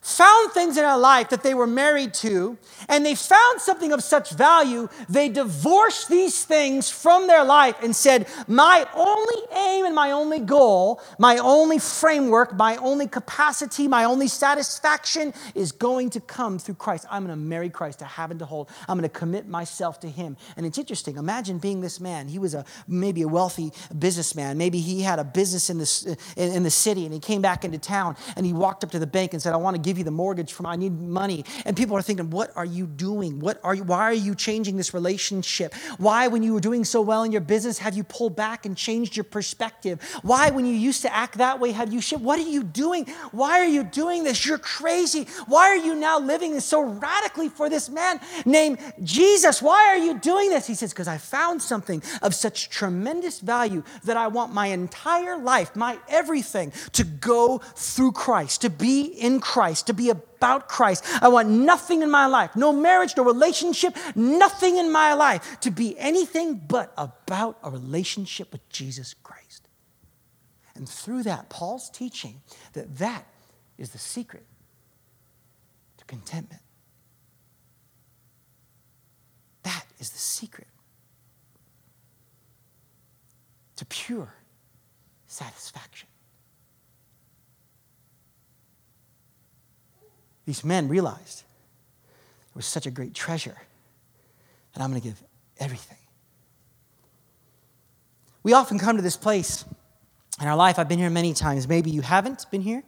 found 0.02 0.52
things 0.52 0.76
in 0.76 0.82
their 0.82 0.98
life 0.98 1.30
that 1.30 1.44
they 1.44 1.54
were 1.54 1.66
married 1.66 2.12
to, 2.12 2.58
and 2.88 3.06
they 3.06 3.14
found 3.14 3.60
something 3.60 3.92
of 3.92 4.02
such 4.02 4.32
value, 4.32 4.88
they 5.08 5.28
divorced 5.28 6.08
these 6.08 6.44
things 6.44 6.90
from 6.90 7.28
their 7.28 7.44
life 7.44 7.76
and 7.82 7.94
said, 7.94 8.26
My 8.48 8.86
only 8.94 9.42
aim 9.52 9.86
and 9.86 9.94
my 9.94 10.10
only 10.10 10.40
goal, 10.40 11.00
my 11.18 11.38
only 11.38 11.78
framework, 11.78 12.54
my 12.56 12.76
only 12.76 13.06
capacity, 13.06 13.86
my 13.86 14.04
only 14.04 14.26
satisfaction 14.26 15.32
is 15.54 15.70
going 15.70 16.10
to 16.10 16.20
come 16.20 16.58
through 16.58 16.74
Christ. 16.74 17.06
I'm 17.08 17.24
going 17.24 17.38
to 17.38 17.44
marry 17.44 17.70
Christ 17.70 18.00
to 18.00 18.04
have 18.04 18.32
and 18.32 18.40
to 18.40 18.46
hold. 18.46 18.68
I'm 18.88 18.98
going 18.98 19.08
to 19.08 19.18
commit 19.18 19.46
myself 19.46 20.00
to 20.00 20.08
Him. 20.08 20.36
And 20.56 20.66
it's 20.66 20.78
interesting. 20.78 21.16
Imagine 21.16 21.58
being 21.58 21.80
this 21.80 22.00
man. 22.00 22.26
He 22.26 22.40
was 22.40 22.54
a 22.54 22.64
maybe 22.88 23.22
a 23.22 23.28
wealthy 23.28 23.72
businessman. 23.96 24.58
Maybe 24.58 24.80
he 24.80 25.02
had 25.02 25.20
a 25.20 25.24
business 25.24 25.70
in 25.70 25.78
the, 25.78 26.18
in, 26.36 26.52
in 26.52 26.62
the 26.64 26.70
city, 26.70 27.04
and 27.04 27.14
he 27.14 27.20
came 27.20 27.40
back 27.40 27.64
into 27.64 27.78
town 27.78 28.16
and 28.36 28.44
he 28.44 28.52
walked 28.52 28.82
up 28.82 28.90
to 28.90 28.98
the 28.98 29.06
bank 29.06 29.32
and 29.32 29.40
said, 29.40 29.52
I 29.52 29.56
want 29.56 29.76
to 29.76 29.82
give 29.82 29.91
give 29.92 29.98
you 29.98 30.04
the 30.04 30.10
mortgage 30.10 30.54
from 30.54 30.64
I 30.64 30.76
need 30.76 30.98
money. 30.98 31.44
And 31.66 31.76
people 31.76 31.98
are 31.98 32.02
thinking, 32.02 32.30
what 32.30 32.50
are 32.56 32.64
you 32.64 32.86
doing? 32.86 33.40
What 33.40 33.60
are 33.62 33.74
you, 33.74 33.84
why 33.84 34.04
are 34.04 34.14
you 34.14 34.34
changing 34.34 34.78
this 34.78 34.94
relationship? 34.94 35.74
Why, 35.98 36.28
when 36.28 36.42
you 36.42 36.54
were 36.54 36.60
doing 36.60 36.86
so 36.86 37.02
well 37.02 37.24
in 37.24 37.30
your 37.30 37.42
business, 37.42 37.76
have 37.76 37.94
you 37.94 38.04
pulled 38.04 38.34
back 38.34 38.64
and 38.64 38.74
changed 38.74 39.16
your 39.16 39.24
perspective? 39.24 40.02
Why, 40.22 40.48
when 40.48 40.64
you 40.64 40.72
used 40.72 41.02
to 41.02 41.14
act 41.14 41.36
that 41.36 41.60
way, 41.60 41.72
have 41.72 41.92
you 41.92 42.00
shifted? 42.00 42.24
What 42.24 42.38
are 42.38 42.48
you 42.48 42.62
doing? 42.62 43.04
Why 43.32 43.60
are 43.60 43.66
you 43.66 43.84
doing 43.84 44.24
this? 44.24 44.46
You're 44.46 44.56
crazy. 44.56 45.26
Why 45.46 45.68
are 45.68 45.76
you 45.76 45.94
now 45.94 46.18
living 46.18 46.58
so 46.60 46.80
radically 46.80 47.50
for 47.50 47.68
this 47.68 47.90
man 47.90 48.18
named 48.46 48.78
Jesus? 49.02 49.60
Why 49.60 49.88
are 49.88 49.98
you 49.98 50.18
doing 50.18 50.48
this? 50.48 50.66
He 50.66 50.74
says, 50.74 50.90
because 50.94 51.08
I 51.08 51.18
found 51.18 51.60
something 51.60 52.02
of 52.22 52.34
such 52.34 52.70
tremendous 52.70 53.40
value 53.40 53.82
that 54.04 54.16
I 54.16 54.28
want 54.28 54.54
my 54.54 54.68
entire 54.68 55.36
life, 55.36 55.76
my 55.76 55.98
everything, 56.08 56.72
to 56.92 57.04
go 57.04 57.58
through 57.58 58.12
Christ, 58.12 58.62
to 58.62 58.70
be 58.70 59.02
in 59.02 59.38
Christ 59.40 59.81
Christ, 59.82 59.86
to 59.86 59.94
be 59.94 60.10
about 60.10 60.68
Christ. 60.68 61.04
I 61.20 61.28
want 61.28 61.48
nothing 61.48 62.02
in 62.02 62.10
my 62.10 62.26
life, 62.26 62.54
no 62.56 62.72
marriage, 62.72 63.14
no 63.16 63.24
relationship, 63.24 63.96
nothing 64.14 64.76
in 64.76 64.92
my 64.92 65.14
life 65.14 65.60
to 65.60 65.70
be 65.70 65.98
anything 65.98 66.60
but 66.68 66.92
about 66.96 67.58
a 67.62 67.70
relationship 67.70 68.52
with 68.52 68.66
Jesus 68.68 69.14
Christ. 69.22 69.68
And 70.74 70.88
through 70.88 71.24
that, 71.24 71.48
Paul's 71.50 71.90
teaching 71.90 72.40
that 72.72 72.98
that 72.98 73.26
is 73.78 73.90
the 73.90 73.98
secret 73.98 74.44
to 75.98 76.04
contentment. 76.04 76.62
That 79.64 79.84
is 79.98 80.10
the 80.10 80.18
secret 80.18 80.68
to 83.76 83.84
pure 83.84 84.34
satisfaction. 85.26 86.08
These 90.46 90.64
men 90.64 90.88
realized 90.88 91.44
it 92.50 92.56
was 92.56 92.66
such 92.66 92.86
a 92.86 92.90
great 92.90 93.14
treasure 93.14 93.56
that 94.72 94.82
I'm 94.82 94.90
going 94.90 95.00
to 95.00 95.08
give 95.08 95.22
everything. 95.58 95.98
We 98.42 98.52
often 98.52 98.78
come 98.78 98.96
to 98.96 99.02
this 99.02 99.16
place 99.16 99.64
in 100.40 100.48
our 100.48 100.56
life. 100.56 100.78
I've 100.78 100.88
been 100.88 100.98
here 100.98 101.10
many 101.10 101.32
times. 101.32 101.68
Maybe 101.68 101.90
you 101.90 102.02
haven't 102.02 102.50
been 102.50 102.62
here, 102.62 102.82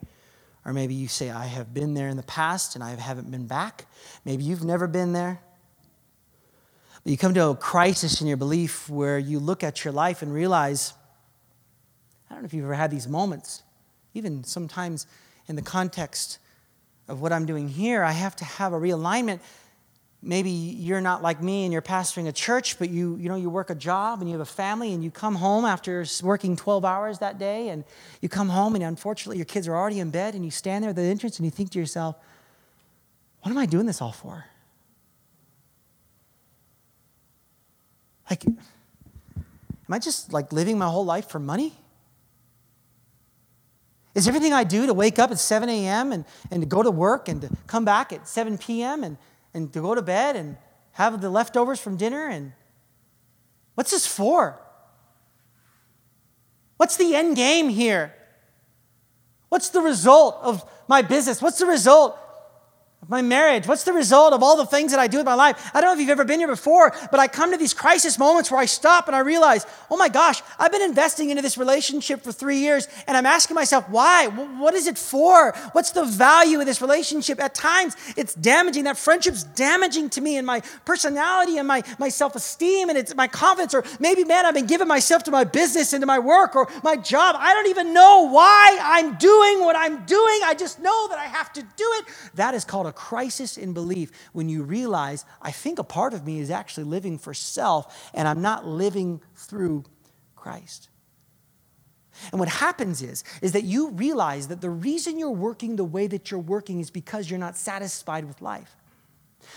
or 0.65 0.73
maybe 0.73 0.95
you 0.95 1.07
say, 1.07 1.31
I 1.31 1.47
have 1.47 1.73
been 1.73 1.95
there 1.95 2.09
in 2.09 2.17
the 2.17 2.25
past 2.25 2.75
and 2.75 2.83
I 2.83 2.91
haven't 2.97 3.31
been 3.31 3.47
back. 3.47 3.87
Maybe 4.25 4.43
you've 4.43 4.65
never 4.65 4.87
been 4.89 5.13
there. 5.13 5.41
But 7.05 7.11
you 7.11 7.19
come 7.19 7.35
to 7.35 7.49
a 7.49 7.57
crisis 7.57 8.21
in 8.21 8.27
your 8.27 8.39
belief 8.39 8.89
where 8.89 9.19
you 9.19 9.39
look 9.39 9.63
at 9.63 9.85
your 9.85 9.93
life 9.93 10.23
and 10.23 10.33
realize, 10.33 10.95
I 12.29 12.35
don't 12.35 12.43
know 12.43 12.47
if 12.47 12.55
you've 12.55 12.65
ever 12.65 12.75
had 12.75 12.91
these 12.91 13.07
moments, 13.07 13.63
even 14.15 14.43
sometimes 14.43 15.07
in 15.47 15.55
the 15.55 15.63
context 15.63 16.39
of 17.09 17.21
what 17.21 17.33
I'm 17.33 17.47
doing 17.47 17.69
here, 17.69 18.03
I 18.03 18.13
have 18.13 18.35
to 18.37 18.45
have 18.45 18.73
a 18.73 18.77
realignment. 18.77 19.41
Maybe 20.23 20.51
you're 20.51 21.03
not 21.03 21.23
like 21.23 21.43
me 21.43 21.65
and 21.65 21.73
you're 21.73 21.83
pastoring 21.83 22.27
a 22.29 22.33
church, 22.33 22.79
but 22.79 22.89
you, 22.89 23.17
you 23.17 23.29
know, 23.29 23.37
you 23.37 23.51
work 23.51 23.69
a 23.69 23.75
job 23.75 24.21
and 24.21 24.29
you 24.31 24.39
have 24.39 24.47
a 24.47 24.51
family 24.51 24.95
and 24.95 25.05
you 25.05 25.11
come 25.11 25.35
home 25.35 25.67
after 25.67 26.05
working 26.23 26.57
12 26.57 26.85
hours 26.85 27.19
that 27.19 27.39
day 27.39 27.69
and 27.69 27.85
you 28.23 28.29
come 28.31 28.49
home 28.49 28.75
and 28.75 28.83
unfortunately 28.83 29.37
your 29.37 29.45
kids 29.45 29.69
are 29.69 29.77
already 29.77 30.01
in 30.01 30.11
bed 30.11 30.35
and 30.35 30.45
you 30.45 30.51
stand 30.51 30.83
there 30.83 30.91
at 30.91 30.97
the 30.97 31.03
entrance 31.03 31.37
and 31.39 31.45
you 31.45 31.51
think 31.51 31.71
to 31.73 31.79
yourself, 31.79 32.17
what 33.43 33.51
am 33.51 33.59
I 33.59 33.67
doing 33.67 33.85
this 33.85 34.01
all 34.01 34.13
for? 34.13 34.47
Like, 38.31 38.47
am 38.47 38.57
I 39.91 39.99
just 39.99 40.33
like 40.33 40.51
living 40.53 40.79
my 40.79 40.89
whole 40.89 41.05
life 41.05 41.29
for 41.29 41.39
money? 41.39 41.75
Is 44.15 44.29
everything 44.29 44.53
I 44.53 44.65
do 44.65 44.87
to 44.87 44.95
wake 44.95 45.19
up 45.19 45.31
at 45.31 45.39
7 45.39 45.69
a.m. 45.69 46.13
And, 46.13 46.25
and 46.51 46.63
to 46.63 46.67
go 46.67 46.83
to 46.83 46.91
work 46.91 47.29
and 47.29 47.41
to 47.41 47.51
come 47.67 47.85
back 47.85 48.13
at 48.13 48.29
7 48.29 48.59
p.m. 48.59 49.03
And, 49.03 49.19
and 49.53 49.73
to 49.73 49.81
go 49.81 49.95
to 49.95 50.03
bed 50.03 50.37
and 50.37 50.57
have 50.93 51.21
the 51.21 51.31
leftovers 51.31 51.81
from 51.81 51.97
dinner? 51.97 52.29
And 52.29 52.53
what's 53.75 53.91
this 53.91 54.07
for? 54.07 54.61
What's 56.77 56.97
the 56.97 57.15
end 57.15 57.37
game 57.37 57.69
here? 57.69 58.15
What's 59.49 59.69
the 59.71 59.81
result 59.81 60.39
of 60.43 60.69
my 60.89 61.03
business? 61.03 61.41
What's 61.41 61.59
the 61.59 61.67
result 61.67 62.19
my 63.09 63.23
marriage? 63.23 63.67
What's 63.67 63.85
the 63.85 63.93
result 63.93 64.33
of 64.33 64.43
all 64.43 64.57
the 64.57 64.67
things 64.67 64.93
that 64.93 65.01
I 65.01 65.07
do 65.07 65.19
with 65.19 65.27
my 65.27 65.35
life? 65.35 65.71
I 65.75 65.81
don't 65.81 65.91
know 65.91 65.95
if 65.95 66.01
you've 66.01 66.11
ever 66.11 66.25
been 66.25 66.39
here 66.39 66.49
before, 66.49 66.95
but 67.11 67.21
I 67.21 67.29
come 67.29 67.53
to 67.53 67.57
these 67.57 67.75
crisis 67.75 68.19
moments 68.19 68.51
where 68.51 68.61
I 68.61 68.67
stop 68.67 69.07
and 69.07 69.17
I 69.17 69.21
realize, 69.21 69.67
oh 69.91 69.97
my 69.97 70.09
gosh, 70.09 70.43
I've 70.59 70.73
been 70.73 70.83
investing 70.83 71.31
into 71.31 71.43
this 71.43 71.59
relationship 71.59 72.23
for 72.23 72.33
three 72.33 72.59
years 72.59 72.89
and 73.07 73.17
I'm 73.17 73.27
asking 73.27 73.55
myself, 73.55 73.89
why? 73.89 74.29
What 74.29 74.75
is 74.75 74.87
it 74.87 74.99
for? 74.99 75.53
What's 75.73 75.91
the 75.91 76.05
value 76.05 76.61
of 76.61 76.67
this 76.67 76.81
relationship? 76.81 77.41
At 77.41 77.55
times, 77.55 77.97
it's 78.17 78.35
damaging. 78.35 78.85
That 78.85 78.97
friendship's 78.97 79.45
damaging 79.45 80.11
to 80.11 80.21
me 80.21 80.37
and 80.37 80.47
my 80.47 80.61
personality 80.85 81.59
and 81.59 81.69
my, 81.69 81.83
my 81.99 82.09
self 82.09 82.35
esteem 82.37 82.89
and 82.89 82.99
it's 82.99 83.15
my 83.15 83.29
confidence. 83.29 83.75
Or 83.75 83.85
maybe, 84.01 84.25
man, 84.25 84.47
I've 84.47 84.55
been 84.55 84.67
giving 84.67 84.89
myself 84.89 85.25
to 85.25 85.31
my 85.31 85.45
business 85.45 85.93
and 85.93 86.03
to 86.03 86.07
my 86.07 86.19
work 86.19 86.57
or 86.57 86.69
my 86.83 86.97
job. 86.97 87.37
I 87.39 87.53
don't 87.53 87.69
even 87.69 87.93
know 87.93 88.29
why 88.31 88.79
I'm 88.81 89.17
doing 89.17 89.61
what 89.61 89.77
I'm 89.77 90.05
doing. 90.07 90.41
I 90.45 90.55
just 90.59 90.81
know 90.81 91.09
that 91.09 91.19
I 91.19 91.27
have 91.27 91.53
to 91.55 91.63
do 91.63 91.93
it. 91.99 92.07
That 92.35 92.55
is 92.55 92.65
called 92.65 92.87
a 92.87 92.94
crisis 92.95 93.57
in 93.57 93.73
belief 93.73 94.11
when 94.33 94.49
you 94.49 94.63
realize, 94.63 95.25
I 95.43 95.51
think 95.51 95.79
a 95.79 95.85
part 95.85 96.15
of 96.15 96.27
me 96.27 96.39
is 96.39 96.51
actually 96.51 96.85
living 96.85 97.19
for 97.19 97.35
self 97.35 98.11
and 98.15 98.27
I'm 98.27 98.43
not 98.43 98.67
living 98.67 99.21
through 99.35 99.85
Christ. 100.37 100.89
And 102.31 102.39
what 102.39 102.49
happens 102.49 103.03
is, 103.03 103.25
is 103.43 103.53
that 103.53 103.65
you 103.65 103.91
realize 103.91 104.49
that 104.49 104.61
the 104.61 104.71
reason 104.71 105.19
you're 105.19 105.31
working 105.31 105.77
the 105.77 105.85
way 105.85 106.07
that 106.07 106.31
you're 106.31 106.41
working 106.41 106.81
is 106.81 106.91
because 106.91 107.29
you're 107.29 107.39
not 107.39 107.57
satisfied 107.57 108.25
with 108.25 108.41
life. 108.41 108.77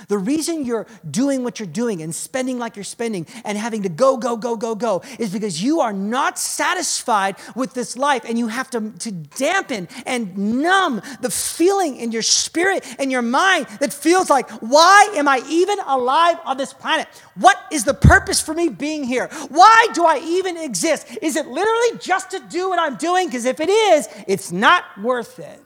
The 0.07 0.17
reason 0.17 0.65
you're 0.65 0.87
doing 1.09 1.43
what 1.43 1.59
you're 1.59 1.67
doing 1.67 2.01
and 2.01 2.13
spending 2.13 2.59
like 2.59 2.75
you're 2.75 2.83
spending 2.83 3.27
and 3.43 3.57
having 3.57 3.83
to 3.83 3.89
go, 3.89 4.17
go, 4.17 4.37
go, 4.37 4.55
go, 4.55 4.75
go 4.75 5.01
is 5.19 5.31
because 5.31 5.61
you 5.61 5.81
are 5.81 5.93
not 5.93 6.37
satisfied 6.37 7.35
with 7.55 7.73
this 7.73 7.97
life 7.97 8.23
and 8.25 8.37
you 8.37 8.47
have 8.47 8.69
to, 8.71 8.91
to 8.99 9.11
dampen 9.11 9.87
and 10.05 10.37
numb 10.37 11.01
the 11.21 11.29
feeling 11.29 11.97
in 11.97 12.11
your 12.11 12.21
spirit 12.21 12.85
and 12.99 13.11
your 13.11 13.21
mind 13.21 13.67
that 13.79 13.93
feels 13.93 14.29
like, 14.29 14.49
why 14.61 15.09
am 15.15 15.27
I 15.27 15.41
even 15.47 15.79
alive 15.85 16.37
on 16.45 16.57
this 16.57 16.73
planet? 16.73 17.07
What 17.35 17.57
is 17.71 17.83
the 17.83 17.93
purpose 17.93 18.41
for 18.41 18.53
me 18.53 18.69
being 18.69 19.03
here? 19.03 19.27
Why 19.49 19.87
do 19.93 20.05
I 20.05 20.19
even 20.23 20.57
exist? 20.57 21.07
Is 21.21 21.35
it 21.35 21.47
literally 21.47 21.99
just 21.99 22.31
to 22.31 22.39
do 22.39 22.69
what 22.69 22.79
I'm 22.79 22.95
doing? 22.97 23.27
Because 23.27 23.45
if 23.45 23.59
it 23.59 23.69
is, 23.69 24.07
it's 24.27 24.51
not 24.51 24.83
worth 25.01 25.39
it. 25.39 25.61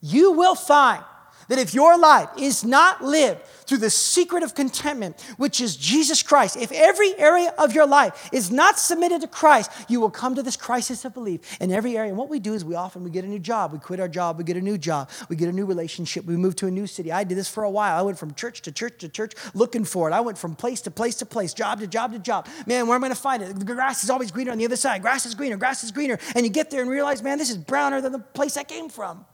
You 0.00 0.32
will 0.32 0.54
find 0.54 1.02
that 1.48 1.58
if 1.58 1.74
your 1.74 1.98
life 1.98 2.28
is 2.38 2.64
not 2.64 3.02
lived 3.02 3.42
through 3.66 3.78
the 3.78 3.90
secret 3.90 4.42
of 4.42 4.54
contentment, 4.54 5.20
which 5.36 5.60
is 5.60 5.76
Jesus 5.76 6.22
Christ, 6.22 6.56
if 6.56 6.72
every 6.72 7.18
area 7.18 7.52
of 7.58 7.74
your 7.74 7.86
life 7.86 8.30
is 8.32 8.50
not 8.50 8.78
submitted 8.78 9.20
to 9.20 9.28
Christ, 9.28 9.70
you 9.88 10.00
will 10.00 10.10
come 10.10 10.34
to 10.34 10.42
this 10.42 10.56
crisis 10.56 11.04
of 11.04 11.12
belief 11.12 11.40
in 11.60 11.70
every 11.70 11.96
area. 11.96 12.08
And 12.10 12.18
what 12.18 12.28
we 12.28 12.38
do 12.38 12.54
is 12.54 12.64
we 12.64 12.74
often 12.74 13.04
we 13.04 13.10
get 13.10 13.24
a 13.24 13.28
new 13.28 13.38
job, 13.38 13.72
we 13.72 13.78
quit 13.78 14.00
our 14.00 14.08
job, 14.08 14.38
we 14.38 14.44
get 14.44 14.56
a 14.56 14.60
new 14.60 14.78
job, 14.78 15.10
we 15.28 15.36
get 15.36 15.48
a 15.48 15.52
new 15.52 15.66
relationship, 15.66 16.24
we 16.24 16.36
move 16.36 16.56
to 16.56 16.66
a 16.66 16.70
new 16.70 16.86
city. 16.86 17.12
I 17.12 17.24
did 17.24 17.36
this 17.36 17.48
for 17.48 17.64
a 17.64 17.70
while. 17.70 17.98
I 17.98 18.02
went 18.02 18.18
from 18.18 18.34
church 18.34 18.62
to 18.62 18.72
church 18.72 18.98
to 18.98 19.08
church 19.08 19.34
looking 19.54 19.84
for 19.84 20.08
it. 20.08 20.12
I 20.12 20.20
went 20.20 20.38
from 20.38 20.54
place 20.54 20.80
to 20.82 20.90
place 20.90 21.16
to 21.16 21.26
place, 21.26 21.52
job 21.52 21.80
to 21.80 21.86
job 21.86 22.12
to 22.12 22.18
job. 22.18 22.46
Man, 22.66 22.86
where 22.86 22.96
am 22.96 23.04
I 23.04 23.08
going 23.08 23.16
to 23.16 23.20
find 23.20 23.42
it? 23.42 23.58
The 23.58 23.64
grass 23.64 24.04
is 24.04 24.10
always 24.10 24.30
greener 24.30 24.52
on 24.52 24.58
the 24.58 24.64
other 24.64 24.76
side. 24.76 25.02
Grass 25.02 25.26
is 25.26 25.34
greener, 25.34 25.56
grass 25.56 25.84
is 25.84 25.92
greener. 25.92 26.18
And 26.34 26.44
you 26.44 26.50
get 26.50 26.70
there 26.70 26.80
and 26.80 26.90
realize, 26.90 27.22
man, 27.22 27.38
this 27.38 27.50
is 27.50 27.56
browner 27.56 28.00
than 28.00 28.12
the 28.12 28.18
place 28.18 28.56
I 28.56 28.64
came 28.64 28.88
from. 28.88 29.24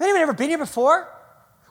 Anyone 0.00 0.20
ever 0.22 0.32
been 0.32 0.48
here 0.48 0.58
before? 0.58 1.08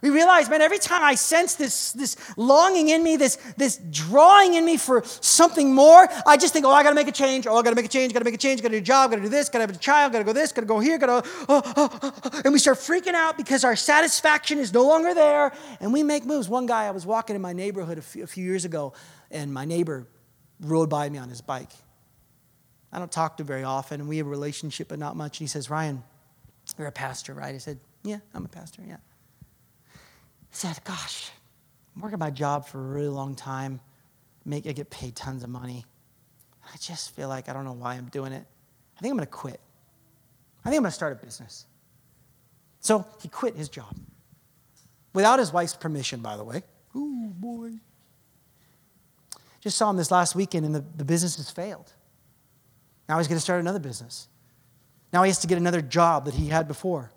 We 0.01 0.11
realize, 0.11 0.47
man, 0.47 0.61
every 0.61 0.77
time 0.77 1.03
I 1.03 1.15
sense 1.15 1.55
this, 1.55 1.91
this 1.93 2.17
longing 2.37 2.89
in 2.89 3.01
me, 3.01 3.15
this, 3.15 3.37
this 3.57 3.77
drawing 3.89 4.53
in 4.53 4.63
me 4.63 4.77
for 4.77 5.03
something 5.05 5.73
more, 5.73 6.07
I 6.25 6.37
just 6.37 6.53
think, 6.53 6.67
oh, 6.67 6.71
I 6.71 6.83
gotta 6.83 6.93
make 6.93 7.07
a 7.07 7.11
change. 7.11 7.47
Oh, 7.47 7.57
I 7.57 7.63
gotta 7.63 7.75
make 7.75 7.85
a 7.85 7.89
change, 7.89 8.13
gotta 8.13 8.25
make 8.25 8.35
a 8.35 8.37
change, 8.37 8.61
gotta 8.61 8.75
do 8.75 8.77
a 8.77 8.81
job, 8.81 9.09
gotta 9.09 9.23
do 9.23 9.29
this, 9.29 9.49
gotta 9.49 9.63
have 9.65 9.75
a 9.75 9.79
child, 9.79 10.11
gotta 10.11 10.23
go 10.23 10.33
this, 10.33 10.51
gotta 10.51 10.67
go 10.67 10.79
here, 10.79 10.99
gotta, 10.99 11.27
oh, 11.49 11.61
oh, 11.65 11.89
oh, 12.03 12.11
oh, 12.23 12.41
and 12.45 12.53
we 12.53 12.59
start 12.59 12.77
freaking 12.77 13.15
out 13.15 13.37
because 13.37 13.63
our 13.63 13.75
satisfaction 13.75 14.59
is 14.59 14.71
no 14.71 14.83
longer 14.83 15.15
there, 15.15 15.51
and 15.79 15.91
we 15.91 16.03
make 16.03 16.25
moves. 16.25 16.47
One 16.47 16.67
guy, 16.67 16.85
I 16.85 16.91
was 16.91 17.05
walking 17.05 17.35
in 17.35 17.41
my 17.41 17.53
neighborhood 17.53 17.97
a 17.97 18.03
few, 18.03 18.23
a 18.23 18.27
few 18.27 18.43
years 18.43 18.65
ago, 18.65 18.93
and 19.31 19.51
my 19.51 19.65
neighbor 19.65 20.05
rode 20.59 20.91
by 20.91 21.09
me 21.09 21.17
on 21.17 21.29
his 21.29 21.41
bike. 21.41 21.71
I 22.91 22.99
don't 22.99 23.11
talk 23.11 23.37
to 23.37 23.43
him 23.43 23.47
very 23.47 23.63
often, 23.63 23.99
and 23.99 24.07
we 24.07 24.17
have 24.17 24.27
a 24.27 24.29
relationship, 24.29 24.89
but 24.89 24.99
not 24.99 25.15
much. 25.15 25.39
And 25.39 25.45
he 25.45 25.47
says, 25.47 25.71
Ryan, 25.71 26.03
you're 26.77 26.87
a 26.87 26.91
pastor, 26.91 27.33
right? 27.33 27.55
I 27.55 27.57
said, 27.57 27.79
yeah, 28.03 28.19
I'm 28.33 28.45
a 28.45 28.49
pastor, 28.49 28.81
yeah. 28.87 28.97
Said, 30.51 30.79
Gosh, 30.83 31.31
I'm 31.95 32.01
working 32.01 32.19
my 32.19 32.29
job 32.29 32.67
for 32.67 32.79
a 32.79 32.93
really 32.93 33.09
long 33.09 33.35
time. 33.35 33.79
Make, 34.45 34.65
I 34.65 34.71
get 34.71 34.89
paid 34.89 35.15
tons 35.15 35.43
of 35.43 35.49
money. 35.49 35.85
I 36.63 36.77
just 36.77 37.15
feel 37.15 37.27
like 37.27 37.49
I 37.49 37.53
don't 37.53 37.65
know 37.65 37.73
why 37.73 37.95
I'm 37.95 38.07
doing 38.09 38.31
it. 38.31 38.45
I 38.97 39.01
think 39.01 39.11
I'm 39.11 39.17
going 39.17 39.27
to 39.27 39.31
quit. 39.31 39.59
I 40.61 40.69
think 40.69 40.77
I'm 40.77 40.83
going 40.83 40.91
to 40.91 40.95
start 40.95 41.13
a 41.13 41.25
business. 41.25 41.65
So 42.79 43.05
he 43.21 43.27
quit 43.27 43.55
his 43.55 43.69
job 43.69 43.95
without 45.13 45.39
his 45.39 45.51
wife's 45.51 45.75
permission, 45.75 46.21
by 46.21 46.37
the 46.37 46.43
way. 46.43 46.63
Ooh, 46.95 47.31
boy. 47.35 47.71
Just 49.61 49.77
saw 49.77 49.89
him 49.89 49.97
this 49.97 50.11
last 50.11 50.35
weekend, 50.35 50.65
and 50.65 50.73
the, 50.73 50.83
the 50.95 51.05
business 51.05 51.37
has 51.37 51.49
failed. 51.49 51.91
Now 53.09 53.17
he's 53.17 53.27
going 53.27 53.37
to 53.37 53.41
start 53.41 53.59
another 53.59 53.79
business. 53.79 54.27
Now 55.11 55.23
he 55.23 55.29
has 55.29 55.39
to 55.39 55.47
get 55.47 55.57
another 55.57 55.81
job 55.81 56.25
that 56.25 56.33
he 56.33 56.47
had 56.47 56.67
before. 56.67 57.11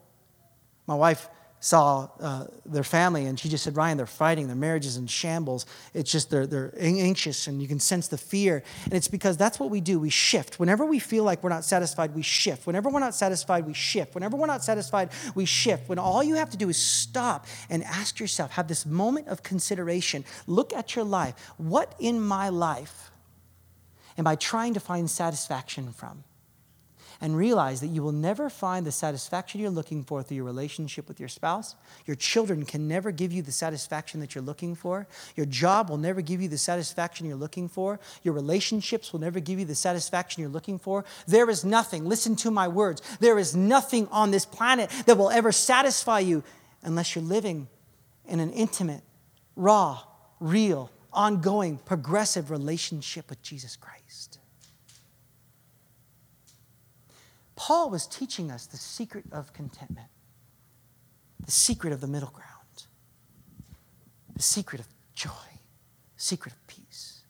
My 0.90 0.96
wife 0.96 1.28
saw 1.60 2.08
uh, 2.18 2.46
their 2.66 2.82
family 2.82 3.26
and 3.26 3.38
she 3.38 3.48
just 3.48 3.62
said, 3.62 3.76
Ryan, 3.76 3.96
they're 3.96 4.06
fighting. 4.06 4.48
Their 4.48 4.56
marriage 4.56 4.84
is 4.84 4.96
in 4.96 5.06
shambles. 5.06 5.66
It's 5.94 6.10
just 6.10 6.30
they're, 6.30 6.48
they're 6.48 6.74
anxious 6.80 7.46
and 7.46 7.62
you 7.62 7.68
can 7.68 7.78
sense 7.78 8.08
the 8.08 8.18
fear. 8.18 8.64
And 8.86 8.94
it's 8.94 9.06
because 9.06 9.36
that's 9.36 9.60
what 9.60 9.70
we 9.70 9.80
do. 9.80 10.00
We 10.00 10.10
shift. 10.10 10.58
Whenever 10.58 10.84
we 10.84 10.98
feel 10.98 11.22
like 11.22 11.44
we're 11.44 11.50
not 11.50 11.64
satisfied, 11.64 12.12
we 12.12 12.22
shift. 12.22 12.66
Whenever 12.66 12.90
we're 12.90 12.98
not 12.98 13.14
satisfied, 13.14 13.68
we 13.68 13.72
shift. 13.72 14.16
Whenever 14.16 14.36
we're 14.36 14.48
not 14.48 14.64
satisfied, 14.64 15.10
we 15.36 15.44
shift. 15.44 15.88
When 15.88 16.00
all 16.00 16.24
you 16.24 16.34
have 16.34 16.50
to 16.50 16.56
do 16.56 16.68
is 16.68 16.76
stop 16.76 17.46
and 17.68 17.84
ask 17.84 18.18
yourself, 18.18 18.50
have 18.50 18.66
this 18.66 18.84
moment 18.84 19.28
of 19.28 19.44
consideration. 19.44 20.24
Look 20.48 20.72
at 20.72 20.96
your 20.96 21.04
life. 21.04 21.36
What 21.56 21.94
in 22.00 22.20
my 22.20 22.48
life 22.48 23.12
am 24.18 24.26
I 24.26 24.34
trying 24.34 24.74
to 24.74 24.80
find 24.80 25.08
satisfaction 25.08 25.92
from? 25.92 26.24
And 27.20 27.36
realize 27.36 27.80
that 27.80 27.88
you 27.88 28.02
will 28.02 28.12
never 28.12 28.48
find 28.48 28.86
the 28.86 28.92
satisfaction 28.92 29.60
you're 29.60 29.70
looking 29.70 30.02
for 30.02 30.22
through 30.22 30.36
your 30.36 30.44
relationship 30.44 31.06
with 31.06 31.20
your 31.20 31.28
spouse. 31.28 31.76
Your 32.06 32.16
children 32.16 32.64
can 32.64 32.88
never 32.88 33.10
give 33.10 33.30
you 33.30 33.42
the 33.42 33.52
satisfaction 33.52 34.20
that 34.20 34.34
you're 34.34 34.42
looking 34.42 34.74
for. 34.74 35.06
Your 35.36 35.46
job 35.46 35.90
will 35.90 35.98
never 35.98 36.22
give 36.22 36.40
you 36.40 36.48
the 36.48 36.58
satisfaction 36.58 37.26
you're 37.26 37.36
looking 37.36 37.68
for. 37.68 38.00
Your 38.22 38.34
relationships 38.34 39.12
will 39.12 39.20
never 39.20 39.38
give 39.38 39.58
you 39.58 39.66
the 39.66 39.74
satisfaction 39.74 40.40
you're 40.40 40.50
looking 40.50 40.78
for. 40.78 41.04
There 41.26 41.50
is 41.50 41.64
nothing, 41.64 42.06
listen 42.06 42.36
to 42.36 42.50
my 42.50 42.68
words, 42.68 43.02
there 43.20 43.38
is 43.38 43.54
nothing 43.54 44.08
on 44.10 44.30
this 44.30 44.46
planet 44.46 44.90
that 45.06 45.18
will 45.18 45.30
ever 45.30 45.52
satisfy 45.52 46.20
you 46.20 46.42
unless 46.82 47.14
you're 47.14 47.24
living 47.24 47.68
in 48.26 48.40
an 48.40 48.52
intimate, 48.52 49.02
raw, 49.56 50.00
real, 50.38 50.90
ongoing, 51.12 51.78
progressive 51.78 52.50
relationship 52.50 53.28
with 53.28 53.42
Jesus 53.42 53.76
Christ. 53.76 54.39
Paul 57.60 57.90
was 57.90 58.06
teaching 58.06 58.50
us 58.50 58.64
the 58.64 58.78
secret 58.78 59.26
of 59.30 59.52
contentment, 59.52 60.08
the 61.44 61.50
secret 61.50 61.92
of 61.92 62.00
the 62.00 62.06
middle 62.06 62.30
ground, 62.30 62.84
the 64.34 64.42
secret 64.42 64.80
of 64.80 64.86
joy, 65.14 65.50
the 66.16 66.22
secret 66.22 66.54
of 66.54 66.66
peace, 66.66 67.20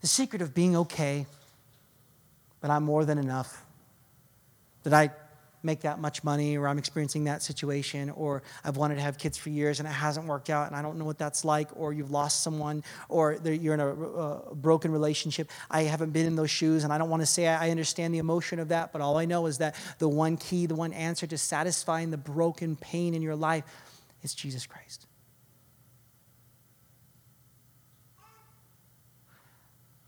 the 0.00 0.06
secret 0.06 0.40
of 0.40 0.54
being 0.54 0.76
okay, 0.76 1.26
but 2.60 2.70
I'm 2.70 2.84
more 2.84 3.04
than 3.04 3.18
enough, 3.18 3.64
that 4.84 4.94
I 4.94 5.10
make 5.66 5.80
that 5.80 5.98
much 5.98 6.24
money 6.24 6.56
or 6.56 6.66
I'm 6.66 6.78
experiencing 6.78 7.24
that 7.24 7.42
situation 7.42 8.08
or 8.10 8.42
I've 8.64 8.78
wanted 8.78 8.94
to 8.94 9.02
have 9.02 9.18
kids 9.18 9.36
for 9.36 9.50
years 9.50 9.80
and 9.80 9.88
it 9.88 9.92
hasn't 9.92 10.26
worked 10.26 10.48
out 10.48 10.68
and 10.68 10.76
I 10.76 10.80
don't 10.80 10.98
know 10.98 11.04
what 11.04 11.18
that's 11.18 11.44
like 11.44 11.68
or 11.74 11.92
you've 11.92 12.10
lost 12.10 12.42
someone 12.42 12.82
or 13.08 13.38
you're 13.44 13.74
in 13.74 13.80
a, 13.80 13.88
a 13.88 14.54
broken 14.54 14.92
relationship. 14.92 15.50
I 15.70 15.82
haven't 15.82 16.12
been 16.12 16.24
in 16.24 16.36
those 16.36 16.50
shoes 16.50 16.84
and 16.84 16.92
I 16.92 16.98
don't 16.98 17.10
want 17.10 17.22
to 17.22 17.26
say 17.26 17.46
I 17.48 17.70
understand 17.70 18.14
the 18.14 18.18
emotion 18.18 18.58
of 18.58 18.68
that, 18.68 18.92
but 18.92 19.02
all 19.02 19.18
I 19.18 19.26
know 19.26 19.46
is 19.46 19.58
that 19.58 19.74
the 19.98 20.08
one 20.08 20.38
key, 20.38 20.64
the 20.66 20.74
one 20.74 20.94
answer 20.94 21.26
to 21.26 21.36
satisfying 21.36 22.10
the 22.10 22.16
broken 22.16 22.76
pain 22.76 23.12
in 23.12 23.20
your 23.20 23.36
life 23.36 23.64
is 24.22 24.34
Jesus 24.34 24.66
Christ. 24.66 25.06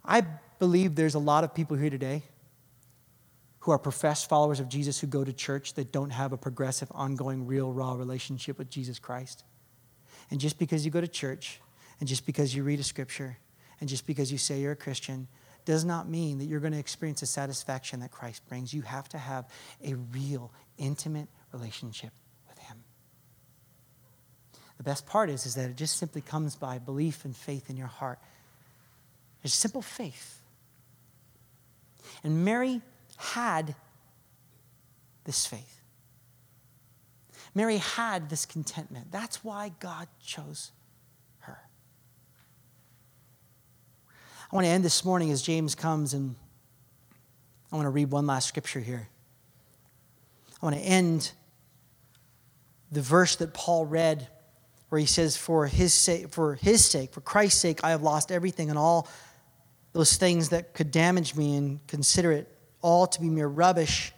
I 0.04 0.22
believe 0.58 0.94
there's 0.94 1.14
a 1.14 1.18
lot 1.18 1.44
of 1.44 1.54
people 1.54 1.76
here 1.76 1.90
today 1.90 2.22
who 3.68 3.72
are 3.72 3.78
professed 3.78 4.30
followers 4.30 4.60
of 4.60 4.68
Jesus 4.70 4.98
who 4.98 5.06
go 5.06 5.22
to 5.22 5.30
church 5.30 5.74
that 5.74 5.92
don't 5.92 6.08
have 6.08 6.32
a 6.32 6.38
progressive, 6.38 6.88
ongoing, 6.92 7.46
real, 7.46 7.70
raw 7.70 7.92
relationship 7.92 8.56
with 8.56 8.70
Jesus 8.70 8.98
Christ. 8.98 9.44
And 10.30 10.40
just 10.40 10.58
because 10.58 10.86
you 10.86 10.90
go 10.90 11.02
to 11.02 11.06
church, 11.06 11.60
and 12.00 12.08
just 12.08 12.24
because 12.24 12.54
you 12.54 12.62
read 12.62 12.80
a 12.80 12.82
scripture, 12.82 13.36
and 13.78 13.86
just 13.86 14.06
because 14.06 14.32
you 14.32 14.38
say 14.38 14.60
you're 14.60 14.72
a 14.72 14.76
Christian, 14.76 15.28
does 15.66 15.84
not 15.84 16.08
mean 16.08 16.38
that 16.38 16.46
you're 16.46 16.60
going 16.60 16.72
to 16.72 16.78
experience 16.78 17.20
the 17.20 17.26
satisfaction 17.26 18.00
that 18.00 18.10
Christ 18.10 18.40
brings. 18.48 18.72
You 18.72 18.80
have 18.80 19.06
to 19.10 19.18
have 19.18 19.44
a 19.84 19.96
real, 20.14 20.50
intimate 20.78 21.28
relationship 21.52 22.12
with 22.48 22.56
Him. 22.56 22.78
The 24.78 24.82
best 24.82 25.04
part 25.04 25.28
is, 25.28 25.44
is 25.44 25.56
that 25.56 25.68
it 25.68 25.76
just 25.76 25.98
simply 25.98 26.22
comes 26.22 26.56
by 26.56 26.78
belief 26.78 27.26
and 27.26 27.36
faith 27.36 27.68
in 27.68 27.76
your 27.76 27.86
heart. 27.86 28.18
It's 29.44 29.52
simple 29.52 29.82
faith. 29.82 30.40
And 32.24 32.46
Mary 32.46 32.80
had 33.18 33.74
this 35.24 35.44
faith. 35.44 35.82
Mary 37.54 37.78
had 37.78 38.30
this 38.30 38.46
contentment. 38.46 39.10
That's 39.10 39.44
why 39.44 39.72
God 39.80 40.08
chose 40.24 40.70
her. 41.40 41.58
I 44.50 44.54
want 44.54 44.64
to 44.64 44.70
end 44.70 44.84
this 44.84 45.04
morning 45.04 45.30
as 45.30 45.42
James 45.42 45.74
comes, 45.74 46.14
and 46.14 46.36
I 47.72 47.76
want 47.76 47.86
to 47.86 47.90
read 47.90 48.10
one 48.10 48.26
last 48.26 48.48
scripture 48.48 48.80
here. 48.80 49.08
I 50.62 50.66
want 50.66 50.76
to 50.76 50.82
end 50.82 51.32
the 52.90 53.02
verse 53.02 53.36
that 53.36 53.52
Paul 53.52 53.86
read 53.86 54.28
where 54.88 54.98
he 54.98 55.06
says, 55.06 55.36
For 55.36 55.66
his 55.66 55.92
sake, 55.92 56.30
for 56.30 56.54
his 56.54 56.84
sake, 56.84 57.12
for 57.12 57.20
Christ's 57.20 57.60
sake, 57.60 57.80
I 57.82 57.90
have 57.90 58.02
lost 58.02 58.32
everything 58.32 58.70
and 58.70 58.78
all 58.78 59.08
those 59.92 60.16
things 60.16 60.50
that 60.50 60.74
could 60.74 60.90
damage 60.90 61.34
me 61.34 61.56
and 61.56 61.86
consider 61.86 62.32
it 62.32 62.57
all 62.82 63.06
to 63.06 63.20
be 63.20 63.28
mere 63.28 63.48
rubbish. 63.48 64.12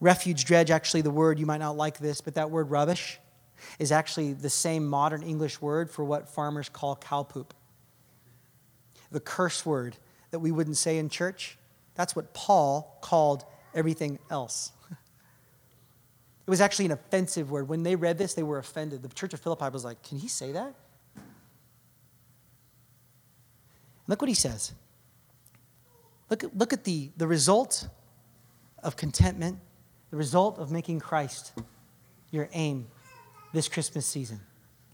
Refuge 0.00 0.44
dredge, 0.44 0.70
actually, 0.70 1.02
the 1.02 1.10
word, 1.10 1.38
you 1.38 1.46
might 1.46 1.58
not 1.58 1.76
like 1.76 1.98
this, 1.98 2.20
but 2.20 2.34
that 2.34 2.50
word 2.50 2.70
rubbish 2.70 3.18
is 3.78 3.92
actually 3.92 4.32
the 4.32 4.50
same 4.50 4.86
modern 4.86 5.22
English 5.22 5.60
word 5.60 5.90
for 5.90 6.04
what 6.04 6.28
farmers 6.28 6.68
call 6.68 6.96
cow 6.96 7.22
poop. 7.22 7.54
The 9.10 9.20
curse 9.20 9.66
word 9.66 9.96
that 10.30 10.38
we 10.38 10.52
wouldn't 10.52 10.76
say 10.76 10.98
in 10.98 11.08
church, 11.08 11.58
that's 11.94 12.14
what 12.14 12.32
Paul 12.34 12.98
called 13.00 13.44
everything 13.74 14.18
else. 14.30 14.72
It 16.46 16.50
was 16.50 16.62
actually 16.62 16.86
an 16.86 16.92
offensive 16.92 17.50
word. 17.50 17.68
When 17.68 17.82
they 17.82 17.94
read 17.94 18.16
this, 18.16 18.32
they 18.32 18.42
were 18.42 18.56
offended. 18.56 19.02
The 19.02 19.08
church 19.08 19.34
of 19.34 19.40
Philippi 19.40 19.68
was 19.68 19.84
like, 19.84 20.02
Can 20.02 20.16
he 20.16 20.28
say 20.28 20.52
that? 20.52 20.74
Look 24.06 24.22
what 24.22 24.30
he 24.30 24.34
says. 24.34 24.72
Look 26.30 26.44
at, 26.44 26.56
look 26.56 26.72
at 26.72 26.84
the, 26.84 27.10
the 27.16 27.26
result 27.26 27.88
of 28.82 28.96
contentment, 28.96 29.58
the 30.10 30.16
result 30.16 30.58
of 30.58 30.70
making 30.70 31.00
Christ 31.00 31.52
your 32.30 32.48
aim 32.52 32.86
this 33.52 33.68
Christmas 33.68 34.06
season. 34.06 34.40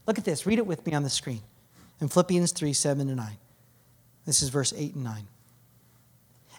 Look 0.07 0.17
at 0.17 0.25
this. 0.25 0.45
Read 0.45 0.59
it 0.59 0.67
with 0.67 0.85
me 0.85 0.93
on 0.93 1.03
the 1.03 1.09
screen 1.09 1.41
in 1.99 2.07
Philippians 2.07 2.51
3 2.51 2.73
7 2.73 3.07
to 3.07 3.15
9. 3.15 3.37
This 4.25 4.41
is 4.41 4.49
verse 4.49 4.73
8 4.75 4.95
and 4.95 5.03
9. 5.03 5.27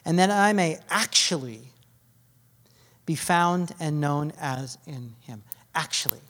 And 0.05 0.19
that 0.19 0.29
I 0.29 0.53
may 0.53 0.79
actually 0.89 1.61
be 3.05 3.15
found 3.15 3.73
and 3.79 3.99
known 3.99 4.31
as 4.39 4.77
in 4.85 5.15
him. 5.21 5.43
Actually. 5.73 6.21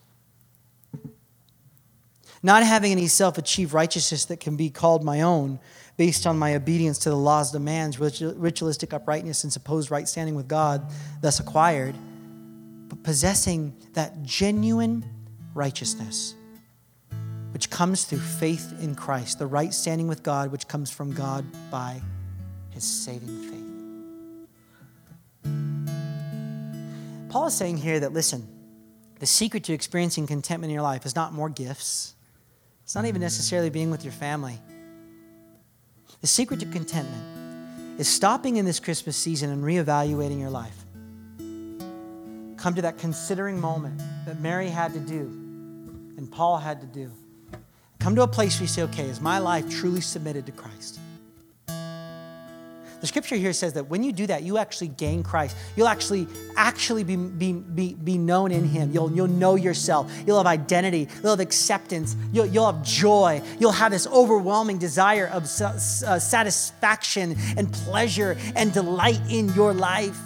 Not 2.43 2.63
having 2.63 2.91
any 2.91 3.07
self 3.07 3.37
achieved 3.37 3.73
righteousness 3.73 4.25
that 4.25 4.39
can 4.39 4.55
be 4.55 4.69
called 4.69 5.03
my 5.03 5.21
own 5.21 5.59
based 5.97 6.25
on 6.27 6.37
my 6.37 6.55
obedience 6.55 6.99
to 6.99 7.09
the 7.09 7.17
law's 7.17 7.51
demands, 7.51 7.99
ritualistic 7.99 8.93
uprightness, 8.93 9.43
and 9.43 9.51
supposed 9.51 9.91
right 9.91 10.07
standing 10.07 10.35
with 10.35 10.47
God, 10.47 10.89
thus 11.21 11.39
acquired, 11.39 11.95
but 12.87 13.01
possessing 13.03 13.75
that 13.93 14.23
genuine 14.23 15.03
righteousness 15.53 16.35
which 17.51 17.69
comes 17.71 18.03
through 18.03 18.19
faith 18.19 18.73
in 18.81 18.93
Christ, 18.93 19.39
the 19.39 19.47
right 19.47 19.73
standing 19.73 20.07
with 20.07 20.21
God, 20.21 20.51
which 20.51 20.67
comes 20.67 20.91
from 20.91 21.11
God 21.13 21.43
by 21.71 21.99
his 22.69 22.83
saving 22.83 23.41
faith. 23.41 23.63
Paul 27.29 27.47
is 27.47 27.55
saying 27.55 27.77
here 27.77 27.99
that, 27.99 28.13
listen, 28.13 28.47
the 29.19 29.25
secret 29.25 29.63
to 29.63 29.73
experiencing 29.73 30.27
contentment 30.27 30.69
in 30.69 30.75
your 30.75 30.83
life 30.83 31.05
is 31.07 31.15
not 31.15 31.33
more 31.33 31.49
gifts, 31.49 32.13
it's 32.83 32.93
not 32.93 33.05
even 33.05 33.21
necessarily 33.21 33.71
being 33.71 33.89
with 33.89 34.03
your 34.03 34.13
family. 34.13 34.59
The 36.21 36.27
secret 36.27 36.59
to 36.61 36.65
contentment 36.65 37.99
is 37.99 38.07
stopping 38.07 38.57
in 38.57 38.65
this 38.65 38.79
Christmas 38.79 39.15
season 39.15 39.49
and 39.49 39.63
reevaluating 39.63 40.39
your 40.39 40.49
life. 40.49 40.85
Come 42.57 42.73
to 42.75 42.81
that 42.81 42.97
considering 42.97 43.59
moment 43.59 44.01
that 44.25 44.39
Mary 44.39 44.69
had 44.69 44.93
to 44.93 44.99
do 44.99 45.21
and 46.17 46.31
Paul 46.31 46.57
had 46.57 46.81
to 46.81 46.87
do. 46.87 47.11
Come 47.99 48.15
to 48.15 48.23
a 48.23 48.27
place 48.27 48.57
where 48.57 48.63
you 48.63 48.67
say, 48.67 48.83
okay, 48.83 49.05
is 49.05 49.21
my 49.21 49.39
life 49.39 49.69
truly 49.69 50.01
submitted 50.01 50.45
to 50.45 50.51
Christ? 50.51 50.99
The 52.99 53.07
scripture 53.07 53.35
here 53.35 53.53
says 53.53 53.73
that 53.73 53.87
when 53.89 54.03
you 54.03 54.11
do 54.11 54.25
that, 54.27 54.43
you 54.43 54.57
actually 54.57 54.87
gain 54.87 55.21
Christ. 55.21 55.55
You'll 55.75 55.87
actually 55.87 56.27
actually 56.55 57.03
be, 57.03 57.15
be, 57.15 57.53
be, 57.53 57.93
be 57.93 58.17
known 58.17 58.51
in 58.51 58.65
Him. 58.65 58.91
You'll, 58.91 59.11
you'll 59.11 59.27
know 59.27 59.55
yourself. 59.55 60.11
You'll 60.25 60.37
have 60.37 60.47
identity. 60.47 61.07
You'll 61.21 61.31
have 61.31 61.39
acceptance. 61.39 62.15
You'll, 62.33 62.47
you'll 62.47 62.71
have 62.71 62.83
joy. 62.83 63.41
You'll 63.59 63.71
have 63.71 63.91
this 63.91 64.07
overwhelming 64.07 64.79
desire 64.79 65.27
of 65.27 65.43
uh, 65.43 65.77
satisfaction 66.19 67.35
and 67.55 67.71
pleasure 67.71 68.35
and 68.55 68.73
delight 68.73 69.21
in 69.29 69.53
your 69.53 69.73
life. 69.73 70.17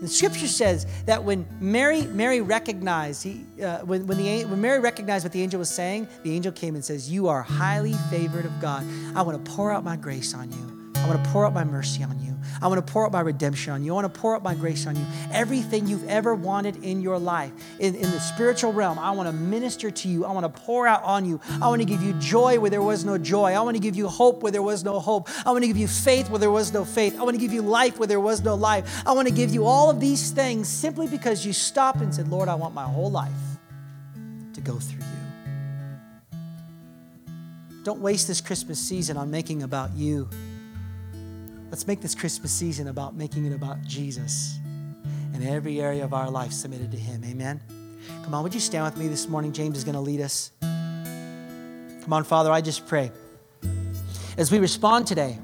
The 0.00 0.08
scripture 0.08 0.48
says 0.48 0.86
that 1.06 1.22
when 1.22 1.46
Mary, 1.60 2.02
Mary 2.02 2.40
recognized, 2.40 3.22
he, 3.22 3.44
uh, 3.62 3.78
when, 3.78 4.06
when, 4.06 4.18
the, 4.18 4.44
when 4.44 4.60
Mary 4.60 4.80
recognized 4.80 5.24
what 5.24 5.32
the 5.32 5.40
angel 5.40 5.60
was 5.60 5.70
saying, 5.70 6.08
the 6.24 6.34
angel 6.34 6.52
came 6.52 6.74
and 6.74 6.84
says, 6.84 7.10
You 7.10 7.28
are 7.28 7.40
highly 7.40 7.94
favored 8.10 8.44
of 8.44 8.60
God. 8.60 8.84
I 9.14 9.22
want 9.22 9.42
to 9.42 9.52
pour 9.52 9.72
out 9.72 9.84
my 9.84 9.96
grace 9.96 10.34
on 10.34 10.50
you. 10.50 10.73
I 11.04 11.06
want 11.06 11.22
to 11.22 11.30
pour 11.32 11.44
out 11.44 11.52
my 11.52 11.64
mercy 11.64 12.02
on 12.02 12.18
you. 12.18 12.34
I 12.62 12.66
want 12.66 12.84
to 12.84 12.92
pour 12.92 13.04
out 13.04 13.12
my 13.12 13.20
redemption 13.20 13.74
on 13.74 13.84
you. 13.84 13.92
I 13.92 13.94
want 13.94 14.12
to 14.14 14.20
pour 14.20 14.34
out 14.34 14.42
my 14.42 14.54
grace 14.54 14.86
on 14.86 14.96
you. 14.96 15.04
Everything 15.32 15.86
you've 15.86 16.08
ever 16.08 16.34
wanted 16.34 16.82
in 16.82 17.02
your 17.02 17.18
life, 17.18 17.52
in, 17.78 17.94
in 17.94 18.10
the 18.10 18.18
spiritual 18.20 18.72
realm, 18.72 18.98
I 18.98 19.10
want 19.10 19.28
to 19.28 19.32
minister 19.34 19.90
to 19.90 20.08
you. 20.08 20.24
I 20.24 20.32
want 20.32 20.44
to 20.44 20.62
pour 20.62 20.86
out 20.86 21.02
on 21.02 21.26
you. 21.26 21.42
I 21.60 21.68
want 21.68 21.82
to 21.82 21.84
give 21.84 22.02
you 22.02 22.14
joy 22.14 22.58
where 22.58 22.70
there 22.70 22.80
was 22.80 23.04
no 23.04 23.18
joy. 23.18 23.52
I 23.52 23.60
want 23.60 23.76
to 23.76 23.82
give 23.82 23.96
you 23.96 24.08
hope 24.08 24.42
where 24.42 24.50
there 24.50 24.62
was 24.62 24.82
no 24.82 24.98
hope. 24.98 25.28
I 25.44 25.50
want 25.50 25.62
to 25.62 25.68
give 25.68 25.76
you 25.76 25.88
faith 25.88 26.30
where 26.30 26.38
there 26.38 26.50
was 26.50 26.72
no 26.72 26.86
faith. 26.86 27.20
I 27.20 27.22
want 27.22 27.34
to 27.34 27.40
give 27.40 27.52
you 27.52 27.60
life 27.60 27.98
where 27.98 28.08
there 28.08 28.18
was 28.18 28.42
no 28.42 28.54
life. 28.54 29.02
I 29.06 29.12
want 29.12 29.28
to 29.28 29.34
give 29.34 29.52
you 29.52 29.66
all 29.66 29.90
of 29.90 30.00
these 30.00 30.30
things 30.30 30.70
simply 30.70 31.06
because 31.06 31.44
you 31.44 31.52
stopped 31.52 32.00
and 32.00 32.14
said, 32.14 32.28
Lord, 32.28 32.48
I 32.48 32.54
want 32.54 32.72
my 32.72 32.84
whole 32.84 33.10
life 33.10 33.30
to 34.54 34.62
go 34.62 34.78
through 34.78 35.00
you. 35.00 36.38
Don't 37.82 38.00
waste 38.00 38.26
this 38.26 38.40
Christmas 38.40 38.80
season 38.80 39.18
on 39.18 39.30
making 39.30 39.62
about 39.62 39.92
you. 39.94 40.30
Let's 41.74 41.88
make 41.88 42.00
this 42.00 42.14
Christmas 42.14 42.52
season 42.52 42.86
about 42.86 43.16
making 43.16 43.46
it 43.46 43.52
about 43.52 43.82
Jesus 43.82 44.60
and 45.32 45.42
every 45.42 45.80
area 45.80 46.04
of 46.04 46.14
our 46.14 46.30
life 46.30 46.52
submitted 46.52 46.92
to 46.92 46.96
Him. 46.96 47.24
Amen. 47.24 47.60
Come 48.22 48.32
on, 48.32 48.44
would 48.44 48.54
you 48.54 48.60
stand 48.60 48.84
with 48.84 48.96
me 48.96 49.08
this 49.08 49.26
morning? 49.26 49.52
James 49.52 49.76
is 49.78 49.82
going 49.82 49.96
to 49.96 50.00
lead 50.00 50.20
us. 50.20 50.52
Come 50.60 52.12
on, 52.12 52.22
Father, 52.22 52.52
I 52.52 52.60
just 52.60 52.86
pray. 52.86 53.10
As 54.38 54.52
we 54.52 54.60
respond 54.60 55.08
today, 55.08 55.36